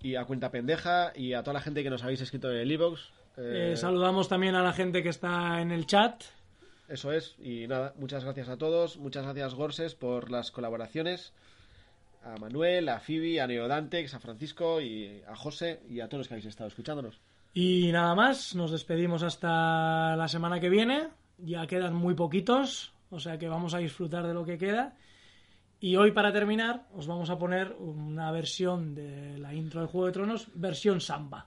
[0.00, 2.72] y a Cuenta Pendeja y a toda la gente que nos habéis escrito en el
[2.72, 3.00] iVoox.
[3.36, 6.22] Eh, Eh, saludamos también a la gente que está en el chat.
[6.88, 11.32] eso es, y nada, muchas gracias a todos, muchas gracias Gorses por las colaboraciones,
[12.22, 16.28] a Manuel, a Phoebe, a Neodantex, a Francisco y a José y a todos los
[16.28, 17.20] que habéis estado escuchándonos.
[17.54, 21.08] Y nada más, nos despedimos hasta la semana que viene.
[21.38, 24.96] Ya quedan muy poquitos, o sea que vamos a disfrutar de lo que queda.
[25.80, 30.06] Y hoy, para terminar, os vamos a poner una versión de la intro de Juego
[30.06, 31.46] de Tronos, versión samba.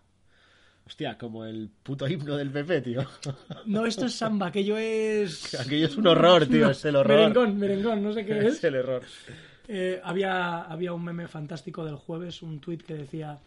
[0.86, 3.02] Hostia, como el puto himno del PP, tío.
[3.66, 5.54] No, esto es samba, aquello es.
[5.60, 7.18] Aquello es un horror, tío, No, es el horror.
[7.18, 8.64] Merengón, merengón, no sé qué es es.
[8.64, 9.04] el error.
[9.68, 13.38] Eh, había, había un meme fantástico del jueves, un tuit que decía: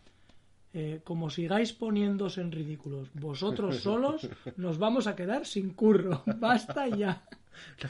[0.72, 6.22] eh, Como sigáis poniéndose en ridículos vosotros solos, nos vamos a quedar sin curro.
[6.38, 7.22] Basta ya.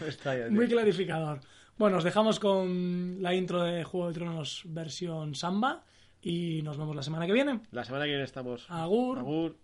[0.01, 0.49] No extraña.
[0.51, 1.41] Muy clarificador.
[1.79, 5.85] Bueno, os dejamos con la intro de Juego de Tronos versión samba
[6.23, 7.61] y nos vemos la semana que viene.
[7.71, 8.67] La semana que viene estamos.
[8.69, 9.19] Agur.
[9.19, 9.57] Agur.